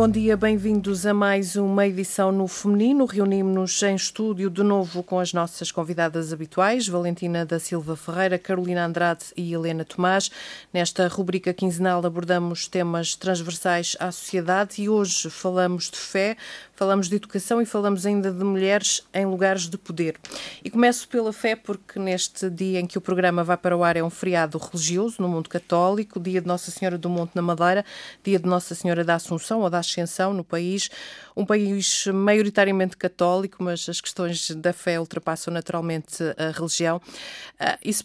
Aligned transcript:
bom 0.00 0.08
dia, 0.08 0.34
bem-vindos 0.34 1.04
a 1.04 1.12
mais 1.12 1.56
uma 1.56 1.86
edição 1.86 2.32
no 2.32 2.48
Feminino. 2.48 3.04
Reunimos-nos 3.04 3.82
em 3.82 3.94
estúdio 3.94 4.48
de 4.48 4.62
novo 4.62 5.02
com 5.02 5.18
as 5.18 5.34
nossas 5.34 5.70
convidadas 5.70 6.32
habituais, 6.32 6.88
Valentina 6.88 7.44
da 7.44 7.60
Silva 7.60 7.94
Ferreira, 7.94 8.38
Carolina 8.38 8.86
Andrade 8.86 9.26
e 9.36 9.52
Helena 9.52 9.84
Tomás. 9.84 10.30
Nesta 10.72 11.06
rubrica 11.06 11.52
quinzenal 11.52 12.00
abordamos 12.06 12.66
temas 12.66 13.14
transversais 13.14 13.94
à 14.00 14.10
sociedade 14.10 14.80
e 14.80 14.88
hoje 14.88 15.28
falamos 15.28 15.90
de 15.90 15.98
fé, 15.98 16.34
falamos 16.80 17.10
de 17.10 17.16
educação 17.16 17.60
e 17.60 17.66
falamos 17.66 18.06
ainda 18.06 18.32
de 18.32 18.42
mulheres 18.42 19.06
em 19.12 19.26
lugares 19.26 19.68
de 19.68 19.76
poder. 19.76 20.16
E 20.64 20.70
começo 20.70 21.06
pela 21.06 21.30
fé, 21.30 21.54
porque 21.54 21.98
neste 21.98 22.48
dia 22.48 22.80
em 22.80 22.86
que 22.86 22.96
o 22.96 23.02
programa 23.02 23.44
vai 23.44 23.58
para 23.58 23.76
o 23.76 23.84
ar 23.84 23.98
é 23.98 24.02
um 24.02 24.08
feriado 24.08 24.56
religioso 24.56 25.20
no 25.20 25.28
mundo 25.28 25.50
católico, 25.50 26.18
dia 26.18 26.40
de 26.40 26.46
Nossa 26.46 26.70
Senhora 26.70 26.96
do 26.96 27.10
Monte 27.10 27.32
na 27.34 27.42
Madeira, 27.42 27.84
dia 28.24 28.38
de 28.38 28.46
Nossa 28.48 28.74
Senhora 28.74 29.04
da 29.04 29.16
Assunção 29.16 29.60
ou 29.60 29.68
da 29.68 29.80
Ascensão 29.80 30.32
no 30.32 30.42
país, 30.42 30.88
um 31.36 31.44
país 31.44 32.06
maioritariamente 32.06 32.96
católico, 32.96 33.62
mas 33.62 33.86
as 33.86 34.00
questões 34.00 34.50
da 34.52 34.72
fé 34.72 34.98
ultrapassam 34.98 35.52
naturalmente 35.52 36.22
a 36.38 36.50
religião. 36.50 36.96
Uh, 36.96 37.76
e 37.84 37.92
se, 37.92 38.04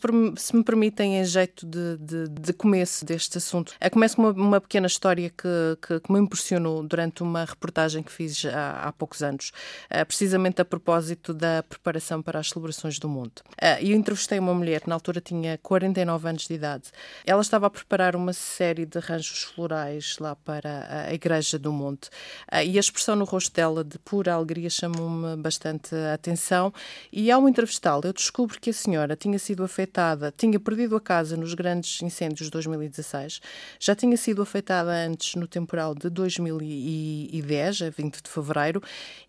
me 0.53 0.63
permitem, 0.65 1.17
em 1.17 1.23
jeito 1.23 1.65
de, 1.65 1.97
de, 1.97 2.27
de 2.27 2.53
começo 2.53 3.05
deste 3.05 3.37
assunto, 3.37 3.69
uh, 3.69 3.89
começo 3.89 4.17
com 4.17 4.23
uma, 4.23 4.31
uma 4.31 4.61
pequena 4.61 4.87
história 4.87 5.29
que, 5.29 5.47
que, 5.81 5.99
que, 6.01 6.11
me 6.11 6.19
impressionou 6.19 6.83
durante 6.83 7.23
uma 7.23 7.45
reportagem 7.45 8.03
que 8.03 8.11
fiz 8.11 8.45
há 8.45 8.64
há, 8.71 8.91
poucos 8.91 9.21
anos, 9.21 9.51
uh, 9.91 10.05
precisamente 10.05 10.61
a 10.61 10.65
propósito 10.65 11.33
da 11.33 11.63
preparação 11.63 12.21
para 12.21 12.39
as 12.39 12.49
celebrações 12.49 12.99
do 12.99 13.09
Monte. 13.09 13.39
Uh, 13.61 13.81
eu 13.81 13.95
entrevistei 13.95 14.39
uma 14.39 14.53
mulher 14.53 14.83
na 14.87 14.95
altura 14.95 15.21
tinha 15.21 15.57
49 15.61 16.29
anos 16.29 16.47
de 16.47 16.53
idade. 16.53 16.91
Ela 17.25 17.41
estava 17.41 17.67
a 17.67 17.69
preparar 17.69 18.15
uma 18.15 18.33
série 18.33 18.85
de 18.85 18.97
arranjos 18.97 19.43
florais 19.43 20.17
lá 20.19 20.35
para 20.35 21.07
a 21.09 21.13
Igreja 21.13 21.57
do 21.57 21.71
Monte 21.71 22.07
uh, 22.51 22.63
e 22.65 22.77
a 22.77 22.79
expressão 22.79 23.15
no 23.15 23.25
rosto 23.25 23.53
dela 23.53 23.83
de 23.83 23.97
pura 23.99 24.33
alegria 24.33 24.69
chamou-me 24.69 25.35
bastante 25.37 25.95
a 25.95 26.13
atenção 26.13 26.73
e 27.11 27.31
ao 27.31 27.47
entrevistá-la 27.47 28.01
eu 28.05 28.13
descubro 28.13 28.59
que 28.59 28.69
a 28.69 28.73
senhora 28.73 29.15
tinha 29.15 29.39
sido 29.39 29.63
afetada, 29.63 30.33
tinha 30.35 30.59
perdido 30.59 30.95
a 30.95 31.01
casa 31.01 31.37
nos 31.37 31.53
grandes 31.53 32.01
incêndios 32.01 32.47
de 32.47 32.51
2016, 32.51 33.41
já 33.79 33.95
tinha 33.95 34.17
sido 34.17 34.41
afetada 34.41 34.91
antes 34.91 35.35
no 35.35 35.47
temporal 35.47 35.95
de 35.95 36.09
2010, 36.09 37.81
a 37.81 37.89
20 37.89 38.21
de 38.21 38.29
fevereiro, 38.29 38.54
fevereiro. 38.55 38.81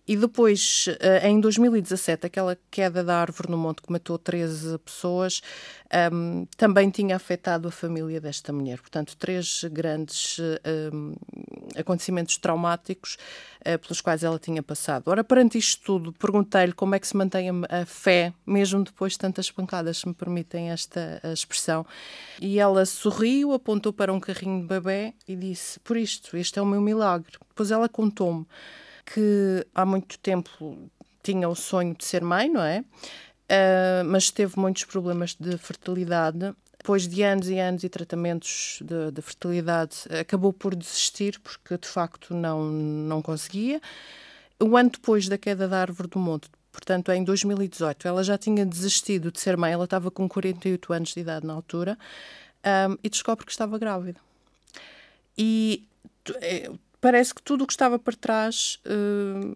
E 0.09 0.17
depois, 0.17 0.87
eh, 1.01 1.29
em 1.29 1.41
2017, 1.41 2.27
aquela 2.27 2.57
queda 2.71 3.03
da 3.03 3.21
árvore 3.21 3.51
no 3.51 3.59
monte 3.59 3.83
que 3.83 3.91
matou 3.91 4.17
13 4.17 4.79
pessoas 4.79 5.43
um, 6.13 6.43
ehm, 6.43 6.45
também 6.57 6.91
tinha 6.91 7.17
afetado 7.17 7.67
a 7.67 7.73
família 7.73 8.21
desta 8.21 8.53
mulher. 8.53 8.79
Portanto, 8.81 9.17
três 9.17 9.65
grandes 9.65 10.39
um, 10.39 10.45
ehm, 10.63 11.15
acontecimentos 11.77 12.39
traumáticos 12.39 13.19
uh, 13.63 13.77
pelos 13.81 14.01
quais 14.01 14.23
ela 14.23 14.39
tinha 14.39 14.63
passado. 14.63 15.09
Ora, 15.09 15.25
perante 15.25 15.59
isto 15.59 15.83
tudo, 15.83 16.13
perguntei-lhe 16.13 16.73
como 16.73 16.95
é 16.95 17.01
que 17.01 17.09
se 17.09 17.17
mantém 17.17 17.49
a, 17.51 17.85
fé, 17.85 18.33
mesmo 18.47 18.85
depois 18.85 19.15
de 19.15 19.19
tantas 19.19 19.51
pancadas, 19.51 19.99
se 19.99 20.07
me 20.07 20.15
permitem 20.15 20.71
esta 20.71 21.21
expressão. 21.33 21.85
E 22.41 22.61
ela 22.61 22.87
sorriu, 22.87 23.53
apontou 23.53 23.93
para 23.93 24.13
um 24.13 24.21
carrinho 24.21 24.61
de 24.61 24.69
bebê 24.69 25.15
e 25.27 25.35
disse: 25.35 25.81
Por 25.81 25.97
isto, 25.97 26.37
este 26.37 26.61
é 26.61 26.63
o 26.63 26.67
meu 26.67 26.81
milagre. 26.81 27.33
Depois 27.49 27.73
ela 27.73 27.89
contou-me 27.89 28.47
que 29.07 29.67
há 29.75 29.87
muito 29.87 30.19
tempo 30.19 30.91
tinha 31.23 31.49
o 31.49 31.55
sonho 31.55 31.95
de 31.95 32.05
ser 32.05 32.23
mãe, 32.23 32.49
não 32.49 32.62
é? 32.62 32.81
Uh, 32.81 34.05
mas 34.05 34.31
teve 34.31 34.59
muitos 34.59 34.85
problemas 34.85 35.35
de 35.35 35.57
fertilidade. 35.57 36.53
Depois 36.79 37.09
de 37.09 37.23
anos 37.23 37.48
e 37.48 37.59
anos 37.59 37.85
e 37.85 37.89
tratamentos 37.89 38.81
de, 38.83 39.11
de, 39.11 39.23
fertilidade, 39.23 39.97
acabou 40.20 40.53
por 40.53 40.75
desistir 40.75 41.41
porque 41.41 41.79
de 41.79 41.89
facto 41.89 42.35
não, 42.35 42.64
não 42.64 43.23
conseguia. 43.23 43.80
Um 44.61 44.77
ano 44.77 44.91
depois 44.91 45.29
da 45.29 45.36
queda 45.36 45.67
da 45.67 45.80
árvore 45.80 46.09
do 46.09 46.19
monte, 46.19 46.48
portanto 46.73 47.11
em 47.11 47.25
2018, 47.25 48.07
ela 48.07 48.23
já 48.23 48.39
tinha 48.39 48.64
desistido 48.64 49.33
de 49.33 49.41
ser 49.41 49.57
mãe, 49.57 49.73
ela 49.73 49.85
estava 49.85 50.11
com 50.11 50.29
48 50.29 50.92
anos 50.92 51.09
de 51.13 51.20
idade 51.20 51.45
na 51.45 51.53
altura, 51.53 51.98
um, 52.64 52.92
ah, 52.92 52.98
e 53.03 53.11
descobre 53.11 53.45
que 53.45 53.51
estava 53.51 53.79
grávida. 53.79 54.20
E 55.36 55.86
é, 56.41 56.70
parece 57.06 57.33
que 57.33 57.40
tudo 57.40 57.62
o 57.62 57.67
que 57.68 57.72
estava 57.72 58.00
para 58.00 58.17
trás 58.17 58.80
uh, 58.84 59.55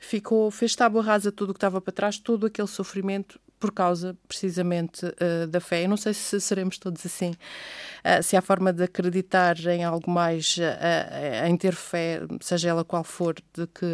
ficou, 0.00 0.50
fez 0.50 0.74
tábua 0.74 1.04
rasa 1.04 1.30
tudo 1.30 1.50
o 1.50 1.54
que 1.54 1.58
estava 1.58 1.80
para 1.80 1.92
trás, 1.92 2.18
todo 2.18 2.46
aquele 2.46 2.66
sofrimento 2.66 3.38
por 3.60 3.70
causa 3.70 4.16
precisamente 4.26 5.06
uh, 5.06 5.46
da 5.46 5.60
fé. 5.60 5.84
Eu 5.84 5.88
não 5.88 5.96
sei 5.96 6.12
se 6.12 6.40
seremos 6.40 6.76
todos 6.76 7.06
assim, 7.06 7.30
uh, 7.30 8.20
se 8.24 8.36
há 8.36 8.42
forma 8.42 8.72
de 8.72 8.82
acreditar 8.82 9.56
em 9.66 9.84
algo 9.84 10.10
mais, 10.10 10.56
uh, 10.56 11.46
em 11.46 11.56
ter 11.56 11.76
fé, 11.76 12.22
seja 12.40 12.70
ela 12.70 12.84
qual 12.84 13.04
for, 13.04 13.36
de 13.36 13.68
que 13.68 13.86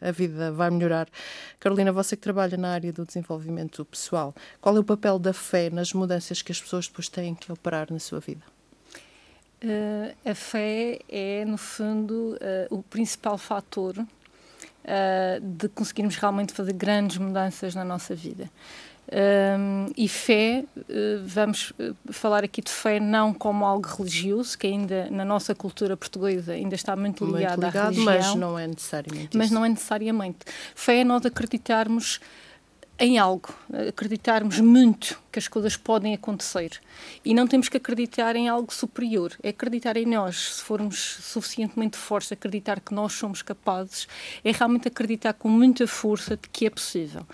a 0.00 0.12
vida 0.12 0.52
vai 0.52 0.70
melhorar. 0.70 1.08
Carolina, 1.58 1.90
você 1.90 2.14
que 2.14 2.22
trabalha 2.22 2.56
na 2.56 2.68
área 2.68 2.92
do 2.92 3.04
desenvolvimento 3.04 3.84
pessoal, 3.84 4.32
qual 4.60 4.76
é 4.76 4.78
o 4.78 4.84
papel 4.84 5.18
da 5.18 5.32
fé 5.32 5.68
nas 5.68 5.92
mudanças 5.92 6.42
que 6.42 6.52
as 6.52 6.62
pessoas 6.62 6.86
depois 6.86 7.08
têm 7.08 7.34
que 7.34 7.50
operar 7.50 7.88
na 7.90 7.98
sua 7.98 8.20
vida? 8.20 8.59
Uh, 9.62 10.16
a 10.24 10.34
fé 10.34 11.00
é, 11.06 11.44
no 11.44 11.58
fundo, 11.58 12.34
uh, 12.70 12.74
o 12.74 12.82
principal 12.82 13.36
fator 13.36 13.94
uh, 13.98 14.06
de 15.38 15.68
conseguirmos 15.68 16.16
realmente 16.16 16.54
fazer 16.54 16.72
grandes 16.72 17.18
mudanças 17.18 17.74
na 17.74 17.84
nossa 17.84 18.14
vida. 18.14 18.50
e 19.96 20.08
fé, 20.08 20.64
vamos 21.26 21.72
falar 22.12 22.44
aqui 22.44 22.62
de 22.62 22.70
fé 22.70 23.00
não 23.00 23.34
como 23.34 23.64
algo 23.64 23.86
religioso, 23.86 24.56
que 24.56 24.68
ainda 24.68 25.10
na 25.10 25.24
nossa 25.24 25.52
cultura 25.52 25.96
portuguesa 25.96 26.52
ainda 26.52 26.76
está 26.76 26.94
muito 26.94 27.24
ligada 27.24 27.66
à 27.66 27.70
religião. 27.70 28.04
Mas 28.04 28.34
não 28.36 28.56
é 28.56 28.68
necessariamente 28.68 29.36
Mas 29.36 29.46
isso. 29.46 29.54
não 29.54 29.64
é 29.64 29.68
necessariamente. 29.68 30.38
Fé 30.76 31.00
é 31.00 31.04
nós 31.04 31.26
acreditarmos 31.26 32.20
em 33.00 33.18
algo, 33.18 33.48
acreditarmos 33.88 34.60
muito 34.60 35.18
que 35.32 35.38
as 35.38 35.48
coisas 35.48 35.74
podem 35.74 36.12
acontecer. 36.12 36.78
E 37.24 37.32
não 37.32 37.46
temos 37.46 37.70
que 37.70 37.78
acreditar 37.78 38.36
em 38.36 38.46
algo 38.46 38.72
superior, 38.74 39.32
é 39.42 39.48
acreditar 39.48 39.96
em 39.96 40.04
nós. 40.04 40.56
Se 40.56 40.62
formos 40.62 40.98
suficientemente 40.98 41.96
fortes, 41.96 42.30
acreditar 42.30 42.78
que 42.78 42.92
nós 42.92 43.14
somos 43.14 43.40
capazes, 43.40 44.06
é 44.44 44.52
realmente 44.52 44.86
acreditar 44.86 45.32
com 45.32 45.48
muita 45.48 45.86
força 45.86 46.36
de 46.36 46.46
que 46.50 46.66
é 46.66 46.70
possível. 46.70 47.26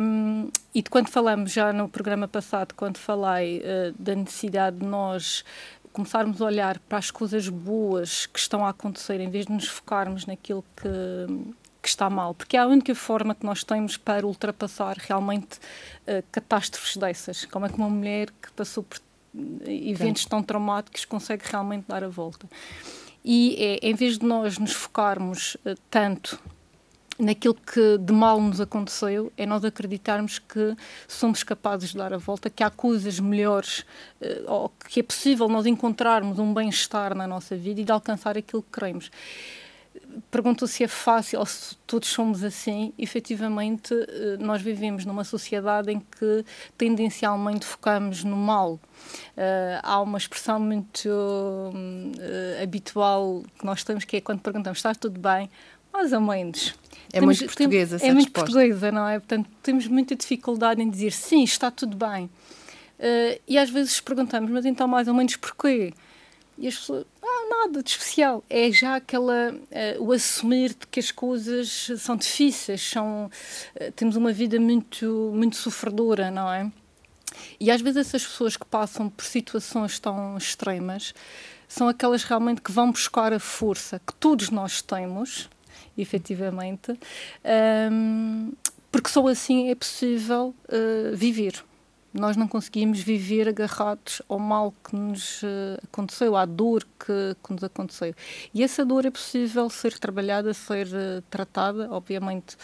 Um, 0.00 0.50
e 0.74 0.82
de 0.82 0.90
quando 0.90 1.08
falamos 1.08 1.52
já 1.52 1.72
no 1.72 1.88
programa 1.88 2.26
passado, 2.26 2.74
quando 2.74 2.98
falei 2.98 3.60
uh, 3.60 3.94
da 3.96 4.16
necessidade 4.16 4.78
de 4.78 4.84
nós 4.84 5.44
começarmos 5.92 6.42
a 6.42 6.46
olhar 6.46 6.78
para 6.80 6.98
as 6.98 7.10
coisas 7.10 7.48
boas 7.48 8.26
que 8.26 8.38
estão 8.38 8.66
a 8.66 8.70
acontecer, 8.70 9.20
em 9.20 9.30
vez 9.30 9.46
de 9.46 9.52
nos 9.52 9.68
focarmos 9.68 10.26
naquilo 10.26 10.64
que 10.74 10.88
que 11.82 11.88
está 11.88 12.08
mal, 12.08 12.32
porque 12.32 12.56
é 12.56 12.60
a 12.60 12.66
única 12.66 12.94
forma 12.94 13.34
que 13.34 13.44
nós 13.44 13.64
temos 13.64 13.96
para 13.96 14.24
ultrapassar 14.24 14.96
realmente 14.96 15.58
uh, 16.06 16.22
catástrofes 16.30 16.96
dessas. 16.96 17.44
Como 17.44 17.66
é 17.66 17.68
que 17.68 17.74
uma 17.74 17.90
mulher 17.90 18.30
que 18.40 18.52
passou 18.52 18.84
por 18.84 18.98
eh, 19.66 19.90
eventos 19.90 20.22
Sim. 20.22 20.28
tão 20.28 20.42
traumáticos 20.42 21.04
consegue 21.04 21.42
realmente 21.44 21.86
dar 21.88 22.04
a 22.04 22.08
volta? 22.08 22.48
E 23.24 23.56
é, 23.58 23.88
em 23.88 23.94
vez 23.94 24.16
de 24.16 24.24
nós 24.24 24.58
nos 24.58 24.72
focarmos 24.72 25.56
uh, 25.56 25.74
tanto 25.90 26.40
naquilo 27.18 27.54
que 27.54 27.98
de 27.98 28.12
mal 28.12 28.40
nos 28.40 28.60
aconteceu, 28.60 29.32
é 29.36 29.44
nós 29.44 29.64
acreditarmos 29.64 30.38
que 30.38 30.76
somos 31.06 31.42
capazes 31.42 31.90
de 31.90 31.98
dar 31.98 32.12
a 32.12 32.16
volta, 32.16 32.48
que 32.48 32.62
há 32.64 32.70
coisas 32.70 33.20
melhores, 33.20 33.84
ou 34.46 34.72
que 34.88 35.00
é 35.00 35.02
possível 35.02 35.46
nós 35.46 35.66
encontrarmos 35.66 36.38
um 36.38 36.52
bem-estar 36.54 37.14
na 37.14 37.26
nossa 37.26 37.54
vida 37.54 37.82
e 37.82 37.84
de 37.84 37.92
alcançar 37.92 38.36
aquilo 38.36 38.62
que 38.62 38.72
queremos 38.72 39.10
perguntou 40.30 40.66
se 40.66 40.84
é 40.84 40.88
fácil 40.88 41.40
ou 41.40 41.46
se 41.46 41.76
todos 41.86 42.08
somos 42.08 42.42
assim. 42.42 42.92
Efetivamente, 42.98 43.94
eh, 43.94 44.36
nós 44.38 44.62
vivemos 44.62 45.04
numa 45.04 45.24
sociedade 45.24 45.90
em 45.92 46.00
que 46.00 46.44
tendencialmente 46.76 47.66
focamos 47.66 48.24
no 48.24 48.36
mal. 48.36 48.74
Uh, 49.36 49.80
há 49.82 50.00
uma 50.00 50.16
expressão 50.16 50.60
muito 50.60 51.08
uh, 51.08 52.62
habitual 52.62 53.42
que 53.58 53.64
nós 53.64 53.82
temos 53.82 54.04
que 54.04 54.16
é 54.16 54.20
quando 54.20 54.40
perguntamos 54.40 54.78
está 54.78 54.94
tudo 54.94 55.18
bem, 55.18 55.50
mais 55.92 56.12
ou 56.12 56.20
menos. 56.20 56.74
É 57.12 57.20
temos, 57.20 57.38
muito 57.38 57.44
portuguesa 57.46 57.96
essa 57.96 58.06
É 58.06 58.12
muito 58.12 58.26
resposta. 58.26 58.52
portuguesa, 58.52 58.92
não 58.92 59.08
é? 59.08 59.18
Portanto, 59.18 59.50
temos 59.62 59.86
muita 59.86 60.14
dificuldade 60.14 60.80
em 60.80 60.88
dizer 60.88 61.12
sim, 61.12 61.42
está 61.42 61.70
tudo 61.70 61.96
bem. 61.96 62.26
Uh, 62.98 63.40
e 63.48 63.58
às 63.58 63.68
vezes 63.68 64.00
perguntamos, 64.00 64.50
mas 64.50 64.64
então 64.64 64.86
mais 64.86 65.08
ou 65.08 65.14
menos 65.14 65.36
porquê? 65.36 65.92
E 66.56 66.68
as 66.68 66.76
pessoas, 66.76 67.04
nada 67.52 67.82
de 67.82 67.90
especial. 67.90 68.42
É 68.48 68.70
já 68.70 68.96
aquela, 68.96 69.52
uh, 69.52 70.02
o 70.02 70.12
assumir 70.12 70.70
de 70.70 70.86
que 70.86 71.00
as 71.00 71.10
coisas 71.10 71.90
são 71.98 72.16
difíceis, 72.16 72.80
são, 72.82 73.26
uh, 73.26 73.92
temos 73.92 74.16
uma 74.16 74.32
vida 74.32 74.58
muito, 74.58 75.30
muito 75.34 75.56
sofredora, 75.56 76.30
não 76.30 76.50
é? 76.50 76.70
E 77.58 77.70
às 77.70 77.80
vezes 77.80 78.08
essas 78.08 78.26
pessoas 78.26 78.56
que 78.56 78.66
passam 78.66 79.08
por 79.08 79.24
situações 79.24 79.98
tão 79.98 80.36
extremas 80.36 81.14
são 81.68 81.88
aquelas 81.88 82.22
realmente 82.24 82.60
que 82.60 82.70
vão 82.70 82.90
buscar 82.90 83.32
a 83.32 83.38
força 83.38 83.98
que 84.06 84.12
todos 84.14 84.50
nós 84.50 84.82
temos, 84.82 85.48
efetivamente, 85.96 86.98
um, 87.90 88.52
porque 88.90 89.08
só 89.08 89.26
assim 89.26 89.70
é 89.70 89.74
possível 89.74 90.54
uh, 90.68 91.16
viver. 91.16 91.64
Nós 92.12 92.36
não 92.36 92.46
conseguimos 92.46 93.00
viver 93.00 93.48
agarrados 93.48 94.20
ao 94.28 94.38
mal 94.38 94.74
que 94.84 94.94
nos 94.94 95.42
uh, 95.42 95.78
aconteceu, 95.84 96.36
à 96.36 96.44
dor 96.44 96.86
que, 96.98 97.36
que, 97.42 97.52
nos 97.52 97.64
aconteceu. 97.64 98.14
E 98.52 98.62
essa 98.62 98.84
dor 98.84 99.06
é 99.06 99.10
possível 99.10 99.70
ser 99.70 99.98
trabalhada, 99.98 100.52
ser 100.52 100.86
uh, 100.88 101.22
tratada, 101.30 101.90
obviamente 101.90 102.56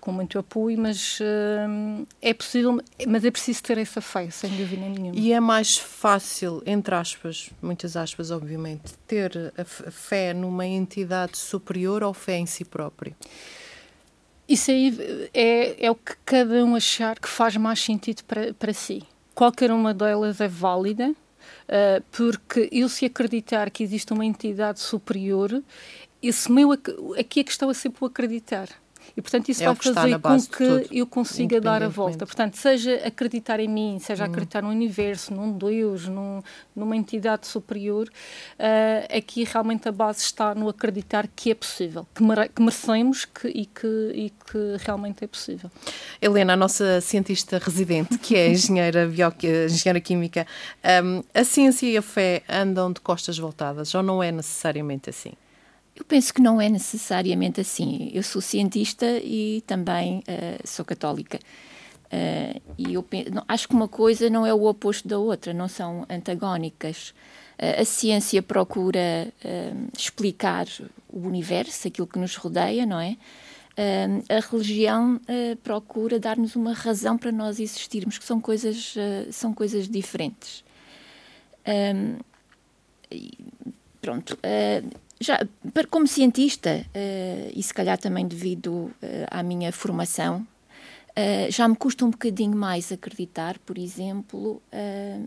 com 0.00 0.12
muito 0.12 0.38
apoio, 0.38 0.78
mas 0.78 1.20
uh, 1.20 2.06
é 2.20 2.32
possível, 2.32 2.80
mas 3.06 3.24
é 3.24 3.30
preciso 3.30 3.62
ter 3.62 3.78
essa 3.78 4.00
fé, 4.00 4.30
sem 4.30 4.50
dúvida 4.50 4.88
nenhuma. 4.88 5.12
E 5.14 5.32
é 5.32 5.38
mais 5.38 5.76
fácil, 5.76 6.62
entre 6.66 6.94
aspas, 6.94 7.50
muitas 7.62 7.96
aspas, 7.96 8.30
obviamente, 8.30 8.94
ter 9.06 9.52
a 9.56 9.64
fé 9.64 10.32
numa 10.32 10.66
entidade 10.66 11.36
superior 11.36 12.02
ou 12.02 12.14
fé 12.14 12.38
em 12.38 12.46
si 12.46 12.64
próprio? 12.64 13.14
Isso 14.50 14.72
aí 14.72 15.28
é, 15.32 15.86
é 15.86 15.90
o 15.92 15.94
que 15.94 16.16
cada 16.24 16.64
um 16.64 16.74
achar 16.74 17.16
que 17.20 17.28
faz 17.28 17.56
mais 17.56 17.78
sentido 17.78 18.24
para, 18.24 18.52
para 18.52 18.72
si. 18.72 19.04
Qualquer 19.32 19.70
uma 19.70 19.94
delas 19.94 20.40
é 20.40 20.48
válida, 20.48 21.10
uh, 21.10 22.02
porque 22.10 22.68
eu 22.72 22.88
se 22.88 23.06
acreditar 23.06 23.70
que 23.70 23.84
existe 23.84 24.12
uma 24.12 24.24
entidade 24.26 24.80
superior, 24.80 25.62
esse 26.20 26.50
meu, 26.50 26.72
aqui 26.72 27.38
é 27.38 27.44
que 27.44 27.50
estou 27.52 27.70
a 27.70 27.74
sempre 27.74 28.04
acreditar. 28.04 28.68
E, 29.20 29.22
portanto, 29.22 29.50
isso 29.50 29.62
é 29.62 29.66
vai 29.66 29.76
fazer 29.76 30.18
com 30.18 30.40
que 30.46 30.98
eu 30.98 31.06
consiga 31.06 31.60
dar 31.60 31.82
a 31.82 31.88
volta. 31.88 32.24
Portanto, 32.24 32.56
seja 32.56 32.94
acreditar 33.04 33.60
em 33.60 33.68
mim, 33.68 33.98
seja 34.00 34.24
hum. 34.24 34.28
acreditar 34.28 34.62
no 34.62 34.70
universo, 34.70 35.34
num 35.34 35.52
Deus, 35.52 36.08
num, 36.08 36.42
numa 36.74 36.96
entidade 36.96 37.46
superior, 37.46 38.08
uh, 38.08 39.16
aqui 39.18 39.44
realmente 39.44 39.86
a 39.86 39.92
base 39.92 40.22
está 40.22 40.54
no 40.54 40.70
acreditar 40.70 41.28
que 41.36 41.50
é 41.50 41.54
possível, 41.54 42.06
que, 42.14 42.22
mere 42.22 42.48
que 42.48 42.62
merecemos 42.62 43.26
que, 43.26 43.48
e, 43.48 43.66
que, 43.66 43.86
e 44.14 44.30
que 44.30 44.76
realmente 44.86 45.22
é 45.22 45.26
possível. 45.26 45.70
Helena, 46.22 46.54
a 46.54 46.56
nossa 46.56 47.02
cientista 47.02 47.58
residente, 47.58 48.16
que 48.16 48.34
é 48.34 48.48
engenheira, 48.48 49.06
bio, 49.06 49.30
engenheira 49.66 50.00
química, 50.00 50.46
um, 51.04 51.22
a 51.34 51.44
ciência 51.44 51.86
e 51.86 51.98
a 51.98 52.02
fé 52.02 52.42
andam 52.48 52.90
de 52.90 53.02
costas 53.02 53.36
voltadas 53.36 53.94
ou 53.94 54.02
não 54.02 54.22
é 54.22 54.32
necessariamente 54.32 55.10
assim? 55.10 55.32
Eu 56.00 56.04
penso 56.06 56.32
que 56.32 56.40
não 56.40 56.58
é 56.58 56.66
necessariamente 56.70 57.60
assim. 57.60 58.10
Eu 58.14 58.22
sou 58.22 58.40
cientista 58.40 59.04
e 59.22 59.62
também 59.66 60.20
uh, 60.20 60.66
sou 60.66 60.82
católica. 60.82 61.38
Uh, 62.06 62.58
e 62.78 62.94
eu 62.94 63.02
penso, 63.02 63.30
acho 63.46 63.68
que 63.68 63.74
uma 63.74 63.86
coisa 63.86 64.30
não 64.30 64.46
é 64.46 64.54
o 64.54 64.64
oposto 64.64 65.06
da 65.06 65.18
outra, 65.18 65.52
não 65.52 65.68
são 65.68 66.06
antagónicas. 66.08 67.10
Uh, 67.58 67.82
a 67.82 67.84
ciência 67.84 68.42
procura 68.42 69.30
explicar 69.96 70.66
o 71.06 71.18
universo, 71.18 71.86
aquilo 71.86 72.06
que 72.06 72.18
nos 72.18 72.34
rodeia, 72.34 72.86
não 72.86 72.98
é? 72.98 73.16
a 74.28 74.40
religião 74.50 75.18
procura 75.62 76.18
dar-nos 76.18 76.54
uma 76.54 76.74
razão 76.74 77.16
para 77.16 77.32
nós 77.32 77.58
existirmos, 77.58 78.18
que 78.18 78.24
são 78.24 78.38
coisas, 78.38 78.94
são 79.30 79.54
coisas 79.54 79.88
diferentes. 79.88 80.62
pronto 84.02 84.38
já, 85.20 85.38
como 85.90 86.06
cientista, 86.06 86.86
uh, 86.86 87.52
e 87.54 87.62
se 87.62 87.74
calhar 87.74 87.98
também 87.98 88.26
devido 88.26 88.70
uh, 88.70 88.92
à 89.30 89.42
minha 89.42 89.70
formação, 89.70 90.46
uh, 91.10 91.50
já 91.50 91.68
me 91.68 91.76
custa 91.76 92.06
um 92.06 92.10
bocadinho 92.10 92.56
mais 92.56 92.90
acreditar, 92.90 93.58
por 93.58 93.76
exemplo, 93.76 94.62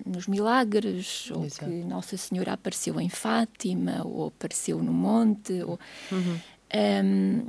nos 0.04 0.28
milagres, 0.28 1.30
Exato. 1.30 1.40
ou 1.40 1.48
que 1.48 1.66
Nossa 1.86 2.18
Senhora 2.18 2.54
apareceu 2.54 3.00
em 3.00 3.10
Fátima, 3.10 4.02
ou 4.04 4.28
apareceu 4.28 4.82
no 4.82 4.92
monte. 4.92 5.62
Ou, 5.62 5.80
uhum. 6.12 6.20
um, 6.20 6.40
ehm, 6.72 7.48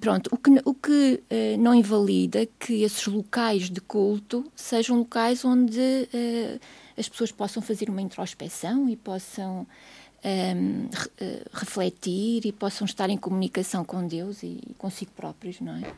pronto, 0.00 0.30
o 0.32 0.36
que, 0.36 0.50
o 0.64 0.74
que 0.74 1.22
não 1.58 1.74
invalida 1.74 2.46
que 2.58 2.82
esses 2.82 3.04
locais 3.06 3.68
de 3.68 3.80
culto 3.80 4.44
sejam 4.54 4.98
locais 4.98 5.44
onde 5.44 6.08
as 6.96 7.08
pessoas 7.08 7.32
possam 7.32 7.62
fazer 7.62 7.88
uma 7.88 8.02
introspeção 8.02 8.88
e 8.88 8.96
possam 8.96 9.66
um, 10.24 10.88
eh, 11.18 11.42
refletir 11.52 12.46
e 12.46 12.52
possam 12.52 12.84
estar 12.84 13.10
em 13.10 13.16
comunicação 13.16 13.84
com 13.84 14.06
Deus 14.06 14.42
e 14.42 14.60
consigo 14.78 15.10
próprios, 15.12 15.60
não 15.60 15.76
é? 15.76 15.92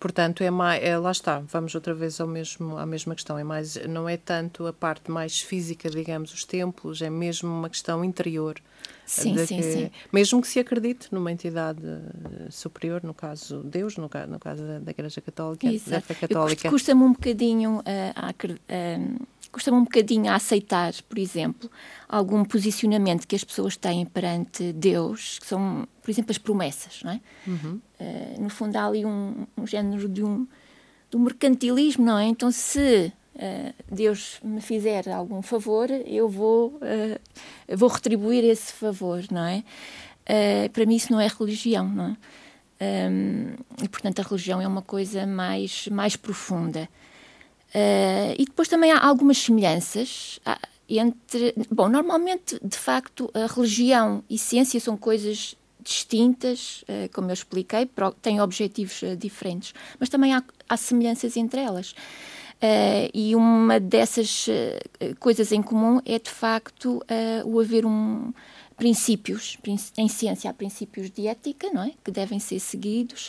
Portanto, 0.00 0.42
é 0.42 0.50
mais, 0.50 0.82
é, 0.82 0.98
lá 0.98 1.12
está, 1.12 1.38
vamos 1.38 1.74
outra 1.74 1.94
vez 1.94 2.20
ao 2.20 2.26
mesmo, 2.26 2.76
à 2.76 2.84
mesma 2.84 3.14
questão. 3.14 3.38
É 3.38 3.44
mais, 3.44 3.76
não 3.86 4.08
é 4.08 4.16
tanto 4.16 4.66
a 4.66 4.72
parte 4.72 5.10
mais 5.10 5.40
física, 5.40 5.88
digamos, 5.88 6.32
os 6.34 6.44
templos, 6.44 7.00
é 7.00 7.08
mesmo 7.08 7.50
uma 7.50 7.70
questão 7.70 8.04
interior. 8.04 8.60
Sim, 9.06 9.36
sim, 9.46 9.56
que, 9.56 9.62
sim. 9.62 9.90
Mesmo 10.12 10.40
que 10.42 10.48
se 10.48 10.58
acredite 10.58 11.08
numa 11.12 11.30
entidade 11.30 11.80
superior, 12.50 13.02
no 13.02 13.14
caso 13.14 13.62
Deus, 13.62 13.96
no, 13.96 14.10
no 14.28 14.38
caso 14.38 14.62
da, 14.62 14.78
da 14.78 14.90
Igreja 14.90 15.20
Católica, 15.20 15.68
da 15.86 16.00
fé 16.00 16.14
católica. 16.14 16.68
Custa-me 16.68 17.02
um 17.02 17.12
bocadinho 17.12 17.78
uh, 17.78 17.82
a, 18.14 18.28
a, 18.28 18.32
custa-me 19.54 19.76
um 19.76 19.84
bocadinho 19.84 20.32
a 20.32 20.34
aceitar, 20.34 20.92
por 21.08 21.16
exemplo, 21.16 21.70
algum 22.08 22.44
posicionamento 22.44 23.24
que 23.24 23.36
as 23.36 23.44
pessoas 23.44 23.76
têm 23.76 24.04
perante 24.04 24.72
Deus, 24.72 25.38
que 25.38 25.46
são, 25.46 25.86
por 26.02 26.10
exemplo, 26.10 26.32
as 26.32 26.38
promessas, 26.38 27.00
não 27.04 27.12
é? 27.12 27.20
Uhum. 27.46 27.80
Uh, 28.00 28.42
no 28.42 28.48
fundo, 28.48 28.74
há 28.76 28.84
ali 28.84 29.06
um, 29.06 29.46
um 29.56 29.64
género 29.64 30.08
de 30.08 30.24
um, 30.24 30.44
mercantilismo, 31.14 32.04
não 32.04 32.18
é? 32.18 32.24
Então, 32.24 32.50
se 32.50 33.12
uh, 33.36 33.74
Deus 33.88 34.40
me 34.42 34.60
fizer 34.60 35.08
algum 35.08 35.40
favor, 35.40 35.88
eu 35.88 36.28
vou, 36.28 36.70
uh, 36.70 37.76
vou 37.76 37.88
retribuir 37.88 38.42
esse 38.42 38.72
favor, 38.72 39.22
não 39.30 39.44
é? 39.44 39.62
para 40.72 40.86
mim, 40.86 40.96
isso 40.96 41.12
não 41.12 41.20
é 41.20 41.28
religião, 41.28 41.86
não 41.86 42.06
é? 42.06 42.16
Um, 43.10 43.54
e, 43.82 43.88
portanto, 43.88 44.20
a 44.20 44.22
religião 44.22 44.60
é 44.60 44.66
uma 44.66 44.82
coisa 44.82 45.26
mais, 45.26 45.86
mais 45.88 46.16
profunda. 46.16 46.88
Uh, 47.74 48.34
e 48.38 48.44
depois 48.44 48.68
também 48.68 48.92
há 48.92 49.04
algumas 49.04 49.36
semelhanças 49.38 50.38
entre. 50.88 51.54
Bom, 51.68 51.88
normalmente, 51.88 52.56
de 52.62 52.78
facto, 52.78 53.28
a 53.34 53.52
religião 53.52 54.22
e 54.30 54.38
ciência 54.38 54.78
são 54.78 54.96
coisas 54.96 55.56
distintas, 55.82 56.82
uh, 56.82 57.12
como 57.12 57.30
eu 57.30 57.34
expliquei, 57.34 57.90
têm 58.22 58.40
objetivos 58.40 59.02
uh, 59.02 59.16
diferentes, 59.16 59.74
mas 59.98 60.08
também 60.08 60.32
há, 60.32 60.42
há 60.68 60.76
semelhanças 60.76 61.36
entre 61.36 61.60
elas. 61.60 61.94
e 63.12 63.34
uma 63.34 63.80
dessas 63.80 64.46
coisas 65.18 65.50
em 65.52 65.60
comum 65.60 66.00
é, 66.06 66.18
de 66.18 66.30
facto, 66.30 67.02
o 67.44 67.60
haver 67.60 67.84
um 67.84 68.32
princípios, 68.76 69.56
em 69.96 70.08
ciência 70.08 70.50
há 70.50 70.52
princípios 70.52 71.10
de 71.10 71.26
ética, 71.26 71.70
não 71.72 71.82
é? 71.82 71.92
Que 72.02 72.10
devem 72.10 72.38
ser 72.38 72.58
seguidos, 72.58 73.28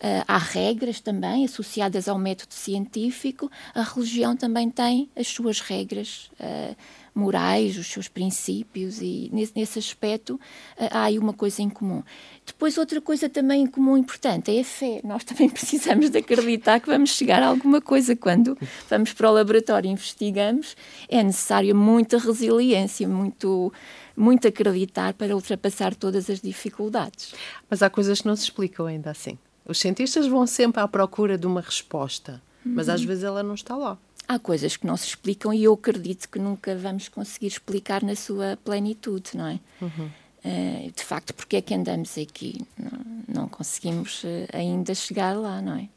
uh, 0.00 0.24
há 0.26 0.38
regras 0.38 1.00
também 1.00 1.44
associadas 1.44 2.08
ao 2.08 2.18
método 2.18 2.54
científico, 2.54 3.50
a 3.74 3.82
religião 3.82 4.36
também 4.36 4.70
tem 4.70 5.08
as 5.14 5.28
suas 5.28 5.60
regras 5.60 6.30
uh, 6.40 6.76
morais, 7.14 7.78
os 7.78 7.86
seus 7.86 8.08
princípios 8.08 9.00
e 9.00 9.30
nesse, 9.32 9.52
nesse 9.56 9.78
aspecto 9.78 10.34
uh, 10.34 10.88
há 10.90 11.04
aí 11.04 11.18
uma 11.18 11.32
coisa 11.32 11.62
em 11.62 11.68
comum. 11.68 12.02
Depois 12.44 12.78
outra 12.78 13.00
coisa 13.00 13.28
também 13.28 13.62
em 13.62 13.66
comum 13.66 13.98
importante 13.98 14.56
é 14.56 14.60
a 14.60 14.64
fé. 14.64 15.00
Nós 15.04 15.24
também 15.24 15.48
precisamos 15.48 16.08
de 16.08 16.18
acreditar 16.18 16.80
que 16.80 16.86
vamos 16.86 17.10
chegar 17.10 17.42
a 17.42 17.48
alguma 17.48 17.80
coisa 17.80 18.16
quando 18.16 18.56
vamos 18.88 19.12
para 19.12 19.30
o 19.30 19.34
laboratório 19.34 19.88
e 19.88 19.92
investigamos, 19.92 20.74
é 21.08 21.22
necessária 21.22 21.74
muita 21.74 22.18
resiliência, 22.18 23.06
muito 23.06 23.72
muito 24.16 24.48
acreditar 24.48 25.12
para 25.14 25.34
ultrapassar 25.34 25.94
todas 25.94 26.30
as 26.30 26.40
dificuldades. 26.40 27.34
Mas 27.68 27.82
há 27.82 27.90
coisas 27.90 28.20
que 28.20 28.26
não 28.26 28.34
se 28.34 28.44
explicam 28.44 28.86
ainda 28.86 29.10
assim. 29.10 29.38
Os 29.66 29.78
cientistas 29.78 30.26
vão 30.26 30.46
sempre 30.46 30.80
à 30.80 30.88
procura 30.88 31.36
de 31.36 31.46
uma 31.46 31.60
resposta, 31.60 32.40
mas 32.64 32.88
às 32.88 33.00
uhum. 33.00 33.06
vezes 33.08 33.24
ela 33.24 33.42
não 33.42 33.54
está 33.54 33.76
lá. 33.76 33.98
Há 34.28 34.38
coisas 34.38 34.76
que 34.76 34.86
não 34.86 34.96
se 34.96 35.08
explicam 35.08 35.52
e 35.52 35.64
eu 35.64 35.72
acredito 35.72 36.28
que 36.28 36.38
nunca 36.38 36.74
vamos 36.76 37.08
conseguir 37.08 37.46
explicar 37.46 38.02
na 38.02 38.16
sua 38.16 38.58
plenitude, 38.64 39.30
não 39.34 39.46
é? 39.46 39.60
Uhum. 39.80 40.10
Uh, 40.44 40.92
de 40.94 41.04
facto, 41.04 41.34
porque 41.34 41.56
é 41.56 41.60
que 41.60 41.74
andamos 41.74 42.16
aqui? 42.16 42.64
Não, 42.78 43.42
não 43.42 43.48
conseguimos 43.48 44.22
uh, 44.24 44.48
ainda 44.52 44.94
chegar 44.94 45.36
lá, 45.36 45.60
não 45.60 45.76
é? 45.76 45.88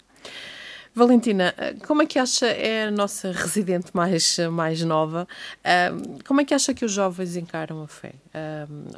Valentina, 0.94 1.54
como 1.88 2.02
é 2.02 2.06
que 2.06 2.20
acha, 2.20 2.48
é 2.48 2.86
a 2.86 2.92
nossa 2.92 3.32
residente 3.32 3.92
mais, 3.94 4.38
mais 4.52 4.82
nova, 4.84 5.28
como 6.28 6.42
é 6.42 6.46
que 6.46 6.54
acha 6.54 6.74
que 6.74 6.84
os 6.84 6.92
jovens 6.92 7.36
encaram 7.36 7.82
a 7.84 7.88
fé? 7.88 8.14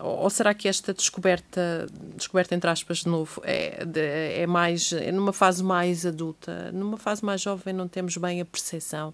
Ou 0.02 0.30
será 0.30 0.54
que 0.54 0.68
esta 0.68 0.94
descoberta, 0.94 1.88
descoberta 2.16 2.56
entre 2.56 2.70
aspas 2.70 3.00
de 3.00 3.10
novo, 3.10 3.42
é, 3.44 3.86
é 4.42 4.48
mais, 4.48 4.92
é 4.94 5.12
numa 5.12 5.34
fase 5.34 5.64
mais 5.64 6.06
adulta, 6.06 6.72
numa 6.72 6.98
fase 6.98 7.24
mais 7.24 7.42
jovem 7.42 7.74
não 7.74 7.88
temos 7.88 8.18
bem 8.18 8.42
a 8.42 8.46
percepção 8.46 9.14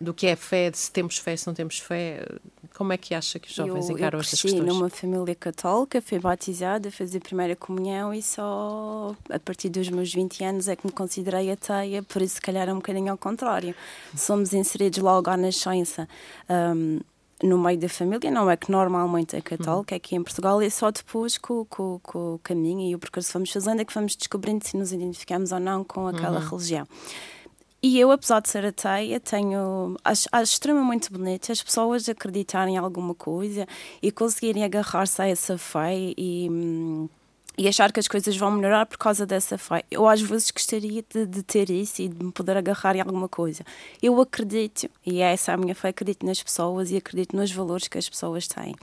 do 0.00 0.12
que 0.12 0.26
é 0.26 0.34
fé, 0.34 0.70
de 0.70 0.78
se 0.78 0.90
temos 0.90 1.18
fé, 1.18 1.36
se 1.36 1.46
não 1.46 1.54
temos 1.54 1.78
fé. 1.78 2.26
Como 2.74 2.92
é 2.92 2.96
que 2.96 3.14
acha 3.14 3.38
que 3.38 3.48
os 3.48 3.54
jovens 3.54 3.88
eu, 3.88 3.96
encaram 3.96 4.18
eu 4.18 4.20
estas 4.20 4.42
questões? 4.42 4.66
Eu 4.66 4.74
numa 4.74 4.90
família 4.90 5.34
católica, 5.34 6.02
fui 6.02 6.18
batizada, 6.18 6.90
fazer 6.90 7.18
a 7.18 7.20
primeira 7.20 7.54
comunhão 7.54 8.12
e 8.12 8.20
só 8.20 9.14
a 9.30 9.38
partir 9.38 9.68
dos 9.68 9.88
meus 9.88 10.12
20 10.12 10.44
anos 10.44 10.68
é 10.68 10.74
que 10.74 10.84
me 10.84 10.92
considerei 10.92 11.50
ateia, 11.52 12.02
por 12.02 12.20
isso 12.20 12.36
se 12.36 12.40
calhar 12.40 12.68
é 12.68 12.72
um 12.72 12.76
bocadinho 12.76 13.12
ao 13.12 13.18
contrário. 13.18 13.74
Somos 14.16 14.52
inseridos 14.52 14.98
logo 14.98 15.30
à 15.30 15.36
nascença. 15.36 16.08
Um, 16.48 17.00
no 17.42 17.58
meio 17.58 17.78
da 17.78 17.88
família, 17.88 18.30
não 18.30 18.50
é 18.50 18.56
que 18.56 18.70
normalmente 18.70 19.36
é 19.36 19.40
católica, 19.40 19.94
uhum. 19.94 19.96
aqui 19.96 20.16
em 20.16 20.22
Portugal, 20.22 20.62
é 20.62 20.70
só 20.70 20.90
depois 20.90 21.36
com, 21.36 21.64
com, 21.64 22.00
com 22.02 22.34
o 22.34 22.38
caminho 22.38 22.88
e 22.88 22.94
o 22.94 22.98
percurso 22.98 23.28
que 23.28 23.34
vamos 23.34 23.50
fazendo 23.50 23.80
é 23.80 23.84
que 23.84 23.92
vamos 23.92 24.16
descobrindo 24.16 24.66
se 24.66 24.76
nos 24.76 24.92
identificamos 24.92 25.52
ou 25.52 25.60
não 25.60 25.84
com 25.84 26.06
aquela 26.06 26.40
uhum. 26.40 26.48
religião. 26.48 26.86
E 27.86 28.00
eu, 28.00 28.10
apesar 28.10 28.40
de 28.40 28.48
ser 28.48 28.64
ateia, 28.64 29.20
tenho. 29.20 29.94
Acho, 30.02 30.26
acho 30.32 30.52
extremamente 30.54 31.12
bonito 31.12 31.52
as 31.52 31.62
pessoas 31.62 32.08
acreditarem 32.08 32.76
em 32.76 32.78
alguma 32.78 33.14
coisa 33.14 33.68
e 34.00 34.10
conseguirem 34.10 34.64
agarrar-se 34.64 35.20
a 35.20 35.28
essa 35.28 35.58
fé 35.58 35.94
e. 36.16 36.48
Hum, 36.50 37.10
e 37.58 37.68
achar 37.68 37.92
que 37.92 38.00
as 38.00 38.08
coisas 38.08 38.34
vão 38.38 38.50
melhorar 38.50 38.86
por 38.86 38.96
causa 38.96 39.26
dessa 39.26 39.58
fé. 39.58 39.84
Eu 39.90 40.08
às 40.08 40.20
vezes 40.22 40.50
gostaria 40.50 41.04
de, 41.08 41.26
de, 41.26 41.42
ter 41.42 41.68
isso 41.68 42.00
e 42.00 42.08
de 42.08 42.24
me 42.24 42.32
poder 42.32 42.56
agarrar 42.56 42.96
em 42.96 43.00
alguma 43.00 43.28
coisa. 43.28 43.62
Eu 44.02 44.18
acredito, 44.18 44.88
e 45.04 45.20
é 45.20 45.34
essa 45.34 45.52
a 45.52 45.56
minha 45.56 45.74
fé, 45.74 45.88
acredito 45.88 46.24
nas 46.24 46.42
pessoas 46.42 46.90
e 46.90 46.96
acredito 46.96 47.36
nos 47.36 47.52
valores 47.52 47.86
que 47.86 47.98
as 47.98 48.08
pessoas 48.08 48.48
têm. 48.48 48.74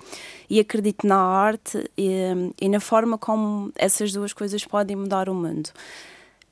E 0.47 0.59
acredito 0.59 1.07
na 1.07 1.17
arte 1.17 1.89
e, 1.97 2.53
e 2.61 2.69
na 2.69 2.79
forma 2.79 3.17
como 3.17 3.73
essas 3.75 4.13
duas 4.13 4.31
coisas 4.31 4.63
podem 4.63 4.95
mudar 4.95 5.27
o 5.27 5.33
mundo. 5.33 5.71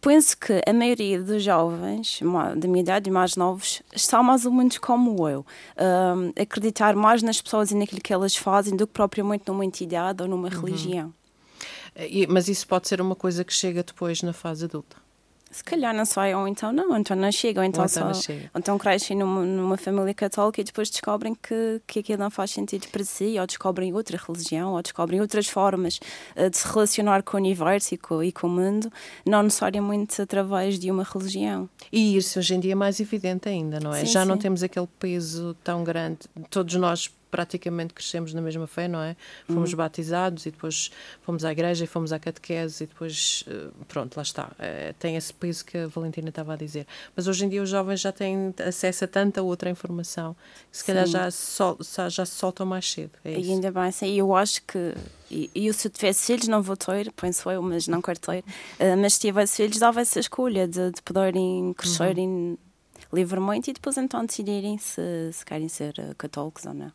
Penso 0.02 0.38
que 0.38 0.62
a 0.66 0.72
maioria 0.72 1.22
dos 1.22 1.44
jovens 1.44 2.22
da 2.56 2.68
minha 2.70 2.82
idade 2.82 3.10
e 3.10 3.12
mais 3.12 3.36
novos 3.36 3.82
estão 3.94 4.24
mais 4.24 4.46
ou 4.46 4.52
menos 4.52 4.78
como 4.78 5.28
eu. 5.28 5.46
Um, 5.78 6.32
acreditar 6.42 6.96
mais 6.96 7.22
nas 7.22 7.42
pessoas 7.42 7.72
e 7.72 7.76
naquilo 7.76 8.00
que 8.00 8.14
elas 8.14 8.36
fazem 8.36 8.78
do 8.78 8.88
que 8.88 8.94
propriamente 8.94 9.44
numa 9.48 9.66
entidade 9.66 10.22
ou 10.22 10.30
numa 10.30 10.48
uhum. 10.48 10.62
religião. 10.62 11.14
Mas 12.30 12.48
isso 12.48 12.66
pode 12.66 12.88
ser 12.88 13.02
uma 13.02 13.16
coisa 13.16 13.44
que 13.44 13.54
chega 13.54 13.84
depois 13.84 14.22
na 14.22 14.32
fase 14.32 14.66
adulta. 14.66 14.96
Se 15.52 15.64
calhar 15.64 15.94
não 15.96 16.06
sai, 16.06 16.36
ou 16.36 16.48
então 16.48 16.72
não, 16.72 16.90
ou 16.90 16.98
então 16.98 17.18
não 17.18 17.32
chega, 17.32 17.62
ou 17.62 17.66
então, 17.66 17.84
ou 17.84 17.90
então, 17.90 18.14
só. 18.14 18.32
Ou 18.32 18.40
então 18.56 18.78
crescem 18.78 19.18
numa, 19.18 19.44
numa, 19.44 19.78
família 19.78 20.14
católica 20.14 20.62
e 20.62 20.64
depois 20.64 20.90
descobrem 20.90 21.34
que, 21.34 21.82
que 21.88 22.00
aquilo 22.00 22.20
não 22.20 22.30
faz 22.30 22.52
sentido 22.52 22.88
para 22.90 23.04
si, 23.04 23.38
ou 23.40 23.48
descobrem 23.48 23.94
outra 23.94 24.18
religião, 24.18 24.74
ou 24.74 24.82
descobrem 24.82 25.20
outras 25.20 25.48
formas 25.48 26.00
uh, 26.36 26.50
de 26.50 26.58
se 26.58 26.68
relacionar 26.68 27.24
com 27.24 27.38
o 27.38 27.40
universo 27.40 27.96
e 27.96 27.98
com, 27.98 28.24
e 28.24 28.32
com 28.32 28.48
o 28.48 28.50
mundo, 28.50 28.92
não 29.26 29.42
necessariamente 29.42 30.22
através 30.22 30.78
de 30.78 30.92
uma 30.92 31.04
religião. 31.04 31.68
E 31.92 32.16
isso 32.16 32.38
hoje 32.38 32.54
em 32.54 32.60
dia 32.60 32.74
é 32.74 32.76
mais 32.76 33.00
evidente 33.00 33.50
ainda, 33.50 33.80
não 33.80 33.94
é? 33.94 34.06
Sim, 34.06 34.12
Já 34.12 34.22
sim. 34.22 34.28
não 34.28 34.38
temos 34.38 34.62
aquele 34.62 34.88
peso 35.00 35.56
tão 35.64 35.84
grande. 35.84 36.20
Todos 36.50 36.76
nós 36.76 37.10
praticamente 37.30 37.94
crescemos 37.94 38.34
na 38.34 38.42
mesma 38.42 38.68
fé, 38.68 38.88
não 38.88 39.00
é? 39.00 39.16
Fomos 39.48 39.72
uhum. 39.72 39.78
batizados 39.78 40.46
e 40.46 40.52
depois 40.52 40.92
fomos 41.22 41.46
à 41.46 41.52
igreja 41.52 41.84
e 41.84 41.88
fomos 41.88 42.12
à 42.12 42.20
catequese 42.20 42.84
e 42.84 42.88
depois, 42.88 43.44
eh, 43.48 43.70
pronto, 43.88 44.16
lá 44.18 44.24
está. 44.24 44.52
Eh, 44.60 44.94
tem 45.00 45.16
esse 45.16 45.34
peso 45.34 45.64
que 45.66 45.78
a 45.78 45.88
Valentina 45.88 46.30
estava 46.30 46.54
a 46.54 46.56
dizer. 46.56 46.86
Mas 47.16 47.28
hoje 47.28 47.46
em 47.46 47.50
dia 47.50 47.62
os 47.62 47.70
jovens 47.70 48.02
já 48.02 48.12
têm 48.12 48.54
acesso 48.66 49.06
a 49.06 49.08
tanta 49.08 49.42
outra 49.42 49.70
informação 49.70 50.36
que 50.72 50.78
se 50.78 50.84
Sim. 50.84 50.88
calhar 50.88 51.08
já, 51.08 51.32
sol, 51.32 51.78
já 52.10 52.26
se 52.26 52.36
soltam 52.36 52.66
mais 52.66 52.90
cedo. 52.90 53.12
É 53.24 53.40
e 53.40 53.52
ainda 53.52 53.72
bem, 53.72 53.92
sim. 53.92 54.14
Eu 54.16 54.36
acho 54.36 54.62
que, 54.64 54.94
e, 55.30 55.50
eu 55.56 55.74
se 55.74 55.88
eu 55.88 55.92
tivesse 55.92 56.26
filhos, 56.26 56.48
não 56.48 56.62
vou 56.62 56.78
ter, 56.78 57.12
penso 57.14 57.50
eu, 57.50 57.62
mas 57.62 57.88
não 57.88 58.02
quero 58.02 58.20
ter, 58.20 58.40
uh, 58.40 58.98
mas 58.98 59.14
se 59.14 59.22
tivesse 59.22 59.58
filhos, 59.58 59.78
dava 59.78 60.02
essa 60.02 60.20
escolha 60.20 60.68
de, 60.68 60.92
de 60.92 61.02
poderem 61.02 61.74
crescerem 61.74 62.28
uhum. 62.28 62.58
livremente 63.14 63.70
e 63.70 63.74
depois 63.74 63.98
então 63.98 64.26
decidirem 64.26 64.78
se, 64.78 65.32
se 65.34 65.46
querem 65.46 65.68
ser 65.68 65.94
católicos 66.18 66.66
ou 66.66 66.74
não. 66.74 66.92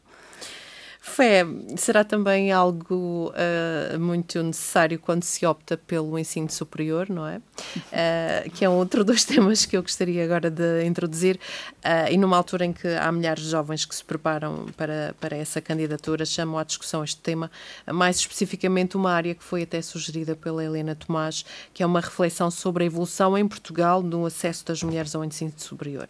Fé 1.07 1.45
será 1.77 2.03
também 2.03 2.51
algo 2.51 3.31
uh, 3.31 4.01
muito 4.01 4.43
necessário 4.43 4.99
quando 4.99 5.23
se 5.23 5.45
opta 5.45 5.77
pelo 5.77 6.19
ensino 6.19 6.51
superior, 6.51 7.11
não 7.11 7.29
é? 7.29 7.37
Uh, 7.37 8.51
que 8.57 8.65
é 8.65 8.71
um 8.71 8.73
outro 8.73 9.05
dos 9.05 9.23
temas 9.23 9.67
que 9.67 9.77
eu 9.77 9.83
gostaria 9.83 10.25
agora 10.25 10.51
de 10.51 10.83
introduzir. 10.87 11.39
Uh, 11.85 12.11
e 12.11 12.17
numa 12.17 12.39
altura 12.39 12.65
em 12.65 12.73
que 12.73 12.89
há 12.89 13.13
milhares 13.13 13.45
de 13.45 13.51
jovens 13.51 13.85
que 13.85 13.95
se 13.95 14.03
preparam 14.03 14.65
para, 14.79 15.15
para 15.21 15.37
essa 15.37 15.61
candidatura, 15.61 16.25
chamo 16.25 16.57
à 16.57 16.65
discussão 16.65 17.05
este 17.05 17.21
tema, 17.21 17.51
mais 17.87 18.17
especificamente 18.17 18.97
uma 18.97 19.13
área 19.13 19.35
que 19.35 19.45
foi 19.45 19.65
até 19.65 19.83
sugerida 19.83 20.35
pela 20.35 20.65
Helena 20.65 20.95
Tomás, 20.95 21.45
que 21.75 21.83
é 21.83 21.87
uma 21.87 22.01
reflexão 22.01 22.51
sobre 22.51 22.83
a 22.83 22.87
evolução 22.87 23.37
em 23.37 23.47
Portugal 23.47 24.03
no 24.03 24.25
acesso 24.25 24.65
das 24.65 24.83
mulheres 24.83 25.15
ao 25.15 25.23
ensino 25.23 25.53
superior. 25.59 26.09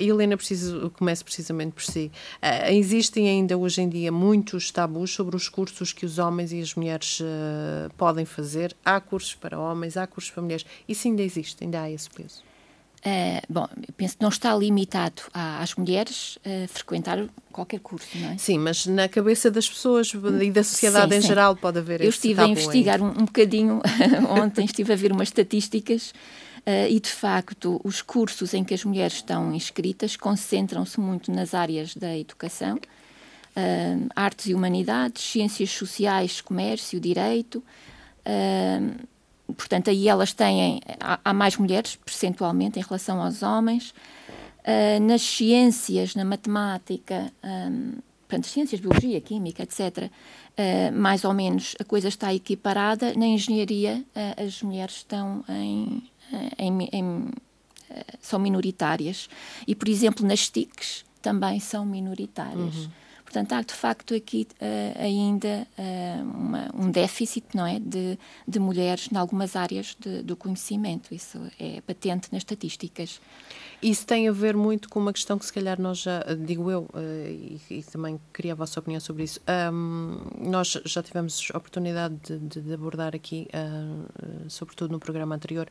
e 0.00 0.08
Helena, 0.08 0.36
preciso, 0.36 0.90
começa 0.98 1.22
precisamente 1.22 1.74
por 1.74 1.84
si. 1.84 2.10
existem 2.68 3.28
ainda 3.28 3.56
hoje 3.56 3.82
em 3.82 3.88
dia 3.88 4.15
muitos 4.16 4.70
tabus 4.70 5.12
sobre 5.12 5.36
os 5.36 5.48
cursos 5.48 5.92
que 5.92 6.06
os 6.06 6.18
homens 6.18 6.52
e 6.52 6.60
as 6.60 6.74
mulheres 6.74 7.20
uh, 7.20 7.92
podem 7.96 8.24
fazer. 8.24 8.74
Há 8.84 9.00
cursos 9.00 9.34
para 9.34 9.58
homens, 9.58 9.96
há 9.96 10.06
cursos 10.06 10.30
para 10.30 10.42
mulheres. 10.42 10.64
Isso 10.88 11.06
ainda 11.06 11.22
existe, 11.22 11.62
ainda 11.62 11.82
há 11.82 11.90
esse 11.90 12.08
peso. 12.10 12.42
Uh, 13.06 13.40
bom, 13.48 13.68
penso 13.96 14.16
que 14.16 14.22
não 14.22 14.30
está 14.30 14.52
limitado 14.56 15.22
às 15.32 15.76
mulheres 15.76 16.38
uh, 16.38 16.66
frequentar 16.66 17.24
qualquer 17.52 17.78
curso, 17.78 18.08
não 18.16 18.30
é? 18.30 18.38
Sim, 18.38 18.58
mas 18.58 18.84
na 18.86 19.08
cabeça 19.08 19.48
das 19.48 19.68
pessoas 19.68 20.10
e 20.42 20.50
da 20.50 20.64
sociedade 20.64 21.12
sim, 21.12 21.18
em 21.18 21.20
sim. 21.20 21.28
geral 21.28 21.54
pode 21.54 21.78
haver 21.78 22.00
Eu 22.00 22.08
estive 22.08 22.40
a 22.40 22.48
investigar 22.48 23.00
um, 23.00 23.10
um, 23.10 23.24
bocadinho 23.24 23.80
ontem, 24.28 24.64
estive 24.64 24.92
a 24.92 24.96
ver 24.96 25.12
umas 25.12 25.28
estatísticas 25.28 26.10
uh, 26.66 26.88
e, 26.90 26.98
de 26.98 27.10
facto, 27.10 27.80
os 27.84 28.02
cursos 28.02 28.52
em 28.54 28.64
que 28.64 28.74
as 28.74 28.84
mulheres 28.84 29.14
estão 29.14 29.54
inscritas 29.54 30.16
concentram-se 30.16 30.98
muito 30.98 31.30
nas 31.30 31.54
áreas 31.54 31.94
da 31.94 32.16
educação, 32.16 32.76
uh, 33.56 34.06
artes 34.14 34.46
e 34.46 34.54
humanidades, 34.54 35.22
ciências 35.22 35.70
sociais, 35.70 36.40
comércio, 36.40 37.00
direito. 37.00 37.62
Uh, 38.26 39.06
portanto, 39.54 39.88
aí 39.88 40.08
elas 40.08 40.32
têm, 40.32 40.80
há, 41.00 41.18
há, 41.24 41.32
mais 41.32 41.56
mulheres, 41.56 41.96
percentualmente, 41.96 42.78
em 42.78 42.82
relação 42.82 43.22
aos 43.22 43.42
homens. 43.42 43.94
Uh, 44.60 45.00
nas 45.00 45.22
ciências, 45.22 46.14
na 46.14 46.24
matemática, 46.24 47.32
um, 47.44 47.92
portanto, 48.26 48.46
ciências, 48.48 48.80
biologia, 48.80 49.20
química, 49.20 49.62
etc., 49.62 50.10
uh, 50.10 50.92
mais 50.92 51.24
ou 51.24 51.32
menos 51.32 51.76
a 51.80 51.84
coisa 51.84 52.08
está 52.08 52.34
equiparada. 52.34 53.14
Na 53.14 53.26
engenharia, 53.26 54.04
uh, 54.14 54.44
as 54.44 54.62
mulheres 54.62 54.96
estão 54.96 55.44
em, 55.48 56.02
em, 56.58 56.88
em 56.92 57.30
são 58.20 58.40
minoritárias. 58.40 59.28
E, 59.66 59.74
por 59.74 59.88
exemplo, 59.88 60.26
nas 60.26 60.50
TICs 60.50 61.04
também 61.22 61.60
são 61.60 61.86
minoritárias. 61.86 62.74
Uhum. 62.74 62.90
Portanto, 63.36 63.52
há 63.52 63.60
de 63.60 63.74
facto 63.74 64.14
aqui 64.14 64.48
uh, 64.54 64.98
ainda 64.98 65.68
uh, 65.78 66.22
uma, 66.22 66.70
um 66.74 66.90
déficit 66.90 67.46
não 67.54 67.66
é, 67.66 67.78
de, 67.78 68.18
de 68.48 68.58
mulheres 68.58 69.10
em 69.12 69.16
algumas 69.16 69.54
áreas 69.54 69.94
de, 70.00 70.22
do 70.22 70.34
conhecimento. 70.34 71.14
Isso 71.14 71.38
é 71.60 71.82
patente 71.82 72.32
nas 72.32 72.40
estatísticas. 72.40 73.20
Isso 73.82 74.06
tem 74.06 74.26
a 74.26 74.32
ver 74.32 74.56
muito 74.56 74.88
com 74.88 74.98
uma 74.98 75.12
questão 75.12 75.38
que, 75.38 75.44
se 75.44 75.52
calhar, 75.52 75.78
nós 75.78 75.98
já, 75.98 76.22
digo 76.46 76.70
eu, 76.70 76.88
uh, 76.94 76.98
e, 77.28 77.60
e, 77.68 77.82
também 77.82 78.18
queria 78.32 78.52
a 78.52 78.56
vossa 78.56 78.80
opinião 78.80 79.00
sobre 79.00 79.24
isso. 79.24 79.38
Um, 79.70 80.48
nós 80.48 80.80
já 80.86 81.02
tivemos 81.02 81.50
oportunidade 81.50 82.16
de, 82.24 82.38
de, 82.38 82.60
de 82.62 82.72
abordar 82.72 83.14
aqui, 83.14 83.48
sobretudo 84.48 84.92
no 84.92 84.98
programa 84.98 85.34
anterior, 85.34 85.68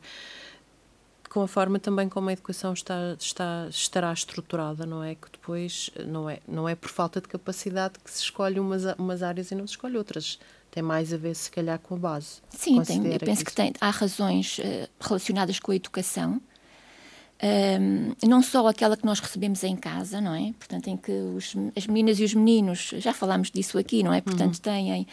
com 1.36 1.42
a 1.42 1.46
forma 1.48 1.78
também 1.78 2.08
como 2.08 2.30
a 2.30 2.32
educação 2.32 2.72
está, 2.72 3.14
está, 3.20 3.66
estará 3.68 4.10
estruturada, 4.10 4.86
não 4.86 5.04
é? 5.04 5.14
Que 5.14 5.30
depois 5.30 5.90
não 6.06 6.30
é, 6.30 6.38
não 6.48 6.66
é 6.66 6.74
por 6.74 6.88
falta 6.88 7.20
de 7.20 7.28
capacidade 7.28 7.98
que 8.02 8.10
se 8.10 8.22
escolhe 8.22 8.58
umas, 8.58 8.84
umas 8.96 9.22
áreas 9.22 9.50
e 9.50 9.54
não 9.54 9.66
se 9.66 9.74
escolhe 9.74 9.98
outras. 9.98 10.38
Tem 10.70 10.82
mais 10.82 11.12
a 11.12 11.18
ver, 11.18 11.34
se 11.34 11.50
calhar, 11.50 11.78
com 11.78 11.96
a 11.96 11.98
base. 11.98 12.40
Sim, 12.48 12.82
tem, 12.84 13.06
eu 13.12 13.18
penso 13.20 13.44
que, 13.44 13.50
que 13.50 13.54
tem, 13.54 13.70
há 13.78 13.90
razões 13.90 14.56
uh, 14.60 14.88
relacionadas 14.98 15.60
com 15.60 15.72
a 15.72 15.76
educação. 15.76 16.40
Um, 17.42 18.14
não 18.26 18.40
só 18.40 18.66
aquela 18.66 18.96
que 18.96 19.04
nós 19.04 19.20
recebemos 19.20 19.62
em 19.62 19.76
casa, 19.76 20.22
não 20.22 20.34
é? 20.34 20.54
Portanto, 20.58 20.88
em 20.88 20.96
que 20.96 21.12
os, 21.12 21.54
as 21.76 21.86
meninas 21.86 22.18
e 22.18 22.24
os 22.24 22.32
meninos, 22.32 22.94
já 22.96 23.12
falámos 23.12 23.50
disso 23.50 23.76
aqui, 23.76 24.02
não 24.02 24.10
é? 24.10 24.22
Portanto, 24.22 24.54
uhum. 24.54 24.62
têm 24.62 25.06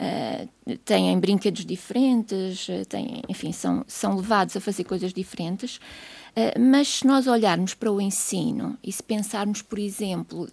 uh, 0.00 0.78
têm 0.84 1.18
brinquedos 1.18 1.64
diferentes, 1.64 2.68
uh, 2.68 2.84
têm, 2.86 3.22
enfim, 3.28 3.52
são, 3.52 3.84
são 3.86 4.16
levados 4.16 4.56
a 4.56 4.60
fazer 4.60 4.84
coisas 4.84 5.12
diferentes. 5.12 5.76
Uh, 5.76 6.58
mas 6.60 6.88
se 6.88 7.06
nós 7.06 7.26
olharmos 7.26 7.74
para 7.74 7.90
o 7.90 8.00
ensino 8.00 8.76
e 8.82 8.90
se 8.90 9.02
pensarmos, 9.02 9.62
por 9.62 9.78
exemplo, 9.78 10.48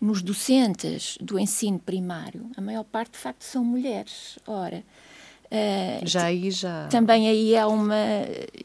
nos 0.00 0.22
docentes 0.22 1.18
do 1.20 1.38
ensino 1.38 1.78
primário, 1.78 2.50
a 2.56 2.60
maior 2.60 2.84
parte, 2.84 3.12
de 3.12 3.18
facto, 3.18 3.42
são 3.42 3.64
mulheres. 3.64 4.38
Ora, 4.46 4.82
Uh, 5.54 6.04
já 6.04 6.24
aí 6.24 6.50
já. 6.50 6.88
Também 6.88 7.28
aí 7.28 7.54
é 7.54 7.64
uma. 7.64 7.94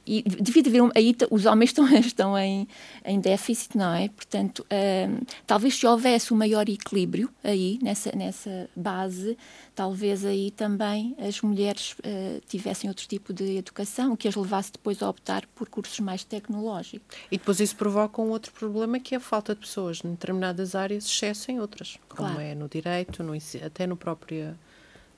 E 0.08 0.24
devido 0.24 0.70
haver 0.70 0.82
um, 0.82 0.90
aí 0.96 1.16
os 1.30 1.46
homens 1.46 1.70
estão, 1.70 1.88
estão 1.98 2.38
em, 2.38 2.68
em 3.06 3.20
déficit, 3.20 3.78
não 3.78 3.94
é? 3.94 4.10
Portanto, 4.10 4.66
uh, 4.66 5.26
talvez 5.46 5.76
se 5.76 5.86
houvesse 5.86 6.34
um 6.34 6.38
maior 6.38 6.68
equilíbrio 6.68 7.30
aí, 7.44 7.78
nessa, 7.84 8.12
nessa 8.16 8.68
base, 8.76 9.38
talvez 9.76 10.26
aí 10.26 10.50
também 10.50 11.16
as 11.20 11.40
mulheres 11.42 11.92
uh, 12.00 12.42
tivessem 12.48 12.90
outro 12.90 13.08
tipo 13.08 13.32
de 13.32 13.58
educação, 13.58 14.16
que 14.16 14.28
as 14.28 14.36
levasse 14.36 14.72
depois 14.72 15.04
a 15.04 15.10
optar 15.10 15.46
por 15.54 15.70
cursos 15.70 16.00
mais 16.00 16.24
tecnológicos. 16.24 17.16
E 17.30 17.38
depois 17.38 17.60
isso 17.60 17.76
provoca 17.76 18.20
um 18.20 18.30
outro 18.30 18.52
problema 18.52 19.00
que 19.00 19.14
é 19.14 19.20
a 19.20 19.22
falta 19.22 19.54
de 19.54 19.62
pessoas 19.62 20.02
em 20.04 20.10
determinadas 20.10 20.74
áreas, 20.74 21.06
excesso 21.06 21.52
em 21.52 21.60
outras, 21.60 22.00
como 22.10 22.30
claro. 22.30 22.42
é 22.42 22.56
no 22.56 22.68
direito, 22.68 23.22
no, 23.22 23.34
até 23.64 23.86
no 23.86 23.96
próprio 23.96 24.58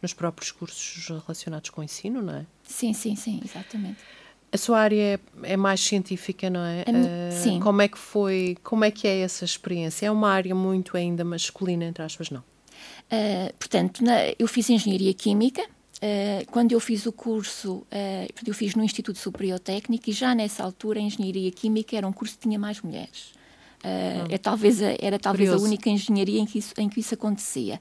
nos 0.02 0.14
próprios 0.14 0.52
cursos 0.52 1.08
relacionados 1.08 1.70
com 1.70 1.82
o 1.82 1.84
ensino, 1.84 2.22
não 2.22 2.36
é? 2.36 2.46
Sim, 2.64 2.94
sim, 2.94 3.16
sim, 3.16 3.40
exatamente. 3.44 3.98
A 4.52 4.58
sua 4.58 4.80
área 4.80 5.02
é, 5.16 5.20
é 5.44 5.58
mais 5.58 5.80
científica, 5.80 6.50
não 6.50 6.62
é? 6.62 6.82
Uh, 6.82 7.32
sim. 7.32 7.60
Como 7.60 7.82
é 7.82 7.88
que 7.88 7.98
foi, 7.98 8.58
como 8.64 8.84
é 8.84 8.92
que 8.92 9.08
é 9.08 9.20
essa 9.22 9.46
experiência? 9.46 10.08
É 10.08 10.12
uma 10.12 10.30
área 10.30 10.54
muito 10.54 10.98
ainda 10.98 11.24
masculina, 11.24 11.86
entre 11.86 12.04
aspas, 12.04 12.30
não? 12.30 12.42
Uh, 12.42 13.54
portanto, 13.58 14.04
na, 14.04 14.18
eu 14.38 14.48
fiz 14.48 14.70
engenharia 14.70 15.14
química, 15.14 15.64
Uh, 16.04 16.50
quando 16.50 16.72
eu 16.72 16.80
fiz 16.80 17.06
o 17.06 17.12
curso, 17.12 17.86
eu 18.48 18.54
fiz 18.56 18.74
no 18.74 18.84
Instituto 18.84 19.20
Superior 19.20 19.60
Técnico 19.60 20.10
e 20.10 20.14
já 20.14 20.34
nessa 20.34 20.64
altura 20.64 21.00
a 21.00 21.04
Engenharia 21.04 21.52
Química 21.52 21.96
era 21.96 22.08
um 22.08 22.12
curso 22.12 22.34
que 22.34 22.40
tinha 22.40 22.58
mais 22.58 22.82
mulheres. 22.82 23.36
Uh, 23.84 24.30
é, 24.30 24.38
talvez 24.38 24.82
a, 24.82 24.96
era 25.00 25.18
talvez 25.20 25.50
Curioso. 25.50 25.66
a 25.66 25.68
única 25.68 25.90
engenharia 25.90 26.40
em 26.40 26.46
que, 26.46 26.60
isso, 26.60 26.74
em 26.78 26.88
que 26.88 27.00
isso 27.00 27.14
acontecia. 27.14 27.80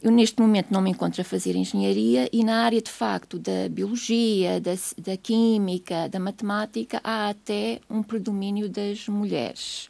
Eu, 0.00 0.12
neste 0.12 0.40
momento, 0.40 0.70
não 0.70 0.80
me 0.80 0.90
encontro 0.90 1.20
a 1.20 1.24
fazer 1.24 1.56
engenharia 1.56 2.28
e 2.32 2.44
na 2.44 2.62
área, 2.62 2.80
de 2.80 2.90
facto, 2.90 3.36
da 3.36 3.68
biologia, 3.68 4.60
da, 4.60 4.74
da 4.96 5.16
química, 5.16 6.08
da 6.08 6.20
matemática, 6.20 7.00
há 7.02 7.30
até 7.30 7.80
um 7.90 8.00
predomínio 8.00 8.68
das 8.68 9.08
mulheres. 9.08 9.88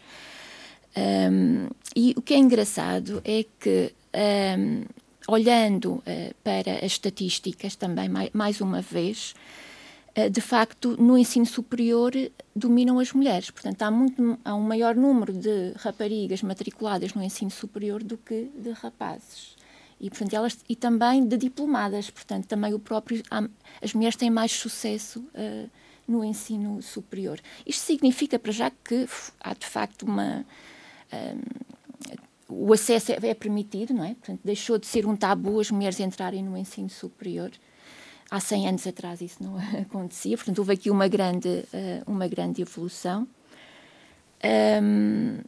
Um, 0.96 1.68
e 1.94 2.14
o 2.16 2.22
que 2.22 2.32
é 2.32 2.38
engraçado 2.38 3.20
é 3.22 3.44
que, 3.60 3.92
um, 4.58 4.84
olhando 5.28 5.96
uh, 5.96 6.34
para 6.42 6.76
as 6.78 6.92
estatísticas 6.92 7.76
também, 7.76 8.08
mais, 8.08 8.30
mais 8.32 8.60
uma 8.62 8.80
vez, 8.80 9.34
uh, 10.16 10.30
de 10.30 10.40
facto, 10.40 10.96
no 10.98 11.18
ensino 11.18 11.44
superior 11.44 12.12
dominam 12.56 12.98
as 12.98 13.12
mulheres. 13.12 13.50
Portanto, 13.50 13.82
há, 13.82 13.90
muito, 13.90 14.38
há 14.42 14.54
um 14.54 14.62
maior 14.62 14.96
número 14.96 15.34
de 15.34 15.74
raparigas 15.76 16.42
matriculadas 16.42 17.12
no 17.12 17.22
ensino 17.22 17.50
superior 17.50 18.02
do 18.02 18.16
que 18.16 18.50
de 18.56 18.70
rapazes 18.70 19.57
e 20.00 20.08
portanto 20.08 20.34
elas 20.34 20.58
e 20.68 20.76
também 20.76 21.26
de 21.26 21.36
diplomadas. 21.36 22.10
Portanto 22.10 22.46
também 22.46 22.72
o 22.74 22.78
próprio 22.78 23.22
as 23.82 23.92
mulheres 23.92 24.16
têm 24.16 24.30
mais 24.30 24.52
sucesso 24.52 25.20
uh, 25.20 25.70
no 26.06 26.24
ensino 26.24 26.80
superior. 26.82 27.40
Isto 27.66 27.80
significa 27.80 28.38
para 28.38 28.52
já 28.52 28.70
que 28.70 29.08
há 29.40 29.54
de 29.54 29.66
facto 29.66 30.02
uma 30.02 30.44
uh, 31.12 31.68
o 32.48 32.72
acesso 32.72 33.12
é, 33.12 33.18
é, 33.22 33.34
permitido 33.34 33.92
não 33.92 34.04
é? 34.04 34.14
Portanto 34.14 34.40
deixou 34.44 34.78
de 34.78 34.86
ser 34.86 35.06
um 35.06 35.16
tabu 35.16 35.60
as 35.60 35.70
mulheres 35.70 36.00
entrarem 36.00 36.42
no 36.42 36.56
ensino 36.56 36.88
superior. 36.88 37.50
Há 38.30 38.40
100 38.40 38.68
anos 38.68 38.86
atrás 38.86 39.20
isso 39.20 39.42
não 39.42 39.56
acontecia. 39.80 40.36
Portanto 40.36 40.58
houve 40.58 40.74
aqui 40.74 40.90
uma 40.90 41.08
grande 41.08 41.48
uh, 41.48 42.10
uma 42.10 42.28
grande 42.28 42.62
evolução. 42.62 43.26
Um, 44.80 45.40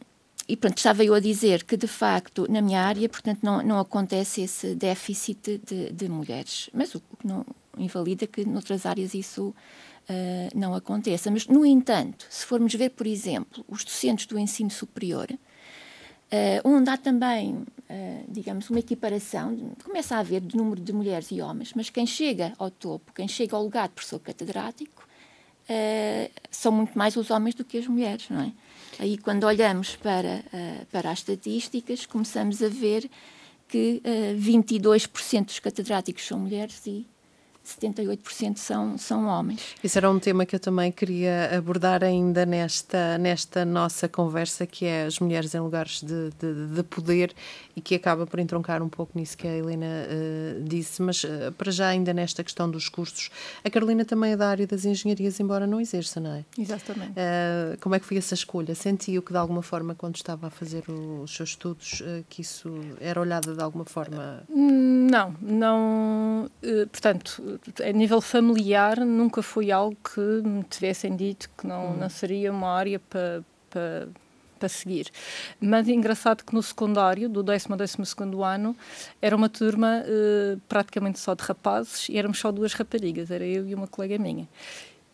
e 0.51 0.57
pronto, 0.57 0.77
estava 0.77 1.01
eu 1.01 1.13
a 1.13 1.19
dizer 1.21 1.63
que 1.63 1.77
de 1.77 1.87
facto 1.87 2.45
na 2.51 2.61
minha 2.61 2.81
área, 2.81 3.07
portanto, 3.07 3.39
não, 3.41 3.63
não 3.63 3.79
acontece 3.79 4.41
esse 4.41 4.75
déficit 4.75 5.61
de, 5.65 5.93
de 5.93 6.09
mulheres, 6.09 6.69
mas 6.73 6.93
o 6.93 6.99
que 6.99 7.25
não 7.25 7.45
invalida 7.77 8.27
que 8.27 8.43
noutras 8.43 8.85
áreas 8.85 9.13
isso 9.13 9.47
uh, 9.47 9.53
não 10.53 10.75
aconteça. 10.75 11.31
Mas, 11.31 11.47
no 11.47 11.65
entanto, 11.65 12.27
se 12.29 12.45
formos 12.45 12.73
ver, 12.73 12.89
por 12.89 13.07
exemplo, 13.07 13.63
os 13.65 13.85
docentes 13.85 14.25
do 14.25 14.37
ensino 14.37 14.69
superior, 14.69 15.29
uh, 15.31 15.37
onde 16.65 16.89
há 16.89 16.97
também, 16.97 17.53
uh, 17.53 17.65
digamos, 18.27 18.69
uma 18.69 18.79
equiparação, 18.79 19.57
começa 19.85 20.17
a 20.17 20.19
haver 20.19 20.41
de 20.41 20.57
número 20.57 20.81
de 20.81 20.91
mulheres 20.91 21.31
e 21.31 21.39
homens, 21.39 21.71
mas 21.73 21.89
quem 21.89 22.05
chega 22.05 22.51
ao 22.59 22.69
topo, 22.69 23.13
quem 23.13 23.25
chega 23.25 23.55
ao 23.55 23.63
lugar 23.63 23.87
de 23.87 23.93
professor 23.93 24.19
catedrático, 24.19 25.09
são 26.49 26.69
muito 26.69 26.97
mais 26.97 27.15
os 27.15 27.31
homens 27.31 27.55
do 27.55 27.63
que 27.63 27.77
as 27.77 27.87
mulheres, 27.87 28.27
não 28.29 28.41
é? 28.41 28.51
Aí, 28.99 29.17
quando 29.17 29.45
olhamos 29.45 29.95
para, 29.95 30.43
uh, 30.53 30.85
para 30.91 31.11
as 31.11 31.19
estatísticas, 31.19 32.05
começamos 32.05 32.61
a 32.61 32.67
ver 32.67 33.09
que 33.67 34.01
uh, 34.03 34.07
eh, 34.07 34.35
22% 34.35 35.45
dos 35.45 35.59
catedráticos 35.59 36.27
são 36.27 36.37
mulheres 36.37 36.85
e 36.85 37.07
78% 37.65 38.57
são, 38.57 38.97
são 38.97 39.27
homens. 39.27 39.75
Isso 39.83 39.97
era 39.97 40.09
um 40.09 40.19
tema 40.19 40.45
que 40.45 40.55
eu 40.55 40.59
também 40.59 40.91
queria 40.91 41.55
abordar 41.57 42.03
ainda 42.03 42.45
nesta, 42.45 43.17
nesta 43.17 43.63
nossa 43.63 44.07
conversa, 44.07 44.65
que 44.65 44.85
é 44.85 45.05
as 45.05 45.19
mulheres 45.19 45.53
em 45.53 45.59
lugares 45.59 46.01
de, 46.01 46.31
de, 46.39 46.67
de 46.75 46.83
poder 46.83 47.33
e 47.75 47.81
que 47.81 47.95
acaba 47.95 48.25
por 48.25 48.39
entroncar 48.39 48.81
um 48.81 48.89
pouco 48.89 49.17
nisso 49.17 49.37
que 49.37 49.47
a 49.47 49.55
Helena 49.55 49.85
uh, 49.85 50.63
disse. 50.63 51.01
Mas 51.01 51.23
uh, 51.23 51.51
para 51.57 51.71
já, 51.71 51.87
ainda 51.87 52.13
nesta 52.13 52.43
questão 52.43 52.69
dos 52.69 52.89
cursos, 52.89 53.29
a 53.63 53.69
Carolina 53.69 54.03
também 54.03 54.33
é 54.33 54.37
da 54.37 54.49
área 54.49 54.67
das 54.67 54.85
engenharias, 54.85 55.39
embora 55.39 55.67
não 55.67 55.79
exerça, 55.79 56.19
não 56.19 56.33
é? 56.33 56.45
Exatamente. 56.57 57.11
Uh, 57.11 57.77
como 57.79 57.95
é 57.95 57.99
que 57.99 58.05
foi 58.05 58.17
essa 58.17 58.33
escolha? 58.33 58.75
Sentiu 58.75 59.21
que, 59.21 59.31
de 59.31 59.37
alguma 59.37 59.61
forma, 59.61 59.95
quando 59.95 60.15
estava 60.15 60.47
a 60.47 60.49
fazer 60.49 60.83
o, 60.89 61.21
os 61.21 61.35
seus 61.35 61.49
estudos, 61.49 62.01
que 62.29 62.41
isso 62.41 62.69
era 62.99 63.19
olhada 63.19 63.53
de 63.53 63.61
alguma 63.61 63.85
forma? 63.85 64.43
Não, 64.49 65.35
não. 65.41 66.49
portanto, 66.91 67.59
a 67.83 67.91
nível 67.91 68.21
familiar, 68.21 68.99
nunca 68.99 69.41
foi 69.41 69.71
algo 69.71 69.95
que 69.95 70.19
me 70.19 70.63
tivessem 70.63 71.15
dito 71.15 71.49
que 71.57 71.67
não, 71.67 71.91
hum. 71.91 71.97
não 71.97 72.09
seria 72.09 72.51
uma 72.51 72.69
área 72.69 72.99
para. 72.99 73.43
para 73.69 74.07
para 74.61 74.69
seguir. 74.69 75.07
Mas 75.59 75.89
é 75.89 75.91
engraçado 75.91 76.43
que 76.45 76.53
no 76.53 76.61
secundário, 76.61 77.27
do 77.27 77.41
décimo 77.41 77.73
ao 77.73 77.79
décimo 77.79 78.05
segundo 78.05 78.43
ano, 78.43 78.77
era 79.19 79.35
uma 79.35 79.49
turma 79.49 80.03
uh, 80.05 80.61
praticamente 80.69 81.19
só 81.19 81.33
de 81.33 81.41
rapazes 81.41 82.07
e 82.07 82.15
éramos 82.15 82.37
só 82.37 82.51
duas 82.51 82.73
raparigas, 82.73 83.31
era 83.31 83.43
eu 83.43 83.67
e 83.67 83.73
uma 83.73 83.87
colega 83.87 84.19
minha. 84.19 84.47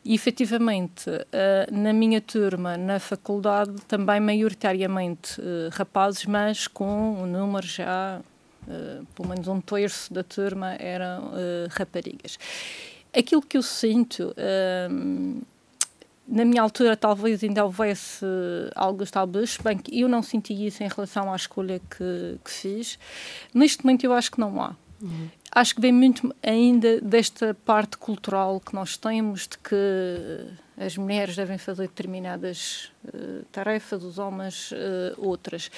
E 0.04 0.14
efetivamente, 0.14 1.10
uh, 1.10 1.24
na 1.72 1.94
minha 1.94 2.20
turma, 2.20 2.78
na 2.78 3.00
faculdade, 3.00 3.74
também 3.88 4.20
maioritariamente 4.20 5.40
uh, 5.40 5.70
rapazes, 5.72 6.26
mas 6.26 6.68
com 6.68 7.22
um 7.22 7.26
número 7.26 7.66
já 7.66 8.22
uh, 8.68 9.06
pelo 9.16 9.30
menos 9.30 9.48
um 9.48 9.62
terço 9.62 10.14
da 10.14 10.24
turma 10.24 10.74
eram 10.76 11.28
uh, 11.28 11.68
raparigas. 11.70 12.38
Aquilo 13.18 13.42
que 13.42 13.58
eu 13.58 13.64
sinto, 13.64 14.34
uh, 14.38 15.46
na 16.28 16.46
minha 16.46 16.62
altura 16.62 16.98
talvez 16.98 17.44
ainda 17.44 17.64
houvesse 17.64 18.26
algo 18.76 19.04
estabelecido, 19.04 19.64
bem 19.64 19.78
que 19.78 20.00
eu 20.00 20.10
não 20.10 20.22
senti 20.22 20.54
isso 20.66 20.84
em 20.84 20.88
relação 20.88 21.32
à 21.32 21.36
escolha 21.36 21.80
que, 21.80 22.38
que 22.44 22.52
fiz. 22.52 23.00
Neste 23.54 23.84
momento 23.84 24.04
eu 24.04 24.14
acho 24.14 24.32
que 24.32 24.40
não 24.40 24.62
há. 24.62 24.76
Uhum. 25.02 25.30
Acho 25.52 25.76
que 25.76 25.82
vem 25.82 25.92
muito 25.92 26.34
ainda 26.44 27.00
desta 27.02 27.54
parte 27.54 27.98
cultural 27.98 28.60
que 28.60 28.74
nós 28.74 28.98
temos, 28.98 29.48
de 29.48 29.58
que 29.58 29.76
as 30.78 30.96
mulheres 30.96 31.36
devem 31.36 31.58
fazer 31.58 31.88
determinadas 31.88 32.92
uh, 33.06 33.44
tarefas, 33.52 34.04
os 34.04 34.20
homens 34.20 34.72
uh, 34.72 34.76
outras. 35.18 35.72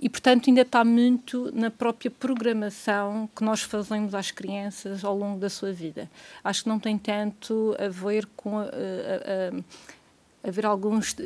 E, 0.00 0.08
portanto, 0.08 0.48
ainda 0.48 0.62
está 0.62 0.84
muito 0.84 1.52
na 1.54 1.70
própria 1.70 2.10
programação 2.10 3.28
que 3.34 3.44
nós 3.44 3.62
fazemos 3.62 4.12
às 4.12 4.32
crianças 4.32 5.04
ao 5.04 5.16
longo 5.16 5.38
da 5.38 5.48
sua 5.48 5.72
vida. 5.72 6.10
Acho 6.42 6.64
que 6.64 6.68
não 6.68 6.80
tem 6.80 6.98
tanto 6.98 7.76
a 7.78 7.88
ver 7.88 8.26
com 8.34 8.58
a, 8.58 8.62
a, 8.62 8.66
a 8.66 9.62
haver 10.42 10.64
alguns, 10.66 11.12
uh, 11.12 11.16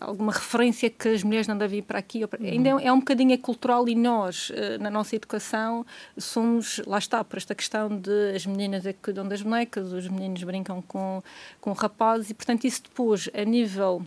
alguma 0.00 0.32
referência 0.32 0.88
que 0.88 1.08
as 1.08 1.22
mulheres 1.22 1.46
não 1.46 1.56
devem 1.56 1.80
ir 1.80 1.82
para 1.82 1.98
aqui. 1.98 2.26
Para... 2.26 2.40
Uhum. 2.40 2.48
Ainda 2.48 2.68
é, 2.68 2.86
é, 2.86 2.92
um 2.92 2.98
bocadinho 2.98 3.36
cultural 3.38 3.88
e 3.88 3.94
nós, 3.94 4.50
uh, 4.50 4.82
na 4.82 4.90
nossa 4.90 5.16
educação, 5.16 5.84
somos, 6.16 6.80
lá 6.86 6.98
está, 6.98 7.22
por 7.22 7.36
esta 7.36 7.54
questão 7.54 7.88
de 7.88 8.34
as 8.34 8.46
meninas 8.46 8.86
é 8.86 8.92
que 8.92 9.00
cuidam 9.02 9.26
das 9.26 9.42
bonecas, 9.42 9.92
os 9.92 10.08
meninos 10.08 10.42
brincam 10.42 10.82
com, 10.82 11.22
com 11.60 11.72
rapazes 11.72 12.30
e, 12.30 12.34
portanto, 12.34 12.64
isso 12.64 12.82
depois, 12.82 13.28
a 13.34 13.44
nível 13.44 14.02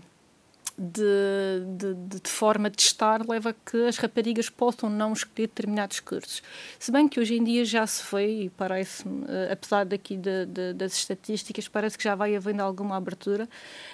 de, 0.77 1.63
de, 1.77 2.19
de, 2.19 2.29
forma 2.29 2.69
de 2.69 2.81
estar 2.81 3.27
leva 3.27 3.51
a 3.51 3.53
que 3.53 3.77
as 3.87 3.97
raparigas 3.97 4.49
possam 4.49 4.89
não 4.89 5.13
escolher 5.13 5.47
determinados 5.47 5.99
cursos. 5.99 6.41
Se 6.79 6.91
bem 6.91 7.07
que 7.07 7.19
hoje 7.19 7.35
em 7.35 7.43
dia 7.43 7.63
já 7.63 7.85
se 7.85 8.01
foi, 8.03 8.43
e 8.43 8.49
parece-me, 8.49 9.23
eh, 9.27 9.51
apesar 9.51 9.85
daqui 9.85 10.17
de, 10.17 10.45
de, 10.47 10.73
das 10.73 10.93
estatísticas, 10.93 11.67
parece 11.67 11.97
que 11.97 12.03
já 12.03 12.15
vai 12.15 12.35
havendo 12.35 12.61
alguma 12.61 12.97
abertura, 12.97 13.47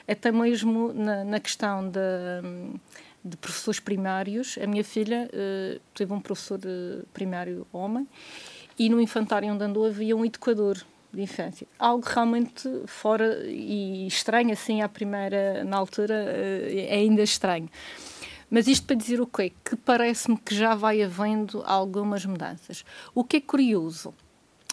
até 0.07 0.31
mesmo 0.31 0.93
na, 0.93 1.23
na 1.25 1.39
questão 1.39 1.89
de 1.89 3.37
professores 3.37 3.79
primários. 3.79 4.57
A 4.61 4.65
minha 4.65 4.83
filha 4.83 5.29
uh, 5.33 5.79
teve 5.93 6.13
um 6.13 6.21
professor 6.21 6.59
eh, 6.63 7.03
primário 7.13 7.67
homem 7.73 8.07
e 8.77 8.89
no 8.89 9.01
infantário 9.01 9.51
onde 9.53 9.63
andou 9.63 9.85
havia 9.85 10.15
um 10.15 10.23
educador 10.23 10.77
de 11.11 11.21
infância. 11.21 11.67
Algo 11.77 12.05
realmente 12.05 12.69
fora 12.85 13.45
e 13.47 14.07
estranho, 14.07 14.51
assim, 14.51 14.81
à 14.81 14.89
primeira, 14.89 15.63
na 15.63 15.77
altura, 15.77 16.13
eh, 16.27 16.87
é 16.89 16.95
ainda 16.95 17.21
estranho. 17.21 17.69
Mas 18.49 18.67
isto 18.67 18.87
para 18.87 18.95
dizer 18.95 19.21
o 19.21 19.27
quê? 19.27 19.51
Que 19.63 19.75
parece-me 19.75 20.37
que 20.37 20.55
já 20.55 20.73
vai 20.73 21.03
havendo 21.03 21.61
algumas 21.65 22.25
mudanças. 22.25 22.83
O 23.13 23.23
que 23.23 23.37
é 23.37 23.41
curioso 23.41 24.13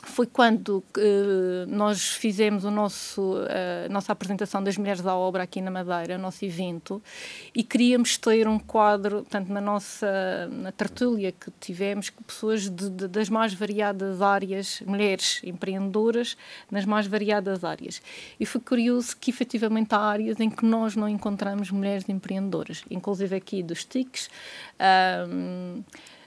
foi 0.09 0.27
quando 0.27 0.79
uh, 0.79 1.67
nós 1.69 2.11
fizemos 2.11 2.65
o 2.65 2.71
nosso, 2.71 3.35
uh, 3.35 3.87
a 3.87 3.89
nossa 3.89 4.13
apresentação 4.13 4.63
das 4.63 4.77
Mulheres 4.77 5.05
à 5.05 5.15
Obra 5.15 5.43
aqui 5.43 5.61
na 5.61 5.71
Madeira, 5.71 6.17
o 6.17 6.19
nosso 6.19 6.45
evento, 6.45 7.03
e 7.55 7.63
queríamos 7.63 8.17
ter 8.17 8.49
um 8.49 8.59
quadro, 8.59 9.19
portanto, 9.19 9.49
na 9.49 9.61
nossa 9.61 10.49
na 10.51 10.73
tertúlia 10.73 11.33
que 11.33 11.51
tivemos, 11.61 12.11
pessoas 12.11 12.71
de, 12.71 12.89
de, 12.91 13.09
das 13.09 13.29
mais 13.29 13.53
variadas 13.53 14.23
áreas, 14.23 14.81
mulheres 14.87 15.41
empreendedoras, 15.45 16.37
nas 16.71 16.85
mais 16.85 17.07
variadas 17.07 17.65
áreas. 17.65 18.01
E 18.39 18.47
foi 18.47 18.61
curioso 18.61 19.17
que, 19.17 19.31
efetivamente, 19.31 19.95
há 19.95 19.99
áreas 19.99 20.41
em 20.41 20.49
que 20.49 20.65
nós 20.65 20.97
não 20.97 21.09
encontramos 21.09 21.71
mulheres 21.71 22.09
empreendedoras, 22.09 22.85
inclusive 22.91 23.37
aqui 23.37 23.63
dos 23.63 23.85
TICs. 23.85 24.31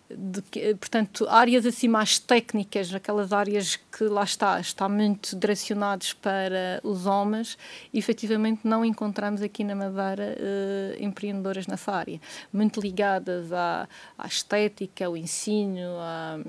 De, 0.09 0.41
portanto, 0.75 1.27
áreas 1.29 1.65
assim 1.65 1.87
mais 1.87 2.17
técnicas, 2.17 2.93
aquelas 2.93 3.31
áreas 3.31 3.75
que 3.75 4.05
lá 4.05 4.23
está, 4.23 4.59
está 4.59 4.89
muito 4.89 5.35
direcionados 5.35 6.13
para 6.13 6.79
os 6.83 7.05
homens, 7.05 7.57
efetivamente 7.93 8.61
não 8.63 8.83
encontramos 8.83 9.41
aqui 9.41 9.63
na 9.63 9.75
Madeira 9.75 10.35
uh, 10.37 11.03
empreendedoras 11.03 11.67
nessa 11.67 11.91
área, 11.91 12.19
muito 12.51 12.81
ligadas 12.81 13.51
à, 13.53 13.87
à 14.17 14.27
estética, 14.27 15.05
ao 15.05 15.15
ensino, 15.15 15.99
à, 15.99 16.39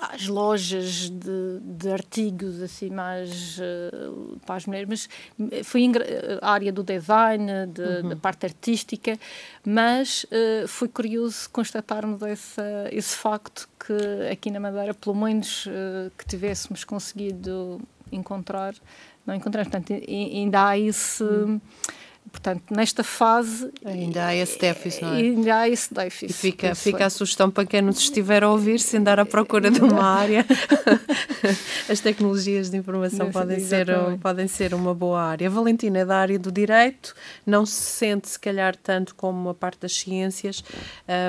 às 0.00 0.26
lojas 0.26 1.10
de, 1.10 1.60
de, 1.60 1.90
artigos 1.90 2.62
assim 2.62 2.88
mais 2.88 3.58
uh, 3.58 4.38
para 4.46 4.56
as 4.56 4.66
mulheres, 4.66 5.08
mas 5.38 5.66
foi 5.66 5.90
a 6.40 6.50
área 6.50 6.72
do 6.72 6.82
design, 6.82 7.66
de, 7.66 7.82
uhum. 7.82 8.08
da 8.10 8.16
parte 8.16 8.46
artística, 8.46 9.18
mas 9.64 10.24
uh, 10.24 10.66
foi 10.66 10.88
curioso 10.88 11.50
constatarmos 11.50 12.22
essa, 12.22 12.88
esse 12.90 13.16
facto 13.16 13.68
que 13.78 14.30
aqui 14.30 14.50
na 14.50 14.60
Madeira, 14.60 14.94
pelo 14.94 15.16
menos 15.16 15.66
uh, 15.66 16.10
que 16.16 16.26
tivéssemos 16.26 16.82
conseguido 16.84 17.80
encontrar, 18.10 18.74
não 19.26 19.34
encontramos, 19.34 19.70
portanto, 19.70 19.92
ainda 20.08 20.68
há 20.68 20.78
esse... 20.78 21.22
Uhum 21.22 21.60
Portanto, 22.30 22.62
nesta 22.70 23.02
fase. 23.02 23.70
Ainda 23.84 24.26
há 24.26 24.34
esse 24.34 24.58
déficit, 24.58 25.02
não 25.02 25.14
é? 25.14 25.16
Ainda 25.16 25.56
há 25.56 25.68
esse 25.68 25.92
déficit. 25.92 26.30
E 26.30 26.32
fica, 26.32 26.74
fica 26.74 27.06
a 27.06 27.10
sugestão 27.10 27.50
para 27.50 27.66
quem 27.66 27.82
nos 27.82 27.98
estiver 27.98 28.44
a 28.44 28.50
ouvir, 28.50 28.80
se 28.80 28.96
andar 28.96 29.18
à 29.18 29.26
procura 29.26 29.70
de 29.70 29.80
uma 29.80 30.02
área. 30.04 30.46
As 31.88 32.00
tecnologias 32.00 32.70
de 32.70 32.76
informação 32.76 33.30
podem 33.30 33.60
ser, 33.60 33.86
podem 34.22 34.48
ser 34.48 34.74
uma 34.74 34.94
boa 34.94 35.20
área. 35.20 35.48
A 35.48 35.50
Valentina 35.50 35.98
é 35.98 36.04
da 36.04 36.16
área 36.16 36.38
do 36.38 36.52
direito, 36.52 37.14
não 37.44 37.66
se 37.66 37.82
sente, 37.82 38.28
se 38.28 38.38
calhar, 38.38 38.76
tanto 38.76 39.14
como 39.14 39.50
a 39.50 39.54
parte 39.54 39.80
das 39.80 39.92
ciências. 39.92 40.62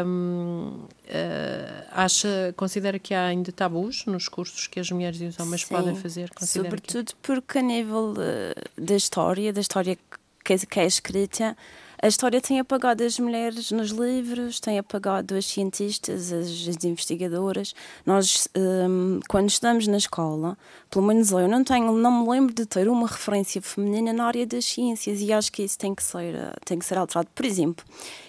Um, 0.06 0.86
uh, 1.12 1.12
eh, 1.14 1.84
acha, 1.92 2.54
considera 2.56 2.98
que 2.98 3.14
há 3.14 3.26
ainda 3.26 3.52
tabus 3.52 4.06
nos 4.06 4.30
cursos 4.30 4.68
que 4.68 4.80
as 4.80 4.90
mulheres 4.90 5.20
e 5.20 5.26
os 5.26 5.40
homens 5.40 5.64
Sim, 5.64 5.76
podem 5.76 5.96
fazer? 5.96 6.30
Sobretudo 6.40 7.08
que... 7.08 7.16
porque, 7.22 7.58
a 7.60 7.62
nível 7.62 8.14
uh, 8.14 8.82
da 8.82 8.96
história, 8.96 9.52
da 9.52 9.60
história 9.60 9.96
que, 9.96 10.21
que 10.44 10.80
é 10.80 10.86
escrita, 10.86 11.56
a 12.02 12.08
história 12.08 12.42
tem 12.42 12.60
apagado 12.60 13.04
as 13.04 13.20
mulheres 13.20 13.72
nos 13.72 13.92
livros, 13.92 14.60
tem 14.60 14.80
apagado 14.80 15.36
as 15.36 15.46
cientistas, 15.46 16.34
as, 16.34 16.48
as 16.68 16.84
investigadoras. 16.84 17.76
Nós, 18.04 18.48
um, 18.58 19.20
quando 19.30 19.50
estamos 19.50 19.86
na 19.86 19.98
escola, 19.98 20.58
pelo 20.90 21.06
menos 21.06 21.32
eu 21.32 21.48
não 21.48 21.64
tenho, 21.64 21.92
não 21.94 22.24
me 22.24 22.30
lembro 22.30 22.56
de 22.56 22.66
ter 22.66 22.90
uma 22.90 23.08
referência 23.08 23.62
feminina 23.62 24.12
na 24.12 24.26
área 24.26 24.48
das 24.48 24.66
ciências 24.66 25.22
e 25.22 25.32
acho 25.32 25.52
que 25.52 25.62
isso 25.62 25.78
tem 25.78 25.94
que 25.94 26.02
ser, 26.02 26.36
tem 26.66 26.80
que 26.80 26.86
ser 26.86 26.98
alterado. 26.98 27.30
Por 27.36 27.46
exemplo, 27.46 27.86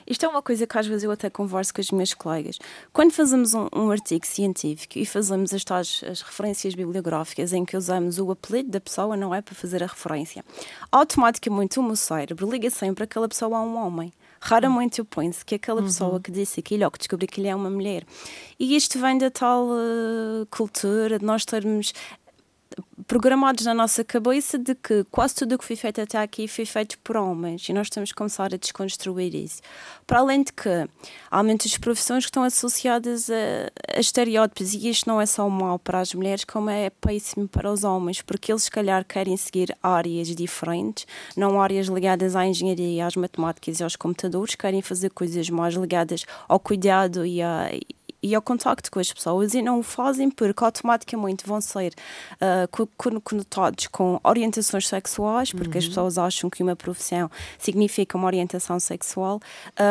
isto 0.07 0.27
é 0.27 0.29
uma 0.29 0.43
coisa 0.43 0.67
que 0.67 0.79
às 0.79 0.87
vezes 0.87 1.05
eu 1.05 1.11
até 1.11 1.31
converso 1.31 1.73
com 1.73 1.81
as 1.81 1.91
minhas 1.91 2.13
colegas. 2.13 2.59
Quando 2.93 3.13
fazemos 3.13 3.55
um, 3.55 3.69
um 3.75 3.91
artigo 3.91 4.27
científico 4.27 4.99
e 4.99 5.07
fazemos 5.07 5.55
as, 5.55 5.65
tais, 5.65 6.03
as 6.11 6.21
referências 6.21 6.75
bibliográficas 6.75 7.53
em 7.53 7.65
que 7.65 7.77
usamos 7.77 8.19
o 8.19 8.31
apelido 8.31 8.71
da 8.71 8.81
pessoa, 8.81 9.17
não 9.17 9.35
é 9.35 9.41
para 9.41 9.55
fazer 9.55 9.83
a 9.83 9.87
referência, 9.87 10.45
automaticamente 10.91 11.79
o 11.79 11.83
meu 11.83 11.97
cérebro 11.97 12.51
liga 12.51 12.69
sempre 12.69 13.05
aquela 13.05 13.29
pessoa 13.29 13.62
um 13.63 13.77
homem. 13.77 14.13
Raramente 14.41 14.99
eu 14.99 15.05
penso 15.05 15.47
que 15.47 15.55
aquela 15.55 15.81
pessoa 15.81 16.15
uhum. 16.15 16.21
que 16.21 16.33
disse 16.33 16.59
aquilo 16.59 16.85
ou 16.85 16.91
que 16.91 16.99
descobri 16.99 17.29
que 17.29 17.41
ele 17.41 17.49
é 17.49 17.55
uma 17.55 17.71
mulher. 17.71 18.05
E 18.59 18.75
isto 18.75 18.99
vem 18.99 19.17
da 19.17 19.31
tal 19.31 19.67
uh, 19.67 20.45
cultura 20.51 21.19
de 21.19 21.25
nós 21.25 21.45
termos 21.45 21.93
programados 23.07 23.65
na 23.65 23.75
nossa 23.75 24.05
cabeça 24.05 24.59
de 24.59 24.75
que 24.75 25.05
quase 25.11 25.35
tudo 25.35 25.55
o 25.55 25.59
que 25.59 25.65
foi 25.65 25.77
feito 25.77 26.01
até 26.01 26.19
aqui 26.19 26.49
foi 26.49 26.65
feito 26.65 26.99
por 27.01 27.17
homens 27.17 27.69
e 27.69 27.73
nós 27.73 27.91
temos 27.91 28.11
que 28.11 28.17
começar 28.17 28.55
a 28.55 28.57
desconstruir 28.57 29.35
isso. 29.35 29.61
Para 30.07 30.21
além 30.21 30.43
de 30.43 30.53
que 30.53 30.89
há 31.31 31.43
muitas 31.43 31.77
profissões 31.77 32.25
que 32.25 32.31
estão 32.31 32.43
associadas 32.43 33.29
a, 33.31 33.97
a 33.97 34.01
estereótipos 34.01 34.75
e 34.75 34.89
isto 34.89 35.09
não 35.09 35.21
é 35.21 35.27
só 35.27 35.49
mal 35.49 35.79
para 35.79 36.01
as 36.01 36.15
mulheres, 36.15 36.45
como 36.45 36.71
é 36.71 36.91
péssimo 36.91 37.49
para 37.49 37.71
os 37.71 37.85
homens, 37.85 38.23
porque 38.23 38.53
eles 38.53 38.65
se 38.65 38.71
calhar 38.71 39.05
querem 39.05 39.37
seguir 39.37 39.77
áreas 39.83 40.29
diferentes, 40.29 41.07
não 41.37 41.61
áreas 41.61 41.87
ligadas 41.87 42.37
à 42.37 42.47
engenharia, 42.47 43.07
às 43.07 43.17
matemáticas 43.17 43.81
e 43.81 43.85
aos 43.85 43.97
computadores, 43.97 44.55
querem 44.55 44.83
fazer 44.83 45.11
coisas 45.11 45.51
mais 45.51 45.75
ligadas 45.75 46.25
ao 46.49 46.59
cuidado 46.59 47.27
e 47.27 47.43
a 47.43 47.71
e 48.23 48.35
ao 48.35 48.43
contacto 48.43 48.91
com 48.91 49.01
as 49.01 49.13
pessoas 49.13 49.55
e 49.55 49.63
não 49.63 49.81
o 49.81 49.83
fazem 49.83 50.31
porque 50.31 50.65
automaticamente 50.65 51.45
vão 51.47 51.61
ser 51.61 51.93
uh, 52.35 53.21
conotados 53.23 53.89
com 53.89 54.21
orientações 54.23 54.87
sexuais, 54.87 55.53
porque 55.53 55.79
uhum. 55.79 55.79
as 55.79 55.89
pessoas 55.89 56.19
acham 56.19 56.49
que 56.49 56.63
uma 56.63 56.77
profissão 56.77 57.31
significa 57.59 58.17
uma 58.17 58.27
orientação 58.27 58.79
sexual, 58.79 59.41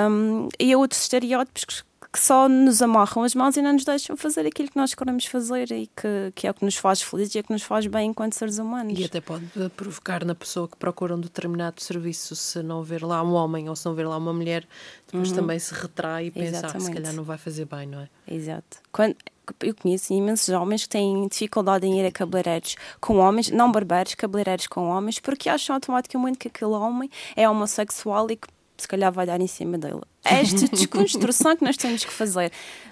um, 0.09 0.47
e 0.59 0.71
há 0.71 0.77
outros 0.77 1.01
estereótipos 1.01 1.83
que 2.11 2.19
só 2.19 2.49
nos 2.49 2.81
amarram 2.81 3.23
as 3.23 3.33
mãos 3.33 3.55
e 3.55 3.61
não 3.61 3.71
nos 3.71 3.85
deixam 3.85 4.17
fazer 4.17 4.45
aquilo 4.45 4.69
que 4.69 4.75
nós 4.75 4.93
queremos 4.93 5.25
fazer 5.25 5.71
e 5.71 5.87
que, 5.87 6.31
que 6.35 6.45
é 6.45 6.51
o 6.51 6.53
que 6.53 6.65
nos 6.65 6.75
faz 6.75 7.01
felizes 7.01 7.35
e 7.35 7.37
é 7.37 7.41
o 7.41 7.43
que 7.43 7.53
nos 7.53 7.63
faz 7.63 7.87
bem 7.87 8.09
enquanto 8.09 8.33
seres 8.33 8.57
humanos. 8.57 8.99
E 8.99 9.05
até 9.05 9.21
pode 9.21 9.45
provocar 9.77 10.25
na 10.25 10.35
pessoa 10.35 10.67
que 10.67 10.75
procura 10.75 11.15
um 11.15 11.19
determinado 11.19 11.81
serviço, 11.81 12.35
se 12.35 12.61
não 12.61 12.83
ver 12.83 13.01
lá 13.01 13.23
um 13.23 13.33
homem 13.33 13.69
ou 13.69 13.75
se 13.75 13.85
não 13.85 13.95
ver 13.95 14.07
lá 14.07 14.17
uma 14.17 14.33
mulher, 14.33 14.67
depois 15.05 15.29
uhum. 15.29 15.35
também 15.35 15.57
se 15.57 15.73
retrai 15.73 16.25
e 16.25 16.31
pensa, 16.31 16.67
ah, 16.67 16.79
se 16.79 16.91
calhar 16.91 17.13
não 17.13 17.23
vai 17.23 17.37
fazer 17.37 17.65
bem, 17.65 17.87
não 17.87 18.01
é? 18.01 18.09
Exato. 18.27 18.79
Quando, 18.91 19.15
eu 19.61 19.73
conheço 19.73 20.13
imensos 20.13 20.49
homens 20.49 20.83
que 20.83 20.89
têm 20.89 21.27
dificuldade 21.29 21.87
em 21.87 21.99
ir 21.99 22.05
a 22.05 22.11
cabeleireiros 22.11 22.75
com 22.99 23.17
homens, 23.17 23.49
não 23.49 23.71
barbeiros, 23.71 24.15
cabeleireiros 24.15 24.67
com 24.67 24.89
homens, 24.89 25.17
porque 25.17 25.47
acham 25.47 25.75
automaticamente 25.75 26.37
que 26.37 26.49
aquele 26.49 26.71
homem 26.71 27.09
é 27.37 27.49
homossexual 27.49 28.29
e 28.29 28.35
que 28.35 28.47
se 28.81 28.87
calhar 28.87 29.11
vai 29.11 29.25
dar 29.25 29.39
em 29.39 29.47
cima 29.47 29.77
dele. 29.77 30.01
Esta 30.23 30.67
desconstrução 30.67 31.55
que 31.55 31.63
nós 31.63 31.77
temos 31.77 32.03
que 32.03 32.11
fazer. 32.11 32.51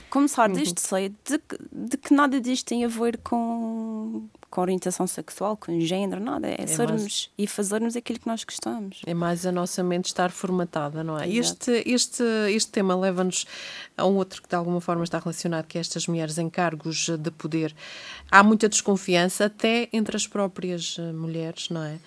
Começar 0.10 0.50
desde 0.50 0.82
cedo 0.82 1.16
de, 1.24 1.40
de, 1.72 1.98
que 1.98 2.12
nada 2.16 2.42
disto 2.42 2.66
tem 2.66 2.84
a 2.84 2.88
ver 2.88 3.20
com, 3.20 4.28
com 4.50 4.62
orientação 4.62 5.06
sexual, 5.06 5.56
com 5.56 5.80
género, 5.82 6.20
nada. 6.20 6.48
É, 6.48 6.64
é 6.64 6.66
sermos 6.66 7.02
mais, 7.02 7.30
e 7.38 7.46
fazermos 7.46 7.96
aquilo 7.96 8.18
que 8.20 8.26
nós 8.26 8.44
gostamos. 8.44 9.04
É 9.06 9.14
mais 9.14 9.46
a 9.46 9.52
nossa 9.52 9.84
mente 9.84 10.08
estar 10.08 10.32
formatada, 10.32 11.04
não 11.04 11.20
é? 11.20 11.30
Este, 11.30 11.84
este, 11.86 12.24
este 12.50 12.72
tema 12.72 12.96
leva-nos 12.96 13.46
a 13.96 14.08
um 14.08 14.16
outro 14.16 14.42
que 14.42 14.50
de 14.50 14.56
alguma 14.56 14.82
forma 14.82 15.04
está 15.04 15.20
relacionado, 15.20 15.68
que 15.68 15.78
é 15.78 15.82
estas 15.82 16.08
mulheres 16.08 16.40
em 16.40 16.50
cargos 16.50 17.10
de 17.10 17.30
poder. 17.30 17.76
Há 18.32 18.42
muita 18.42 18.68
desconfiança 18.68 19.46
até 19.46 19.90
entre 19.94 20.18
as 20.18 20.26
próprias 20.26 20.98
eh, 20.98 21.12
mulheres, 21.12 21.70
não 21.70 21.84
é? 21.84 22.00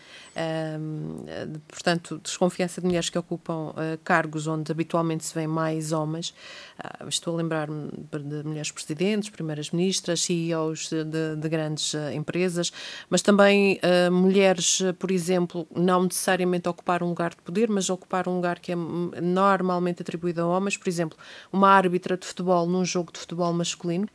Portanto, 1.68 2.20
desconfiança 2.22 2.80
de 2.80 2.86
mulheres 2.86 3.10
que 3.10 3.18
ocupam 3.18 3.70
uh, 3.70 3.98
cargos 4.04 4.46
onde 4.46 4.70
habitualmente 4.72 5.24
se 5.24 5.34
vêem 5.34 5.46
mais 5.46 5.92
homens. 5.92 6.34
Uh, 6.78 7.08
estou 7.08 7.34
a 7.34 7.36
lembrar-me 7.36 7.90
de 7.90 8.42
mulheres 8.44 8.70
presidentes, 8.70 9.28
primeiras 9.30 9.70
ministras, 9.70 10.22
CEOs 10.22 10.88
de, 10.88 11.04
de, 11.04 11.36
de 11.36 11.48
grandes 11.48 11.94
uh, 11.94 12.10
empresas, 12.12 12.72
mas 13.08 13.22
também 13.22 13.80
mulheres, 14.10 14.80
por 14.98 15.10
exemplo, 15.10 15.66
não 15.74 16.04
necessariamente 16.04 16.68
ocupar 16.68 17.02
um 17.02 17.08
lugar 17.08 17.30
de 17.30 17.42
poder, 17.42 17.68
mas 17.68 17.90
ocupar 17.90 18.28
um 18.28 18.36
lugar 18.36 18.58
que 18.58 18.72
é 18.72 18.76
normalmente 18.76 20.02
atribuído 20.02 20.42
a 20.42 20.46
homens, 20.46 20.76
por 20.76 20.88
exemplo, 20.88 21.18
uma 21.52 21.68
árbitra 21.68 22.16
de 22.16 22.26
futebol 22.26 22.66
num 22.66 22.84
jogo 22.84 23.12
de 23.12 23.20
futebol 23.20 23.52
masculino. 23.52 24.08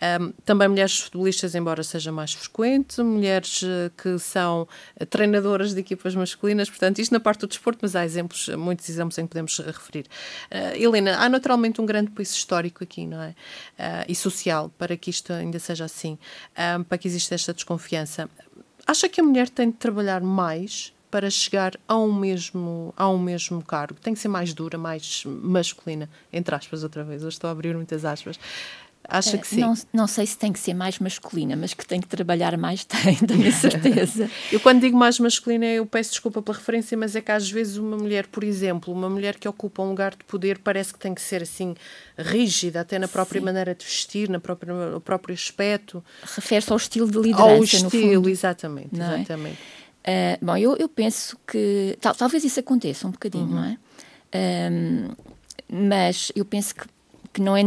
Também 0.46 0.68
mulheres 0.68 1.00
futebolistas, 1.00 1.56
embora 1.56 1.84
seja 1.84 2.12
mais 2.12 2.34
frequente, 2.34 3.02
mulheres 3.02 3.64
que 3.98 4.18
são 4.20 4.68
treinadoras 5.10 5.74
de 5.74 5.80
equipas 5.80 6.07
equipas 6.08 6.16
masculinas, 6.16 6.70
portanto, 6.70 7.00
isto 7.00 7.12
na 7.12 7.20
parte 7.20 7.42
do 7.42 7.48
desporto, 7.48 7.80
mas 7.82 7.96
há 7.96 8.06
exemplos, 8.06 8.48
muitos 8.50 8.88
exemplos 8.90 9.18
em 9.18 9.24
que 9.24 9.30
podemos 9.30 9.58
referir. 9.60 10.06
Uh, 10.52 10.76
Helena, 10.76 11.18
há 11.18 11.28
naturalmente 11.30 11.82
um 11.82 11.86
grande 11.86 12.12
peso 12.12 12.34
histórico 12.34 12.84
aqui, 12.84 13.06
não 13.06 13.22
é? 13.22 13.30
Uh, 13.30 14.06
e 14.08 14.16
social, 14.16 14.72
para 14.78 14.96
que 14.96 15.10
isto 15.10 15.34
ainda 15.34 15.60
seja 15.60 15.86
assim, 15.86 16.18
uh, 16.54 16.84
para 16.86 16.98
que 16.98 17.08
exista 17.08 17.36
esta 17.36 17.54
desconfiança. 17.54 18.30
Acha 18.86 19.10
que 19.10 19.20
a 19.20 19.24
mulher 19.24 19.50
tem 19.50 19.70
de 19.70 19.78
trabalhar 19.78 20.22
mais 20.22 20.94
para 21.12 21.30
chegar 21.30 21.74
a 21.88 21.98
um 21.98 22.14
mesmo, 22.14 22.94
a 22.96 23.10
um 23.10 23.18
mesmo 23.18 23.64
cargo? 23.64 24.00
Tem 24.02 24.14
que 24.14 24.20
ser 24.20 24.28
mais 24.28 24.54
dura, 24.54 24.78
mais 24.78 25.24
masculina, 25.26 26.10
entre 26.32 26.56
aspas, 26.56 26.84
outra 26.84 27.04
vez. 27.04 27.22
Eu 27.22 27.30
estou 27.30 27.50
a 27.50 27.52
abrir 27.52 27.76
muitas 27.76 28.06
aspas. 28.06 28.40
Acha 29.10 29.38
que 29.38 29.48
sim? 29.48 29.62
Não, 29.62 29.74
não 29.94 30.08
sei 30.08 30.26
se 30.26 30.38
tem 30.38 30.52
que 30.52 30.60
ser 30.60 30.74
mais 30.74 31.00
masculina, 31.00 31.56
mas 31.56 31.74
que 31.74 31.86
tem 31.86 32.02
que 32.02 32.08
trabalhar 32.08 32.58
mais, 32.58 32.84
tem, 32.86 33.16
tenho 33.16 33.52
certeza. 33.54 34.30
eu, 34.52 34.60
quando 34.60 34.82
digo 34.82 34.98
mais 34.98 35.18
masculina, 35.20 35.66
eu 35.66 35.86
peço 35.86 36.12
desculpa 36.12 36.42
pela 36.42 36.58
referência, 36.58 36.98
mas 36.98 37.16
é 37.16 37.22
que 37.22 37.32
às 37.32 37.50
vezes 37.50 37.78
uma 37.78 37.96
mulher, 37.98 38.28
por 38.28 38.44
exemplo, 38.44 38.94
uma 38.94 39.10
mulher 39.10 39.36
que 39.36 39.48
ocupa 39.48 39.82
um 39.82 39.90
lugar 39.90 40.12
de 40.12 40.24
poder, 40.26 40.60
parece 40.60 40.94
que 40.94 41.00
tem 41.00 41.14
que 41.14 41.22
ser 41.22 41.44
assim 41.44 41.74
rígida, 42.18 42.82
até 42.82 43.00
na 43.00 43.08
própria 43.08 43.40
sim. 43.40 43.46
maneira 43.46 43.74
de 43.74 43.86
vestir, 43.86 44.30
na 44.30 44.40
própria, 44.40 44.74
no 44.74 45.00
próprio 45.00 45.34
aspecto. 45.34 46.04
Refere-se 46.36 46.72
ao 46.72 46.78
estilo 46.78 47.10
de 47.10 47.18
liderança. 47.18 47.52
Ao 47.52 47.64
estilo, 47.64 48.30
exatamente. 48.30 48.90
Não 48.92 49.12
é? 49.12 49.16
exatamente. 49.16 49.58
É? 50.04 50.38
Uh, 50.42 50.46
bom, 50.46 50.58
eu, 50.58 50.76
eu 50.78 50.88
penso 50.88 51.38
que 51.46 51.98
tal, 52.00 52.16
talvez 52.16 52.44
isso 52.44 52.60
aconteça 52.60 53.08
um 53.08 53.12
bocadinho, 53.12 53.46
uhum. 53.46 53.56
não 53.56 53.64
é? 53.66 53.78
Um, 54.72 55.10
mas 55.70 56.32
eu 56.36 56.46
penso 56.46 56.76
que 56.76 56.86
que 57.38 57.42
não, 57.44 57.56
é 57.56 57.62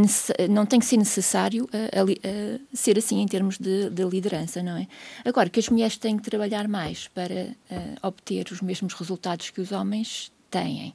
não 0.49 0.67
tem 0.67 0.81
que 0.81 0.87
ser 0.87 0.97
necessário 0.97 1.69
a, 1.73 2.01
a, 2.01 2.03
a 2.03 2.77
ser 2.77 2.99
assim 2.99 3.21
em 3.21 3.29
termos 3.29 3.57
de, 3.57 3.89
de, 3.89 4.03
liderança, 4.03 4.61
não 4.63 4.77
é? 4.77 4.89
Agora, 5.25 5.49
que 5.49 5.61
as 5.61 5.69
mulheres 5.69 5.97
têm 5.97 6.17
que 6.17 6.29
trabalhar 6.29 6.67
mais 6.67 7.07
para 7.07 7.55
obter 8.03 8.49
os 8.51 8.61
mesmos 8.61 8.95
resultados 8.95 9.51
que 9.51 9.61
os 9.61 9.71
homens 9.71 10.33
têm. 10.51 10.93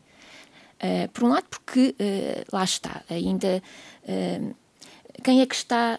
Uh, 0.76 1.08
por 1.14 1.24
um 1.24 1.30
lado, 1.30 1.46
porque 1.50 1.96
uh, 1.98 2.46
lá 2.52 2.66
está, 2.66 3.02
ainda 3.10 3.64
uh, 4.04 4.56
quem 5.24 5.40
é 5.40 5.46
que 5.46 5.56
está. 5.56 5.98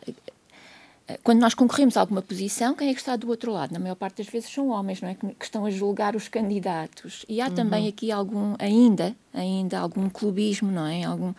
Quando 1.23 1.41
nós 1.41 1.55
concorremos 1.55 1.97
a 1.97 2.01
alguma 2.01 2.21
posição, 2.21 2.75
quem 2.75 2.91
é 2.91 2.93
que 2.93 2.99
está 2.99 3.17
do 3.17 3.29
outro 3.29 3.53
lado? 3.53 3.73
Na 3.73 3.79
maior 3.79 3.95
parte 3.95 4.19
das 4.19 4.27
vezes 4.27 4.53
são 4.53 4.69
homens, 4.69 5.01
não 5.01 5.09
é? 5.09 5.15
Que, 5.15 5.27
que 5.29 5.45
estão 5.45 5.65
a 5.65 5.71
julgar 5.71 6.15
os 6.15 6.29
candidatos. 6.29 7.25
E 7.29 7.41
há 7.41 7.47
uhum. 7.47 7.55
também 7.55 7.89
aqui 7.89 8.11
algum, 8.11 8.55
ainda, 8.59 9.15
ainda 9.33 9.79
algum 9.79 10.11
clubismo, 10.11 10.71
não 10.71 10.85
é? 10.85 11.05
Algum, 11.05 11.33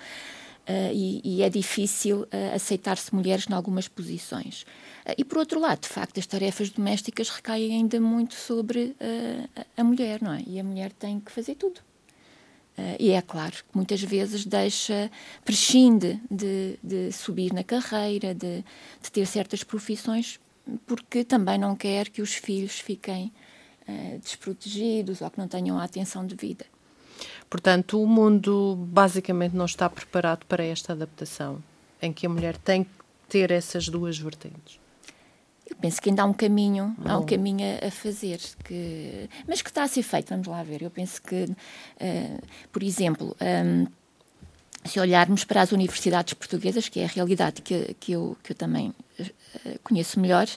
Uh, 0.68 0.92
e, 0.92 1.22
e, 1.24 1.44
é 1.44 1.50
difícil 1.50 2.24
uh, 2.24 2.54
aceitar-se 2.54 3.16
mulheres 3.16 3.48
em 3.50 3.54
algumas 3.54 3.88
posições. 3.88 4.64
Uh, 5.06 5.16
e 5.18 5.24
por 5.24 5.38
outro 5.38 5.62
lado, 5.62 5.80
de 5.80 5.88
facto, 5.88 6.20
as 6.20 6.26
tarefas 6.26 6.70
domésticas 6.70 7.30
recaem 7.30 7.72
ainda 7.72 8.02
muito 8.02 8.34
sobre 8.34 8.94
a 9.78 9.84
mulher, 9.84 10.22
não 10.22 10.34
é? 10.34 10.44
E 10.46 10.60
a 10.60 10.64
mulher 10.66 10.92
tem 10.92 11.22
que 11.22 11.32
fazer 11.32 11.56
tudo. 11.56 11.80
e 13.00 13.12
é 13.12 13.22
claro 13.22 13.54
que 13.54 13.64
muitas 13.74 14.02
vezes 14.02 14.46
deixa, 14.46 15.10
prescinde 15.46 16.20
de, 16.30 16.78
de 16.84 17.14
subir 17.14 17.54
na 17.54 17.64
carreira, 17.64 18.36
de, 18.36 18.64
de, 19.02 19.12
ter 19.12 19.26
certas 19.26 19.64
profissões, 19.64 20.38
porque 20.86 21.24
também 21.24 21.58
não 21.58 21.78
quer 21.78 22.10
que 22.10 22.22
os 22.22 22.34
filhos 22.34 22.78
fiquem 22.80 23.32
desprotegidos 24.22 25.22
ou 25.22 25.30
que 25.32 25.40
não 25.40 25.48
tenham 25.48 25.80
a 25.80 25.86
atenção 25.86 26.26
devida. 26.26 26.66
Portanto, 27.50 28.02
o 28.02 28.08
mundo 28.08 28.76
basicamente 28.90 29.56
não 29.56 29.66
está 29.66 29.90
preparado 29.90 30.46
para 30.46 30.64
esta 30.64 30.94
adaptação, 30.94 31.62
em 32.02 32.12
que 32.12 32.26
a 32.26 32.30
mulher 32.30 32.58
tem 32.58 32.84
que 32.84 32.90
ter 33.30 33.52
essas 33.52 33.90
duas 33.90 34.18
vertentes. 34.18 34.80
Eu 35.70 35.76
penso 35.76 36.02
que 36.02 36.10
ainda 36.10 36.24
há 36.24 36.26
um 36.26 36.34
caminho, 36.34 36.96
Bom. 36.98 37.10
há 37.10 37.18
um 37.18 37.26
caminho 37.26 37.66
a, 37.86 37.92
fazer, 37.92 38.40
que, 38.64 39.30
mas 39.46 39.62
que 39.62 39.70
está 39.70 39.84
a 39.84 39.88
ser 39.88 40.02
feito, 40.02 40.30
vamos 40.30 40.48
lá 40.48 40.64
ver. 40.64 40.82
Eu 40.82 40.90
penso 40.90 41.22
que, 41.22 41.44
uh, 41.44 42.42
por 42.72 42.82
exemplo, 42.82 43.36
um, 43.42 43.86
se 44.86 45.00
olharmos 45.00 45.44
para 45.44 45.62
as 45.62 45.74
universidades 45.74 46.34
portuguesas, 46.34 46.88
que 46.88 47.02
é 47.02 47.06
a 47.06 47.08
realidade 47.08 47.62
que, 47.62 47.94
que, 48.00 48.14
eu, 48.14 48.38
que 48.42 48.54
eu 48.54 48.56
também 48.56 48.90
uh, 49.20 49.80
conheço 49.84 50.20
melhor, 50.22 50.48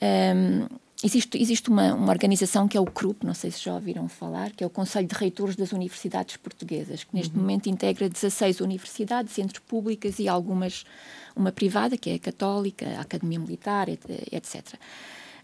um, 0.00 0.66
Existe, 1.02 1.40
existe 1.40 1.70
uma, 1.70 1.94
uma, 1.94 2.10
organização 2.10 2.68
que 2.68 2.76
é 2.76 2.80
o 2.80 2.84
CRUP, 2.84 3.24
não 3.24 3.32
sei 3.32 3.50
se 3.50 3.64
já 3.64 3.74
ouviram 3.74 4.06
falar, 4.06 4.50
que 4.50 4.62
é 4.62 4.66
o 4.66 4.70
Conselho 4.70 5.06
de 5.08 5.14
Reitores 5.14 5.56
das 5.56 5.72
Universidades 5.72 6.36
Portuguesas, 6.36 7.04
que 7.04 7.14
neste 7.14 7.34
uhum. 7.34 7.40
momento 7.40 7.68
integra 7.70 8.06
16 8.06 8.60
universidades, 8.60 9.38
entre 9.38 9.60
públicas 9.62 10.18
e 10.18 10.28
algumas, 10.28 10.84
uma 11.34 11.50
privada, 11.50 11.96
que 11.96 12.10
é 12.10 12.14
a 12.14 12.18
Católica, 12.18 12.86
a 12.98 13.00
Academia 13.00 13.38
Militar, 13.38 13.88
etc. 13.88 14.74
Uh, 14.74 14.76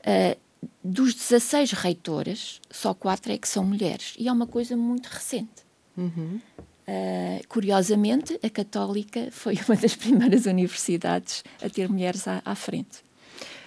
ah, 0.05 0.37
dos 0.85 1.15
16 1.15 1.73
reitoras, 1.73 2.61
só 2.71 2.93
quatro 2.93 3.33
é 3.33 3.39
que 3.39 3.49
são 3.49 3.65
mulheres, 3.65 4.15
e 4.19 4.29
é 4.29 4.33
uma 4.33 4.47
coisa 4.47 4.77
muito 4.77 5.07
recente. 5.07 5.65
Uhum. 5.97 6.39
Uh, 6.87 7.49
curiosamente, 7.49 8.39
a 8.43 8.51
Católica 8.51 9.29
foi 9.33 9.59
uma 9.67 9.77
das 9.77 9.97
primeiras 9.97 10.45
universidades 10.45 11.43
a 11.63 11.71
ter 11.71 11.89
mulheres 11.89 12.29
à, 12.29 12.43
à 12.45 12.55
frente. 12.55 13.07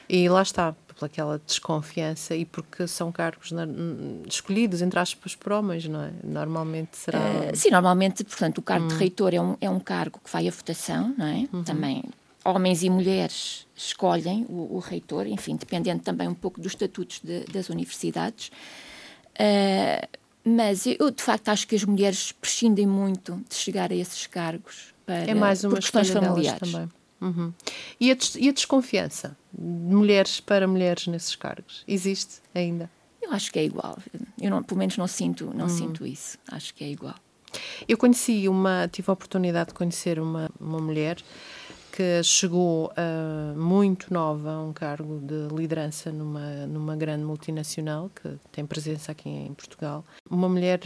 E 0.07 0.27
lá 0.29 0.41
está, 0.41 0.75
pelaquela 0.99 1.41
desconfiança 1.45 2.35
e 2.35 2.43
porque 2.43 2.85
são 2.85 3.11
cargos 3.11 3.51
na, 3.51 3.65
escolhidos, 4.27 4.81
entre 4.81 4.99
aspas, 4.99 5.33
por 5.33 5.53
homens, 5.53 5.87
não 5.87 6.01
é? 6.01 6.11
Normalmente 6.21 6.97
será. 6.97 7.19
Uh, 7.19 7.55
sim, 7.55 7.71
normalmente, 7.71 8.23
portanto, 8.25 8.57
o 8.57 8.61
cargo 8.61 8.85
hum. 8.85 8.89
de 8.89 8.95
reitor 8.95 9.33
é 9.33 9.41
um, 9.41 9.55
é 9.61 9.69
um 9.69 9.79
cargo 9.79 10.19
que 10.23 10.29
vai 10.29 10.47
à 10.47 10.51
votação, 10.51 11.15
não 11.17 11.25
é? 11.25 11.47
Uhum. 11.53 11.63
Também 11.63 12.03
homens 12.43 12.83
e 12.83 12.89
mulheres 12.89 13.65
escolhem 13.75 14.45
o, 14.49 14.75
o, 14.75 14.79
reitor, 14.79 15.27
enfim, 15.27 15.55
dependendo 15.55 16.03
também 16.03 16.27
um 16.27 16.33
pouco 16.33 16.59
dos 16.59 16.73
estatutos 16.73 17.21
de, 17.23 17.45
das 17.45 17.69
universidades. 17.69 18.51
Uh, 19.35 20.19
mas 20.43 20.85
eu, 20.85 21.11
de 21.11 21.21
facto, 21.21 21.49
acho 21.49 21.67
que 21.67 21.75
as 21.75 21.83
mulheres 21.83 22.31
prescindem 22.31 22.87
muito 22.87 23.41
de 23.47 23.55
chegar 23.55 23.91
a 23.91 23.95
esses 23.95 24.27
cargos 24.27 24.93
para, 25.05 25.15
é 25.15 25.33
mais 25.33 25.63
uma 25.63 25.71
por 25.71 25.79
questões 25.79 26.09
familiares. 26.09 26.71
Também. 26.71 26.89
Uhum. 27.21 27.53
E, 27.99 28.11
a 28.11 28.17
e 28.37 28.49
a 28.49 28.51
desconfiança 28.51 29.37
de 29.53 29.95
mulheres 29.95 30.39
para 30.39 30.67
mulheres 30.67 31.07
nesses 31.07 31.35
cargos? 31.35 31.83
Existe 31.87 32.41
ainda? 32.55 32.89
Eu 33.21 33.31
acho 33.31 33.51
que 33.51 33.59
é 33.59 33.65
igual. 33.65 33.97
Eu 34.41 34.49
não, 34.49 34.63
pelo 34.63 34.79
menos 34.79 34.97
não 34.97 35.07
sinto, 35.07 35.51
não 35.53 35.65
uhum. 35.65 35.69
sinto 35.69 36.05
isso. 36.05 36.37
Acho 36.49 36.73
que 36.73 36.83
é 36.83 36.89
igual. 36.89 37.15
Eu 37.87 37.97
conheci 37.97 38.47
uma, 38.47 38.87
tive 38.87 39.09
a 39.09 39.13
oportunidade 39.13 39.69
de 39.69 39.73
conhecer 39.73 40.19
uma, 40.19 40.49
uma 40.59 40.79
mulher 40.79 41.17
que 41.91 42.23
chegou 42.23 42.91
uh, 42.91 43.59
muito 43.59 44.13
nova 44.13 44.51
a 44.51 44.61
um 44.61 44.71
cargo 44.71 45.19
de 45.19 45.53
liderança 45.53 46.11
numa, 46.11 46.65
numa 46.67 46.95
grande 46.95 47.23
multinacional 47.23 48.09
que 48.09 48.37
tem 48.51 48.65
presença 48.65 49.11
aqui 49.11 49.27
em 49.27 49.53
Portugal. 49.53 50.05
Uma 50.29 50.47
mulher 50.47 50.79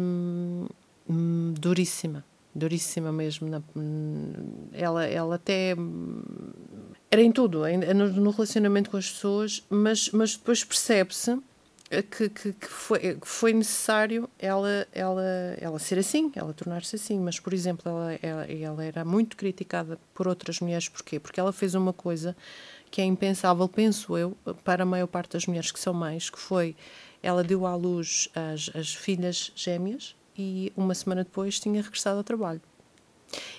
hum, 0.00 0.66
duríssima, 1.58 2.24
duríssima 2.54 3.12
mesmo. 3.12 3.48
Na, 3.48 3.62
ela, 4.72 5.04
ela 5.06 5.34
até 5.36 5.74
era 7.10 7.22
em 7.22 7.32
tudo, 7.32 7.62
no 8.16 8.30
relacionamento 8.30 8.90
com 8.90 8.96
as 8.96 9.10
pessoas, 9.10 9.64
mas, 9.68 10.10
mas 10.10 10.36
depois 10.36 10.62
percebe-se 10.62 11.38
que, 12.02 12.28
que, 12.28 12.52
que, 12.52 12.66
foi, 12.68 12.98
que 13.16 13.26
foi 13.26 13.52
necessário 13.52 14.30
ela, 14.38 14.86
ela, 14.92 15.56
ela 15.60 15.78
ser 15.80 15.98
assim, 15.98 16.30
ela 16.36 16.52
tornar-se 16.52 16.94
assim. 16.94 17.18
Mas, 17.18 17.40
por 17.40 17.52
exemplo, 17.52 17.90
ela, 17.90 18.18
ela, 18.22 18.44
ela 18.44 18.84
era 18.84 19.04
muito 19.04 19.36
criticada 19.36 19.98
por 20.14 20.28
outras 20.28 20.60
mulheres. 20.60 20.88
Porquê? 20.88 21.18
Porque 21.18 21.40
ela 21.40 21.52
fez 21.52 21.74
uma 21.74 21.92
coisa 21.92 22.36
que 22.90 23.00
é 23.00 23.04
impensável, 23.04 23.68
penso 23.68 24.16
eu, 24.16 24.36
para 24.64 24.84
a 24.84 24.86
maior 24.86 25.06
parte 25.06 25.32
das 25.32 25.46
mulheres 25.46 25.72
que 25.72 25.80
são 25.80 25.92
mães, 25.92 26.30
que 26.30 26.38
foi 26.38 26.76
ela 27.22 27.44
deu 27.44 27.66
à 27.66 27.74
luz 27.74 28.28
as, 28.34 28.70
as 28.74 28.94
filhas 28.94 29.52
gêmeas 29.54 30.16
e 30.36 30.72
uma 30.76 30.94
semana 30.94 31.24
depois 31.24 31.58
tinha 31.58 31.82
regressado 31.82 32.18
ao 32.18 32.24
trabalho. 32.24 32.60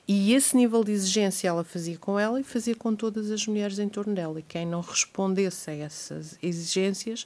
E 0.08 0.34
esse 0.34 0.56
nível 0.56 0.84
de 0.84 0.92
exigência 0.92 1.48
ela 1.48 1.64
fazia 1.64 1.98
com 1.98 2.20
ela 2.20 2.40
e 2.40 2.44
fazia 2.44 2.76
com 2.76 2.96
todas 2.96 3.32
as 3.32 3.48
mulheres 3.48 3.80
em 3.80 3.88
torno 3.88 4.14
dela. 4.14 4.40
E 4.40 4.44
quem 4.44 4.66
não 4.66 4.82
respondesse 4.82 5.70
a 5.70 5.76
essas 5.76 6.38
exigências, 6.42 7.26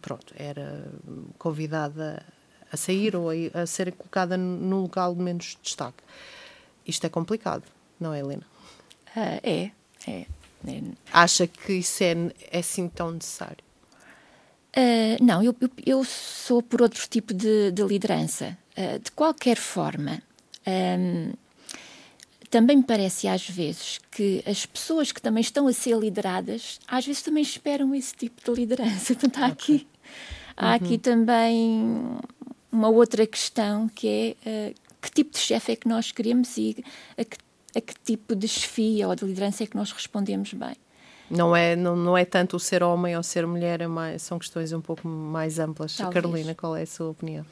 pronto, 0.00 0.32
era 0.36 0.90
convidada 1.38 2.24
a 2.72 2.76
sair 2.76 3.16
ou 3.16 3.28
a, 3.52 3.66
ser 3.66 3.92
colocada 3.92 4.36
num 4.36 4.82
local 4.82 5.14
de 5.14 5.20
menos 5.20 5.58
destaque. 5.62 6.02
Isto 6.86 7.06
é 7.06 7.10
complicado, 7.10 7.64
não 7.98 8.14
é, 8.14 8.20
Helena? 8.20 8.46
Uh, 9.16 9.40
é, 9.42 9.70
é, 10.06 10.26
é. 10.66 10.82
Acha 11.12 11.46
que 11.46 11.74
isso 11.74 12.02
é, 12.02 12.14
é 12.50 12.58
assim 12.58 12.88
tão 12.88 13.10
necessário? 13.10 13.69
Uh, 14.76 15.22
não, 15.24 15.42
eu, 15.42 15.54
eu, 15.84 16.04
sou 16.04 16.62
por 16.62 16.80
outro 16.80 17.06
tipo 17.08 17.34
de, 17.34 17.72
de 17.72 17.82
liderança. 17.82 18.56
Uh, 18.76 18.98
de 19.00 19.10
qualquer 19.10 19.56
forma, 19.56 20.22
um, 20.66 21.32
também 22.48 22.76
me 22.76 22.82
parece 22.82 23.26
às 23.26 23.48
vezes 23.48 24.00
que 24.10 24.42
as 24.46 24.66
pessoas 24.66 25.10
que 25.10 25.20
também 25.20 25.40
estão 25.40 25.66
a 25.66 25.72
ser 25.72 25.96
lideradas, 25.96 26.78
às 26.86 27.04
vezes 27.04 27.22
também 27.22 27.42
esperam 27.42 27.94
esse 27.94 28.14
tipo 28.14 28.42
de 28.44 28.60
liderança. 28.60 29.14
Portanto, 29.14 29.38
há 29.38 29.46
aqui, 29.46 29.86
há 30.56 30.68
uhum. 30.68 30.74
aqui 30.74 30.98
também 30.98 32.18
uma 32.70 32.88
outra 32.88 33.26
questão 33.26 33.88
que 33.88 34.36
é 34.44 34.70
uh, 34.70 34.74
que 35.02 35.10
tipo 35.10 35.32
de 35.32 35.38
chefe 35.38 35.72
é 35.72 35.76
que 35.76 35.88
nós 35.88 36.12
queremos 36.12 36.56
e 36.56 36.84
a 37.16 37.24
que, 37.24 37.38
a 37.74 37.80
que 37.80 37.94
tipo 38.04 38.36
de 38.36 38.46
chefia 38.46 39.08
ou 39.08 39.16
de 39.16 39.24
liderança 39.24 39.64
é 39.64 39.66
que 39.66 39.76
nós 39.76 39.90
respondemos 39.90 40.52
bem. 40.52 40.76
Não 41.30 41.54
é, 41.54 41.76
não, 41.76 41.94
não 41.94 42.18
é 42.18 42.24
tanto 42.24 42.56
o 42.56 42.60
ser 42.60 42.82
homem 42.82 43.16
ou 43.16 43.22
ser 43.22 43.46
mulher, 43.46 43.80
é 43.80 43.86
mais, 43.86 44.22
são 44.22 44.38
questões 44.38 44.72
um 44.72 44.80
pouco 44.80 45.06
mais 45.06 45.58
amplas. 45.58 45.96
Talvez. 45.96 46.14
Carolina, 46.14 46.54
qual 46.54 46.74
é 46.76 46.82
a 46.82 46.86
sua 46.86 47.10
opinião? 47.10 47.46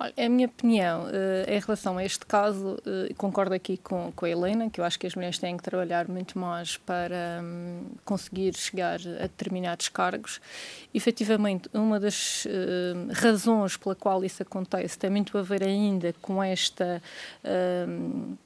Olha, 0.00 0.14
a 0.16 0.28
minha 0.28 0.46
opinião 0.46 1.06
uh, 1.06 1.50
em 1.50 1.58
relação 1.58 1.98
a 1.98 2.04
este 2.04 2.24
caso, 2.24 2.76
uh, 2.86 3.14
concordo 3.16 3.52
aqui 3.52 3.76
com, 3.76 4.12
com 4.14 4.26
a 4.26 4.30
Helena, 4.30 4.70
que 4.70 4.80
eu 4.80 4.84
acho 4.84 4.96
que 4.96 5.08
as 5.08 5.14
mulheres 5.16 5.40
têm 5.40 5.56
que 5.56 5.62
trabalhar 5.62 6.06
muito 6.06 6.38
mais 6.38 6.76
para 6.76 7.42
um, 7.42 7.82
conseguir 8.04 8.54
chegar 8.54 9.00
a 9.18 9.22
determinados 9.22 9.88
cargos. 9.88 10.40
Efetivamente, 10.94 11.68
uma 11.74 11.98
das 11.98 12.44
uh, 12.44 13.12
razões 13.12 13.76
pela 13.76 13.96
qual 13.96 14.24
isso 14.24 14.40
acontece 14.40 14.96
tem 14.96 15.10
muito 15.10 15.36
a 15.36 15.42
ver 15.42 15.64
ainda 15.64 16.14
com 16.22 16.40
esta. 16.40 17.02
Hum, 17.44 18.36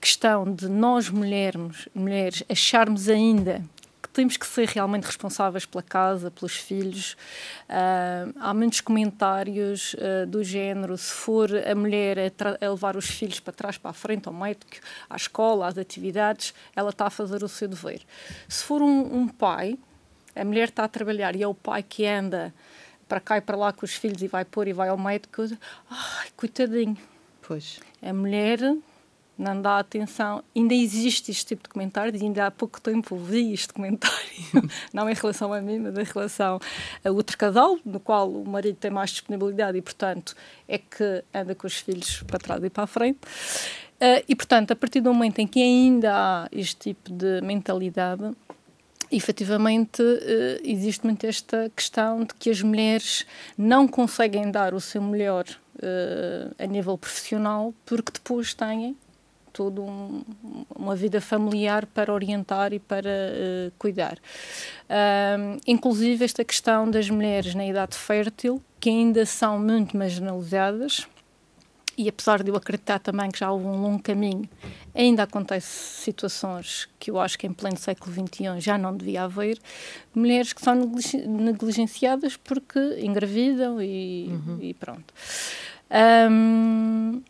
questão 0.00 0.52
de 0.52 0.68
nós 0.68 1.08
mulheres, 1.08 1.88
mulheres 1.94 2.42
acharmos 2.48 3.08
ainda 3.08 3.62
que 4.02 4.08
temos 4.10 4.36
que 4.36 4.46
ser 4.46 4.68
realmente 4.68 5.04
responsáveis 5.04 5.66
pela 5.66 5.82
casa, 5.82 6.30
pelos 6.30 6.56
filhos. 6.56 7.14
Uh, 7.68 8.32
há 8.38 8.54
muitos 8.54 8.80
comentários 8.80 9.94
uh, 9.94 10.26
do 10.26 10.42
género: 10.42 10.96
se 10.96 11.12
for 11.12 11.50
a 11.54 11.74
mulher 11.74 12.18
a, 12.18 12.64
a, 12.64 12.70
levar 12.70 12.96
os 12.96 13.06
filhos 13.06 13.40
para 13.40 13.52
trás, 13.52 13.76
para 13.76 13.90
a 13.90 13.94
frente, 13.94 14.28
ao 14.28 14.34
médico, 14.34 14.76
à 15.10 15.16
escola, 15.16 15.66
às 15.66 15.76
atividades, 15.76 16.54
ela 16.74 16.90
está 16.90 17.06
a 17.06 17.10
fazer 17.10 17.42
o 17.42 17.48
seu 17.48 17.68
dever. 17.68 18.00
Se 18.48 18.64
for 18.64 18.80
um, 18.80 19.16
um 19.16 19.28
pai, 19.28 19.76
a 20.34 20.44
mulher 20.44 20.68
está 20.68 20.84
a 20.84 20.88
trabalhar 20.88 21.34
e 21.34 21.42
é 21.42 21.48
o 21.48 21.54
pai 21.54 21.82
que 21.82 22.06
anda 22.06 22.54
para 23.08 23.20
cá 23.20 23.38
e 23.38 23.40
para 23.40 23.56
lá 23.56 23.72
com 23.72 23.84
os 23.84 23.94
filhos 23.94 24.22
e 24.22 24.28
vai 24.28 24.44
pôr 24.44 24.68
e 24.68 24.72
vai 24.72 24.88
ao 24.88 24.98
médico, 24.98 25.42
ai, 25.90 26.28
coitadinho. 26.36 26.96
Pois. 27.42 27.80
A 28.02 28.12
mulher 28.12 28.60
não 29.38 29.62
dá 29.62 29.78
atenção. 29.78 30.42
Ainda 30.54 30.74
existe 30.74 31.30
este 31.30 31.46
tipo 31.46 31.62
de 31.62 31.68
comentários, 31.68 32.20
e 32.20 32.24
ainda 32.24 32.46
há 32.46 32.50
pouco 32.50 32.80
tempo 32.80 33.16
vi 33.16 33.52
este 33.52 33.72
comentário, 33.72 34.16
não 34.92 35.08
em 35.08 35.14
relação 35.14 35.52
a 35.52 35.60
mim, 35.60 35.78
mas 35.78 35.96
em 35.96 36.02
relação 36.02 36.58
a 37.04 37.10
outro 37.10 37.38
casal, 37.38 37.78
no 37.84 38.00
qual 38.00 38.28
o 38.28 38.46
marido 38.46 38.76
tem 38.76 38.90
mais 38.90 39.10
disponibilidade 39.10 39.78
e, 39.78 39.82
portanto, 39.82 40.34
é 40.66 40.78
que 40.78 41.24
anda 41.32 41.54
com 41.54 41.66
os 41.66 41.76
filhos 41.76 42.22
para 42.24 42.38
trás 42.38 42.62
e 42.64 42.68
para 42.68 42.84
a 42.84 42.86
frente. 42.86 43.20
Uh, 44.00 44.22
e, 44.28 44.34
portanto, 44.34 44.72
a 44.72 44.76
partir 44.76 45.00
do 45.00 45.12
momento 45.12 45.38
em 45.38 45.46
que 45.46 45.62
ainda 45.62 46.12
há 46.14 46.48
este 46.52 46.76
tipo 46.76 47.12
de 47.12 47.40
mentalidade, 47.40 48.32
efetivamente 49.10 50.02
uh, 50.02 50.60
existe 50.62 51.04
muito 51.04 51.24
esta 51.24 51.70
questão 51.74 52.20
de 52.20 52.34
que 52.34 52.50
as 52.50 52.62
mulheres 52.62 53.26
não 53.56 53.88
conseguem 53.88 54.50
dar 54.50 54.74
o 54.74 54.80
seu 54.80 55.02
melhor 55.02 55.44
uh, 55.76 56.54
a 56.58 56.66
nível 56.66 56.96
profissional 56.98 57.74
porque 57.84 58.12
depois 58.12 58.54
têm 58.54 58.96
toda 59.52 59.80
um, 59.80 60.22
uma 60.74 60.94
vida 60.94 61.20
familiar 61.20 61.86
para 61.86 62.12
orientar 62.12 62.72
e 62.72 62.78
para 62.78 63.08
uh, 63.08 63.72
cuidar. 63.78 64.18
inclusive 65.66 66.24
esta 66.24 66.44
questão 66.44 66.90
das 66.90 67.10
mulheres 67.10 67.54
na 67.54 67.66
idade 67.66 67.96
fértil, 67.96 68.62
que 68.80 68.88
ainda 68.88 69.26
são 69.26 69.58
muito 69.58 69.96
marginalizadas, 69.96 71.06
e 71.98 72.08
apesar 72.08 72.44
de 72.44 72.50
eu 72.50 72.54
acreditar 72.54 73.00
também 73.00 73.28
que 73.28 73.40
já 73.40 73.50
houve 73.50 73.66
um 73.66 73.82
longo 73.82 74.00
caminho, 74.00 74.48
ainda 74.94 75.24
acontece 75.24 75.66
situações 76.04 76.88
que 76.96 77.10
eu 77.10 77.18
acho 77.18 77.36
que 77.36 77.44
em 77.44 77.52
pleno 77.52 77.76
século 77.76 78.14
XXI 78.14 78.60
já 78.60 78.78
não 78.78 78.96
devia 78.96 79.24
haver, 79.24 79.58
mulheres 80.14 80.52
que 80.52 80.62
são 80.62 80.76
negligenciadas 81.26 82.36
porque 82.36 82.78
engravidam 83.00 83.82
e, 83.82 84.28
uhum. 84.28 84.58
e 84.60 84.74
pronto. 84.74 85.12
Um, 86.30 87.20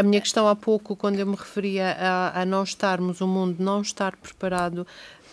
a 0.00 0.02
minha 0.02 0.20
questão 0.20 0.48
há 0.48 0.56
pouco, 0.56 0.96
quando 0.96 1.18
eu 1.18 1.26
me 1.26 1.36
referia 1.36 1.92
a, 1.92 2.40
a 2.40 2.46
não 2.46 2.64
estarmos, 2.64 3.20
o 3.20 3.26
mundo 3.26 3.62
não 3.62 3.82
estar 3.82 4.16
preparado, 4.16 4.86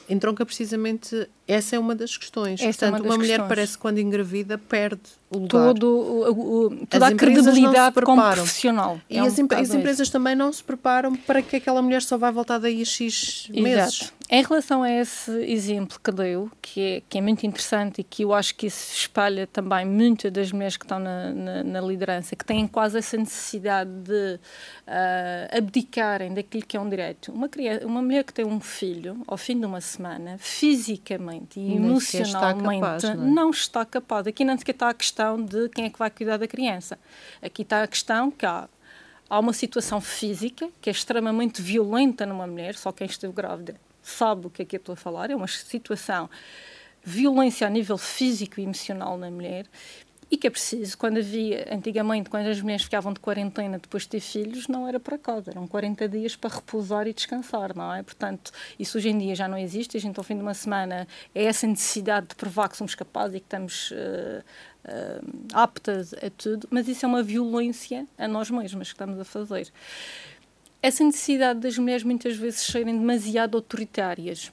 entronca 0.10 0.46
precisamente 0.46 1.30
essa 1.48 1.76
é 1.76 1.80
uma 1.80 1.96
das 1.96 2.18
questões. 2.18 2.60
Essa 2.60 2.88
é 2.88 2.90
Portanto, 2.90 2.96
é 2.96 3.08
uma, 3.08 3.14
uma 3.14 3.18
mulher 3.18 3.40
questões. 3.40 3.48
parece 3.48 3.74
que 3.74 3.80
quando 3.80 4.00
engravida 4.00 4.58
perde 4.58 5.00
o 5.30 5.40
lugar. 5.40 5.50
Todo, 5.50 5.88
o, 5.88 6.66
o, 6.66 6.86
toda 6.88 7.08
as 7.08 7.14
a 7.14 7.16
credibilidade 7.16 8.02
como 8.02 8.22
profissional. 8.32 9.00
E 9.10 9.18
é 9.18 9.22
as, 9.22 9.38
um 9.40 9.48
as 9.52 9.74
empresas 9.74 10.10
também 10.10 10.36
não 10.36 10.52
se 10.52 10.64
preparam 10.64 11.16
para 11.16 11.42
que 11.42 11.56
aquela 11.56 11.82
mulher 11.82 12.02
só 12.02 12.18
vai 12.18 12.32
voltar 12.32 12.58
daí 12.58 12.82
a 12.82 12.86
X 12.86 13.50
meses. 13.50 14.02
Exato. 14.02 14.18
Em 14.30 14.44
relação 14.44 14.84
a 14.84 14.92
esse 14.92 15.32
exemplo 15.46 15.98
que 16.04 16.12
deu, 16.12 16.52
que 16.62 16.82
é, 16.82 17.04
que 17.08 17.18
é 17.18 17.22
muito 17.22 17.46
interessante 17.46 18.02
e 18.02 18.04
que 18.04 18.24
eu 18.24 18.34
acho 18.34 18.56
que 18.56 18.68
isso 18.68 18.94
espalha 18.94 19.48
também 19.48 19.86
muitas 19.86 20.30
das 20.34 20.52
mulheres 20.52 20.76
que 20.76 20.84
estão 20.84 21.00
na, 21.00 21.32
na, 21.32 21.64
na, 21.64 21.80
liderança, 21.80 22.36
que 22.36 22.44
têm 22.44 22.68
quase 22.68 22.98
essa 22.98 23.16
necessidade 23.16 23.90
de 23.90 24.36
uh, 24.86 25.58
abdicarem 25.58 26.34
daquilo 26.34 26.66
que 26.66 26.76
é 26.76 26.80
um 26.80 26.90
direito. 26.90 27.32
Uma, 27.32 27.48
criança, 27.48 27.88
uma 27.88 28.02
mulher 28.02 28.26
que 28.26 28.34
tem 28.34 28.46
um 28.46 28.60
filho, 28.60 29.22
ao 29.26 29.38
fim 29.38 29.58
de 29.58 29.66
uma 29.66 29.80
semana, 29.80 30.36
fisicamente 30.38 31.37
e 31.56 31.76
emocionalmente, 31.76 32.64
não 32.64 32.72
está, 32.74 32.80
capaz, 32.80 33.04
não, 33.04 33.12
é? 33.12 33.16
não 33.16 33.50
está 33.50 33.86
capaz. 33.86 34.28
Aqui 34.28 34.46
não 34.46 34.58
sequer 34.58 34.72
está 34.72 34.90
a 34.90 34.94
questão 34.94 35.44
de 35.44 35.70
quem 35.70 35.86
é 35.86 35.90
que 35.90 36.00
vai 36.00 36.10
cuidar 36.10 36.38
da 36.38 36.48
criança. 36.48 36.98
Aqui 37.42 37.62
está 37.62 37.84
a 37.84 37.88
questão 37.88 38.32
que 38.32 38.46
há 38.46 38.68
há 39.30 39.40
uma 39.40 39.54
situação 39.54 40.00
física 40.00 40.70
que 40.82 40.90
é 40.90 40.92
extremamente 40.92 41.62
violenta 41.62 42.26
numa 42.26 42.48
mulher, 42.48 42.76
só 42.76 42.92
quem 42.92 43.08
esteve 43.08 43.34
grávida 43.34 43.76
sabe 44.08 44.48
o 44.48 44.50
que 44.50 44.62
é 44.62 44.66
que 44.66 44.76
eu 44.76 44.80
estou 44.80 44.94
a 44.94 44.96
falar, 44.96 45.30
é 45.30 45.36
uma 45.36 45.48
situação 45.48 46.30
violência 47.04 47.68
a 47.68 47.70
nível 47.70 47.98
físico 47.98 48.60
e 48.60 48.64
emocional 48.64 49.18
na 49.18 49.30
mulher 49.30 49.66
e 50.30 50.38
que 50.38 50.48
é 50.48 50.50
preciso, 50.50 50.98
quando 50.98 51.18
havia, 51.18 51.68
antigamente, 51.72 52.30
quando 52.30 52.48
as 52.48 52.62
mulheres 52.62 52.84
ficavam 52.84 53.14
de 53.14 53.20
quarentena 53.20 53.80
depois 53.80 54.04
de 54.04 54.10
ter 54.10 54.20
filhos, 54.20 54.68
não 54.68 54.88
era 54.88 55.00
para 55.00 55.18
casa, 55.18 55.52
eram 55.52 55.68
40 55.68 56.08
dias 56.10 56.36
para 56.36 56.56
repousar 56.56 57.08
e 57.08 57.14
descansar, 57.14 57.76
não 57.76 57.94
é? 57.94 58.04
Portanto, 58.04 58.52
isso 58.78 58.98
hoje 58.98 59.10
em 59.10 59.18
dia 59.18 59.36
já 59.36 59.48
não 59.48 59.58
existe, 59.58 59.96
a 59.96 60.00
gente 60.00 60.18
ao 60.18 60.24
fim 60.24 60.36
de 60.36 60.42
uma 60.42 60.54
semana 60.54 61.08
é 61.34 61.46
essa 61.46 61.66
necessidade 61.66 62.28
de 62.28 62.36
provar 62.36 62.68
que 62.70 62.78
somos 62.78 62.94
capazes 62.94 63.38
e 63.38 63.40
que 63.40 63.46
estamos 63.46 63.92
uh, 63.92 64.44
uh, 64.86 65.28
aptas 65.54 66.14
a 66.14 66.30
tudo, 66.30 66.68
mas 66.70 66.88
isso 66.88 67.06
é 67.06 67.08
uma 67.08 67.24
violência 67.24 68.06
a 68.18 68.28
nós 68.28 68.50
mesmas 68.50 68.90
que 68.90 68.96
estamos 68.96 69.20
a 69.20 69.24
fazer 69.24 69.72
essa 70.82 71.04
necessidade 71.04 71.60
das 71.60 71.78
mulheres 71.78 72.04
muitas 72.04 72.36
vezes 72.36 72.62
serem 72.62 72.98
demasiado 72.98 73.58
autoritárias. 73.58 74.52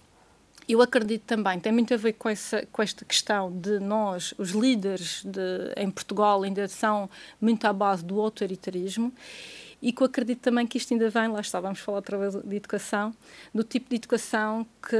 Eu 0.66 0.80
acredito 0.80 1.22
também, 1.22 1.60
tem 1.60 1.72
muito 1.72 1.92
a 1.92 1.96
ver 1.96 2.14
com, 2.14 2.28
essa, 2.28 2.66
com 2.72 2.82
esta 2.82 3.04
questão 3.04 3.52
de 3.52 3.78
nós, 3.78 4.32
os 4.38 4.50
líderes 4.52 5.22
de, 5.24 5.72
em 5.76 5.90
Portugal, 5.90 6.42
ainda 6.42 6.66
são 6.68 7.08
muito 7.38 7.66
à 7.66 7.72
base 7.72 8.02
do 8.02 8.18
autoritarismo 8.18 9.12
e 9.82 9.92
que 9.92 10.02
eu 10.02 10.06
acredito 10.06 10.40
também 10.40 10.66
que 10.66 10.78
isto 10.78 10.94
ainda 10.94 11.10
vem, 11.10 11.28
lá 11.28 11.40
está, 11.40 11.60
vamos 11.60 11.80
falar 11.80 11.98
outra 11.98 12.16
vez 12.16 12.34
de 12.42 12.56
educação, 12.56 13.14
do 13.54 13.62
tipo 13.62 13.90
de 13.90 13.96
educação 13.96 14.66
que, 14.82 14.96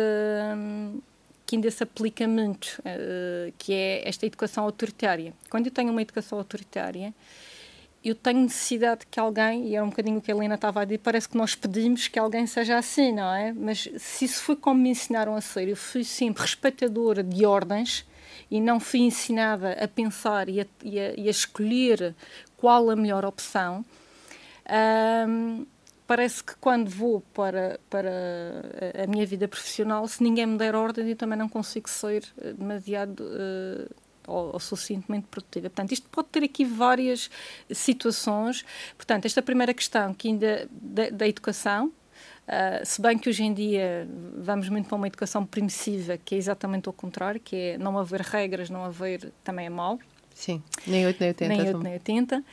que 1.46 1.56
ainda 1.56 1.70
se 1.70 1.82
aplica 1.82 2.28
muito, 2.28 2.78
uh, 2.80 3.50
que 3.56 3.72
é 3.72 4.06
esta 4.06 4.26
educação 4.26 4.64
autoritária. 4.64 5.32
Quando 5.48 5.68
eu 5.68 5.72
tenho 5.72 5.90
uma 5.90 6.02
educação 6.02 6.36
autoritária, 6.36 7.14
eu 8.04 8.14
tenho 8.14 8.40
necessidade 8.42 9.06
que 9.10 9.18
alguém, 9.18 9.68
e 9.68 9.76
é 9.76 9.82
um 9.82 9.88
bocadinho 9.88 10.18
o 10.18 10.20
que 10.20 10.30
a 10.30 10.34
Helena 10.34 10.56
estava 10.56 10.82
a 10.82 10.84
dizer, 10.84 10.98
parece 10.98 11.26
que 11.26 11.36
nós 11.38 11.54
pedimos 11.54 12.06
que 12.06 12.18
alguém 12.18 12.46
seja 12.46 12.76
assim, 12.76 13.12
não 13.12 13.32
é? 13.34 13.52
Mas 13.52 13.88
se 13.96 14.26
isso 14.26 14.42
foi 14.42 14.56
como 14.56 14.82
me 14.82 14.90
ensinaram 14.90 15.34
a 15.34 15.40
ser, 15.40 15.68
eu 15.68 15.76
fui 15.76 16.04
sempre 16.04 16.42
respeitadora 16.42 17.22
de 17.22 17.46
ordens 17.46 18.06
e 18.50 18.60
não 18.60 18.78
fui 18.78 19.00
ensinada 19.00 19.72
a 19.72 19.88
pensar 19.88 20.50
e 20.50 20.60
a, 20.60 20.66
e 20.82 21.00
a, 21.00 21.14
e 21.14 21.28
a 21.28 21.30
escolher 21.30 22.14
qual 22.58 22.90
a 22.90 22.96
melhor 22.96 23.24
opção, 23.24 23.82
hum, 25.26 25.64
parece 26.06 26.44
que 26.44 26.54
quando 26.56 26.90
vou 26.90 27.22
para, 27.32 27.80
para 27.88 28.10
a 29.02 29.06
minha 29.06 29.24
vida 29.24 29.48
profissional, 29.48 30.06
se 30.06 30.22
ninguém 30.22 30.44
me 30.44 30.58
der 30.58 30.74
ordem, 30.74 31.08
eu 31.08 31.16
também 31.16 31.38
não 31.38 31.48
consigo 31.48 31.88
ser 31.88 32.22
demasiado. 32.58 33.20
Uh, 33.20 34.03
ou, 34.26 34.52
ou 34.52 34.60
suficientemente 34.60 35.26
produtiva. 35.30 35.70
Portanto, 35.70 35.92
isto 35.92 36.08
pode 36.10 36.28
ter 36.28 36.44
aqui 36.44 36.64
várias 36.64 37.30
situações. 37.70 38.64
Portanto, 38.96 39.26
esta 39.26 39.42
primeira 39.42 39.72
questão 39.72 40.12
que 40.14 40.28
ainda 40.28 40.68
da, 40.70 41.10
da 41.10 41.28
educação, 41.28 41.92
Uh, 42.44 42.84
se 42.84 43.00
bem 43.00 43.16
que 43.16 43.26
hoje 43.26 43.42
em 43.42 43.54
dia 43.54 44.06
vamos 44.36 44.68
muito 44.68 44.86
para 44.86 44.96
uma 44.96 45.06
educação 45.06 45.46
permissiva, 45.46 46.18
que 46.18 46.34
é 46.34 46.38
exatamente 46.38 46.90
o 46.90 46.92
contrário, 46.92 47.40
que 47.40 47.56
é 47.56 47.78
não 47.78 47.98
haver 47.98 48.20
regras, 48.20 48.68
não 48.68 48.84
haver, 48.84 49.32
também 49.42 49.64
é 49.64 49.70
mau. 49.70 49.98
Sim, 50.34 50.62
nem 50.86 51.06
8 51.06 51.20
nem 51.20 51.28
80. 51.30 51.48
Nem 51.48 51.68
8 51.68 51.78
nem 51.78 51.92
80. 51.94 52.44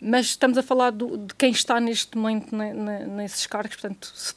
Mas 0.00 0.26
estamos 0.26 0.58
a 0.58 0.62
falar 0.62 0.90
do, 0.90 1.16
de 1.16 1.34
quem 1.34 1.52
está 1.52 1.78
neste 1.78 2.16
momento 2.16 2.56
nesses 2.56 3.46
cargos, 3.46 3.76
portanto, 3.76 4.10
se 4.14 4.34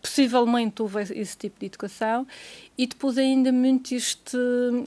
possivelmente 0.00 0.82
houve 0.82 1.02
esse 1.02 1.36
tipo 1.36 1.58
de 1.58 1.66
educação. 1.66 2.26
E 2.76 2.86
depois 2.86 3.16
ainda 3.16 3.52
muito 3.52 3.94
este, 3.94 4.36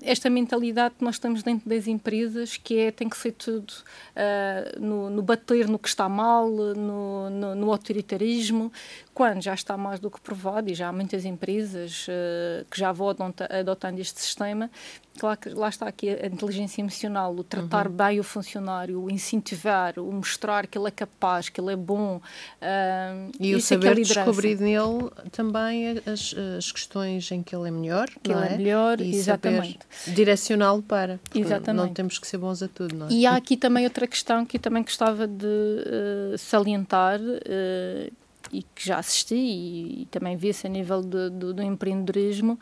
esta 0.02 0.30
mentalidade 0.30 0.96
que 0.96 1.04
nós 1.04 1.16
estamos 1.16 1.42
dentro 1.42 1.70
das 1.70 1.88
empresas 1.88 2.58
que 2.58 2.78
é 2.78 2.92
tem 2.92 3.08
que 3.08 3.18
ser 3.18 3.32
tudo 3.32 3.72
uh, 3.72 4.80
no, 4.80 5.10
no, 5.10 5.22
bater 5.22 5.68
no 5.68 5.80
que 5.80 5.88
está 5.88 6.10
mal, 6.10 6.50
no, 6.50 7.30
no, 7.30 7.56
no, 7.56 7.72
autoritarismo, 7.72 8.72
quando 9.14 9.42
já 9.42 9.54
está 9.54 9.78
mais 9.78 10.00
do 10.00 10.12
que 10.12 10.20
provado 10.20 10.70
e 10.70 10.76
já 10.76 10.90
há 10.90 10.92
muitas 10.92 11.24
empresas 11.24 12.08
uh, 12.08 12.66
que 12.70 12.78
já 12.78 12.92
vão 12.92 13.16
adotando 13.50 14.02
este 14.02 14.22
sistema, 14.22 14.70
claro 15.18 15.38
que 15.38 15.50
lá 15.50 15.70
está 15.70 15.88
aqui 15.88 16.10
a 16.10 16.28
inteligência 16.28 16.82
emocional, 16.82 17.36
o 17.36 17.44
tratar 17.44 17.88
uhum. 17.88 17.94
bem 17.94 18.20
o 18.20 18.24
funcionário, 18.24 19.02
o 19.02 19.12
incentivar, 19.12 20.00
o 20.00 20.12
mostrar 20.12 20.68
que 20.68 20.78
ele 20.78 20.88
é 20.88 20.92
capaz, 20.92 21.50
que 21.50 21.60
ele 21.60 21.74
é 21.74 21.76
bom. 21.76 22.18
Uh, 22.18 23.32
e 23.40 23.54
o 23.54 23.58
é 23.58 23.60
é 23.60 23.62
saber 23.62 23.92
é 23.92 24.02
descobrir 24.02 24.60
nele 24.60 25.10
também 25.32 26.00
as, 26.06 26.34
as 26.58 26.72
questões 26.72 27.30
em 27.32 27.42
que 27.42 27.56
ele 27.56 27.68
é 27.68 27.72
melhor, 27.72 28.08
que 28.22 28.32
ele 28.32 28.46
é? 28.46 28.54
é? 28.54 28.58
melhor, 28.58 29.02
e 29.02 29.16
exatamente. 29.16 29.80
direcioná-lo 30.08 30.82
para. 30.82 31.20
Exatamente. 31.34 31.86
Não 31.86 31.94
temos 31.94 32.20
que 32.20 32.28
ser 32.28 32.38
bons 32.38 32.62
a 32.62 32.68
tudo, 32.68 32.96
não 32.96 33.08
é? 33.08 33.12
E 33.12 33.26
há 33.26 33.36
aqui 33.36 33.58
também 33.58 33.84
outra 33.84 34.08
questão 34.08 34.46
que 34.46 34.58
eu 34.58 34.62
também 34.62 34.84
gostava 34.84 35.28
de 35.28 35.46
uh, 35.46 36.38
salientar. 36.38 37.20
Uh, 37.20 38.12
e 38.52 38.64
que 38.64 38.86
já 38.86 38.98
assisti 38.98 39.36
e, 39.36 40.02
e 40.04 40.06
também 40.06 40.38
vi-se 40.38 40.68
a 40.68 40.70
nível 40.70 41.02
de, 41.02 41.30
de, 41.30 41.54
do 41.54 41.62
empreendedorismo 41.62 42.58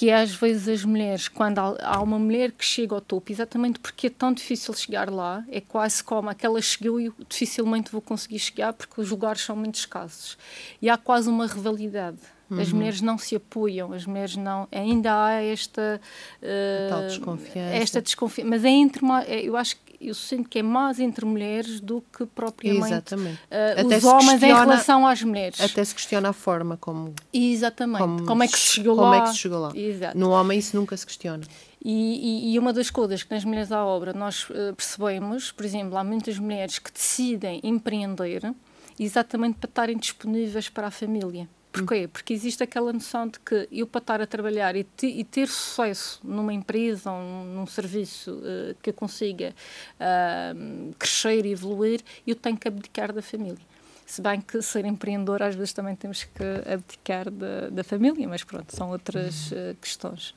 que 0.00 0.10
às 0.10 0.34
vezes 0.34 0.66
as 0.66 0.82
mulheres, 0.82 1.28
quando 1.28 1.58
há, 1.58 2.02
uma 2.02 2.18
mulher 2.18 2.52
que 2.52 2.64
chega 2.64 2.94
ao 2.94 3.02
topo, 3.02 3.30
exatamente 3.30 3.78
porque 3.78 4.06
é 4.06 4.10
tão 4.10 4.32
difícil 4.32 4.72
chegar 4.72 5.10
lá, 5.10 5.44
é 5.50 5.60
quase 5.60 6.02
como 6.02 6.30
aquela 6.30 6.58
chegou 6.62 6.98
e 6.98 7.12
dificilmente 7.28 7.92
vou 7.92 8.00
conseguir 8.00 8.38
chegar 8.38 8.72
porque 8.72 8.98
os 8.98 9.10
lugares 9.10 9.42
são 9.42 9.54
muito 9.54 9.74
escassos. 9.74 10.38
E 10.80 10.88
há 10.88 10.96
quase 10.96 11.28
uma 11.28 11.46
rivalidade. 11.46 12.16
As 12.58 12.68
uhum. 12.68 12.76
mulheres 12.76 13.00
não 13.00 13.16
se 13.16 13.36
apoiam, 13.36 13.92
as 13.92 14.06
mulheres 14.06 14.36
não. 14.36 14.66
Ainda 14.72 15.24
há 15.24 15.42
esta. 15.42 16.00
Uh, 16.42 16.88
tal 16.88 17.02
desconfiança. 17.02 17.76
Esta 17.76 18.02
desconfiança. 18.02 18.50
Mas 18.50 18.64
é 18.64 18.70
entre. 18.70 19.06
É, 19.26 19.42
eu 19.42 19.56
acho 19.56 19.76
que 19.76 19.90
eu 20.00 20.14
sinto 20.14 20.48
que 20.48 20.58
é 20.58 20.62
mais 20.62 20.98
entre 20.98 21.26
mulheres 21.26 21.78
do 21.78 22.02
que 22.16 22.24
propriamente 22.24 23.14
uh, 23.14 23.96
os 23.96 24.04
homens 24.04 24.42
em 24.42 24.46
relação 24.46 25.06
às 25.06 25.22
mulheres. 25.22 25.60
Até 25.60 25.84
se 25.84 25.94
questiona 25.94 26.30
a 26.30 26.32
forma 26.32 26.76
como. 26.76 27.14
Exatamente. 27.32 28.00
Como, 28.00 28.26
como 28.26 28.42
é 28.42 28.48
que 28.48 28.58
se 28.58 28.74
chegou 28.74 28.96
como 28.96 29.08
lá. 29.08 29.12
Como 29.12 29.22
é 29.22 29.28
que 29.28 29.34
se 29.34 29.42
chegou 29.42 29.60
lá. 29.60 29.72
Exato. 29.76 30.18
No 30.18 30.30
homem 30.30 30.58
isso 30.58 30.74
nunca 30.74 30.96
se 30.96 31.06
questiona. 31.06 31.44
E, 31.84 32.48
e, 32.50 32.54
e, 32.54 32.58
uma 32.58 32.72
das 32.72 32.90
coisas 32.90 33.22
que 33.22 33.32
nas 33.32 33.44
mulheres 33.44 33.72
à 33.72 33.84
obra 33.84 34.12
nós 34.12 34.48
uh, 34.50 34.74
percebemos, 34.76 35.50
por 35.50 35.64
exemplo, 35.64 35.96
há 35.96 36.04
muitas 36.04 36.38
mulheres 36.38 36.78
que 36.78 36.92
decidem 36.92 37.60
empreender 37.62 38.54
exatamente 38.98 39.56
para 39.58 39.68
estarem 39.68 39.96
disponíveis 39.96 40.68
para 40.68 40.88
a 40.88 40.90
família. 40.90 41.48
Porquê? 41.72 42.08
Porque 42.08 42.32
existe 42.32 42.62
aquela 42.62 42.92
noção 42.92 43.28
de 43.28 43.38
que 43.38 43.68
eu, 43.70 43.86
para 43.86 44.00
estar 44.00 44.20
a 44.20 44.26
trabalhar 44.26 44.74
e, 44.74 44.84
te, 44.84 45.06
e 45.06 45.22
ter 45.22 45.46
sucesso 45.48 46.20
numa 46.24 46.52
empresa 46.52 47.12
ou 47.12 47.20
num, 47.20 47.44
num 47.54 47.66
serviço 47.66 48.32
uh, 48.32 48.74
que 48.82 48.90
eu 48.90 48.94
consiga 48.94 49.54
uh, 49.96 50.94
crescer 50.98 51.46
e 51.46 51.52
evoluir, 51.52 52.00
eu 52.26 52.34
tenho 52.34 52.56
que 52.56 52.66
abdicar 52.66 53.12
da 53.12 53.22
família. 53.22 53.70
Se 54.04 54.20
bem 54.20 54.40
que 54.40 54.60
ser 54.60 54.84
empreendedor 54.84 55.40
às 55.40 55.54
vezes 55.54 55.72
também 55.72 55.94
temos 55.94 56.24
que 56.24 56.42
abdicar 56.68 57.30
da, 57.30 57.70
da 57.70 57.84
família, 57.84 58.26
mas 58.26 58.42
pronto, 58.42 58.74
são 58.74 58.90
outras 58.90 59.52
uh, 59.52 59.76
questões. 59.80 60.34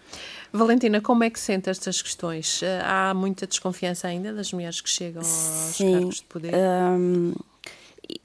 Valentina, 0.52 1.02
como 1.02 1.24
é 1.24 1.32
que 1.32 1.40
sente 1.40 1.68
estas 1.68 2.00
questões? 2.00 2.62
há 2.84 3.12
muita 3.16 3.48
desconfiança 3.48 4.08
ainda 4.08 4.32
das 4.32 4.54
mulheres 4.54 4.80
que 4.80 4.90
chegam 4.90 5.24
aos 5.24 5.76
Sim, 5.76 5.94
cargos 5.94 6.16
de 6.18 6.24
poder? 6.26 6.54
Um 6.54 7.34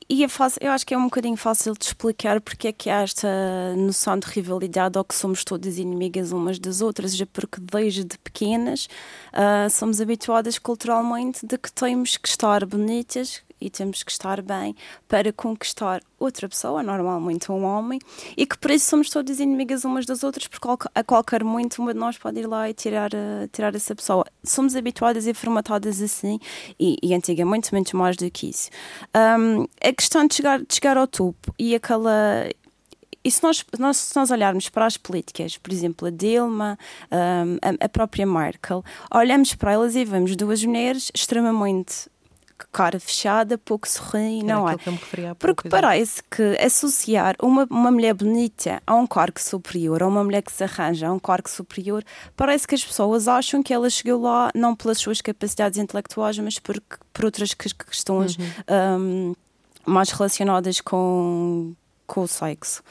e 0.09 0.25
é 0.25 0.29
fácil, 0.29 0.59
eu 0.63 0.71
acho 0.73 0.87
que 0.87 0.95
é 0.95 0.99
um 0.99 1.05
bocadinho 1.05 1.37
fácil 1.37 1.75
de 1.75 1.85
explicar 1.85 2.41
porque 2.41 2.69
é 2.69 2.73
que 2.73 2.91
há 2.91 3.03
esta 3.03 3.29
noção 3.77 4.19
de 4.19 4.27
rivalidade 4.27 4.99
ou 4.99 5.05
que 5.05 5.15
somos 5.15 5.45
todas 5.45 5.79
inimigas 5.79 6.33
umas 6.33 6.59
das 6.59 6.81
outras, 6.81 7.17
já 7.17 7.27
porque 7.27 7.61
desde 7.61 8.19
pequenas 8.19 8.89
uh, 9.33 9.69
somos 9.71 10.01
habituadas 10.01 10.59
culturalmente 10.59 11.47
de 11.47 11.59
que 11.59 11.71
temos 11.71 12.17
que 12.17 12.29
estar 12.29 12.65
bonitas, 12.65 13.43
e 13.61 13.71
temos 13.71 14.03
que 14.03 14.11
estar 14.11 14.41
bem 14.43 14.75
para 15.07 15.33
conquistar 15.33 16.03
outra 16.19 16.49
pessoa, 16.49 16.83
normalmente 16.83 17.51
um 17.51 17.65
homem, 17.65 17.99
e 18.37 18.47
que 18.47 18.59
por 18.59 18.71
isso 18.71 18.87
somos 18.91 19.09
todas 19.11 19.39
inimigas 19.41 19.85
umas 19.85 20.05
das 20.05 20.23
outras, 20.25 20.47
porque 20.47 20.69
a 20.95 21.05
qualquer 21.05 21.45
momento 21.45 21.79
uma 21.81 21.93
de 21.93 22.01
nós 22.01 22.19
pode 22.19 22.41
ir 22.41 22.47
lá 22.47 22.69
e 22.69 22.75
tirar, 22.75 23.11
uh, 23.13 23.49
tirar 23.53 23.75
essa 23.75 23.95
pessoa. 23.95 24.25
Somos 24.43 24.75
habituadas 24.75 25.27
e 25.27 25.35
formatadas 25.35 26.03
assim, 26.03 26.39
e, 26.79 26.97
e 27.03 27.15
antigamente 27.15 27.73
muito 27.73 27.97
mais 27.97 28.17
do 28.17 28.31
que 28.31 28.49
isso. 28.51 28.71
Um, 29.15 29.67
a 29.81 29.93
questão 29.93 30.27
de 30.27 30.35
chegar, 30.35 30.59
de 30.59 30.75
chegar 30.75 30.97
ao 30.97 31.07
topo 31.07 31.55
e 31.59 31.75
aquela 31.75 32.49
e 33.25 33.31
se 33.31 33.43
nós, 33.43 33.65
nós, 33.79 33.97
se 33.97 34.17
nós 34.17 34.31
olharmos 34.31 34.69
para 34.69 34.87
as 34.87 34.97
políticas, 34.97 35.59
por 35.59 35.73
exemplo, 35.73 36.09
a 36.09 36.11
Dilma, 36.11 36.79
um, 37.13 37.59
a, 37.81 37.89
própria 37.89 38.25
Merkel, 38.25 38.83
olhamos 39.13 39.55
para 39.55 39.73
elas 39.73 39.97
e 39.97 40.05
vemos 40.05 40.35
duas 40.37 40.65
mulheres 40.65 41.11
extremamente 41.15 42.09
cara 42.73 42.99
fechada, 42.99 43.57
pouco 43.59 43.89
sorri, 43.89 44.43
não 44.43 44.69
é? 44.69 44.77
Porque 45.35 45.69
parece 45.69 46.23
que 46.31 46.57
associar 46.61 47.37
uma, 47.41 47.67
uma 47.71 47.91
mulher 47.91 48.15
bonita 48.15 48.83
a 48.87 48.95
um 48.95 49.07
cargo 49.07 49.41
superior, 49.41 50.03
a 50.03 50.09
uma 50.09 50.25
mulher 50.25 50.43
que 50.43 50.53
se 50.53 50.65
arranja 50.65 51.09
a 51.09 51.13
um 51.13 51.19
cargo 51.19 51.49
superior, 51.49 52.05
parece 52.37 52.67
que 52.67 52.75
as 52.75 52.85
pessoas 52.85 53.29
acham 53.29 53.63
que 53.63 53.73
ela 53.73 53.89
chegou 53.89 54.23
lá 54.23 54.51
não 54.55 54.75
pelas 54.75 54.99
suas 54.99 55.21
capacidades 55.21 55.79
intelectuais, 55.79 56.39
mas 56.39 56.59
por, 56.59 56.81
por 57.13 57.25
outras 57.25 57.55
questões 57.55 58.37
uhum. 58.37 58.45
um, 59.01 59.35
mais 59.87 60.11
relacionadas 60.11 60.81
com, 60.81 61.75
com 62.07 62.23
o 62.23 62.29
sexo. 62.29 62.83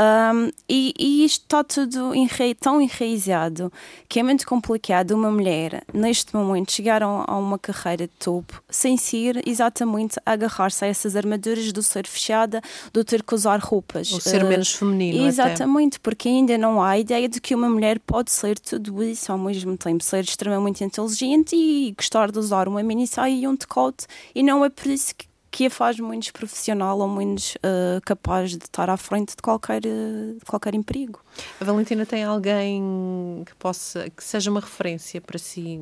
Um, 0.00 0.50
e, 0.66 0.94
e, 0.98 1.24
isto 1.26 1.42
está 1.42 1.62
tudo 1.62 2.14
enra 2.14 2.54
tão 2.58 2.80
enraizado 2.80 3.70
que 4.08 4.18
é 4.18 4.22
muito 4.22 4.46
complicado 4.46 5.10
uma 5.10 5.30
mulher, 5.30 5.84
neste 5.92 6.34
momento, 6.34 6.72
chegar 6.72 7.02
a, 7.02 7.06
uma 7.36 7.58
carreira 7.58 8.06
de 8.06 8.14
topo 8.14 8.62
sem 8.70 8.96
ser 8.96 9.46
exatamente 9.46 10.18
agarrar-se 10.24 10.86
a 10.86 10.88
essas 10.88 11.16
armaduras 11.16 11.70
do 11.70 11.82
ser 11.82 12.06
fechada, 12.06 12.62
do 12.94 13.04
ter 13.04 13.22
que 13.22 13.34
usar 13.34 13.60
roupas. 13.60 14.10
Ou 14.10 14.20
ser 14.20 14.42
uh, 14.42 14.48
menos 14.48 14.72
feminino. 14.72 15.26
Exatamente, 15.26 15.96
até. 15.96 16.02
porque 16.02 16.30
ainda 16.30 16.56
não 16.56 16.80
há 16.82 16.90
a 16.90 16.98
ideia 16.98 17.28
de 17.28 17.38
que 17.38 17.54
uma 17.54 17.68
mulher 17.68 17.98
pode 17.98 18.30
ser 18.30 18.58
tudo 18.58 19.04
isso 19.04 19.30
ao 19.30 19.36
mesmo 19.36 19.76
tempo, 19.76 20.02
ser 20.02 20.24
extremamente 20.24 20.82
inteligente 20.82 21.54
e 21.54 21.92
gostar 21.94 22.30
de 22.30 22.38
usar 22.38 22.68
uma 22.68 22.82
mini 22.82 23.06
saia 23.06 23.34
e 23.34 23.46
um 23.46 23.54
decote, 23.54 24.06
e 24.34 24.42
não 24.42 24.64
é 24.64 24.70
por 24.70 24.86
isso 24.86 25.14
que 25.14 25.29
que 25.50 25.66
a 25.66 25.70
faz 25.70 25.98
menos 25.98 26.30
profissional 26.30 26.98
ou 26.98 27.08
menos 27.08 27.56
uh, 27.56 28.00
capaz 28.04 28.50
de 28.50 28.64
estar 28.64 28.88
à 28.88 28.96
frente 28.96 29.30
de 29.36 29.42
qualquer, 29.42 29.82
uh, 29.84 30.38
de 30.38 30.44
qualquer 30.46 30.74
emprego. 30.74 31.20
A 31.60 31.64
Valentina 31.64 32.06
tem 32.06 32.24
alguém 32.24 33.42
que 33.44 33.54
possa 33.56 34.08
que 34.10 34.22
seja 34.22 34.50
uma 34.50 34.60
referência 34.60 35.20
para 35.20 35.38
si, 35.38 35.80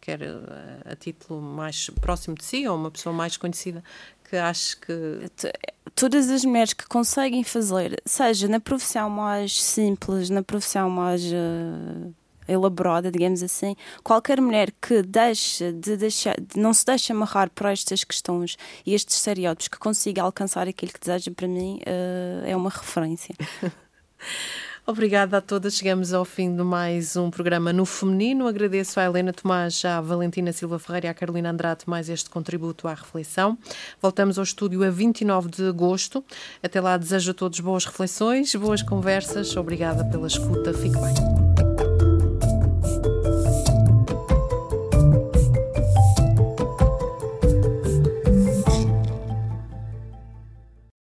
quer 0.00 0.22
a, 0.22 0.92
a 0.92 0.96
título 0.96 1.40
mais 1.40 1.90
próximo 2.00 2.36
de 2.36 2.44
si 2.44 2.68
ou 2.68 2.76
uma 2.76 2.90
pessoa 2.90 3.14
mais 3.14 3.36
conhecida 3.36 3.82
que 4.28 4.36
acho 4.36 4.80
que 4.80 5.30
todas 5.94 6.28
as 6.28 6.44
mulheres 6.44 6.72
que 6.72 6.86
conseguem 6.86 7.44
fazer, 7.44 8.00
seja 8.04 8.48
na 8.48 8.60
profissão 8.60 9.08
mais 9.08 9.62
simples, 9.62 10.30
na 10.30 10.42
profissão 10.42 10.90
mais 10.90 11.22
uh, 11.24 12.14
elaborada, 12.48 13.10
digamos 13.10 13.42
assim, 13.42 13.76
qualquer 14.02 14.40
mulher 14.40 14.72
que 14.80 15.02
de 15.02 15.96
deixar, 15.96 16.36
de 16.40 16.58
não 16.58 16.72
se 16.72 16.84
deixe 16.84 17.12
amarrar 17.12 17.50
por 17.50 17.66
estas 17.66 18.04
questões 18.04 18.56
e 18.84 18.94
estes 18.94 19.16
estereótipos, 19.16 19.68
que 19.68 19.78
consiga 19.78 20.22
alcançar 20.22 20.68
aquilo 20.68 20.92
que 20.92 21.00
deseja, 21.00 21.30
para 21.30 21.48
mim, 21.48 21.80
uh, 21.86 22.46
é 22.46 22.56
uma 22.56 22.70
referência. 22.70 23.34
Obrigada 24.86 25.38
a 25.38 25.40
todas. 25.40 25.74
Chegamos 25.74 26.12
ao 26.12 26.24
fim 26.24 26.54
de 26.54 26.62
mais 26.62 27.16
um 27.16 27.28
programa 27.28 27.72
no 27.72 27.84
Feminino. 27.84 28.46
Agradeço 28.46 29.00
à 29.00 29.04
Helena 29.04 29.32
Tomás, 29.32 29.84
à 29.84 30.00
Valentina 30.00 30.52
Silva 30.52 30.78
Ferreira 30.78 31.08
e 31.08 31.10
à 31.10 31.14
Carolina 31.14 31.50
Andrade 31.50 31.82
mais 31.86 32.08
este 32.08 32.30
contributo 32.30 32.86
à 32.86 32.94
reflexão. 32.94 33.58
Voltamos 34.00 34.38
ao 34.38 34.44
estúdio 34.44 34.84
a 34.84 34.90
29 34.90 35.50
de 35.50 35.68
agosto. 35.68 36.24
Até 36.62 36.80
lá, 36.80 36.96
desejo 36.96 37.32
a 37.32 37.34
todos 37.34 37.58
boas 37.58 37.84
reflexões, 37.84 38.54
boas 38.54 38.80
conversas. 38.80 39.56
Obrigada 39.56 40.04
pela 40.04 40.28
escuta. 40.28 40.72
Fique 40.72 40.96
bem. 40.96 41.45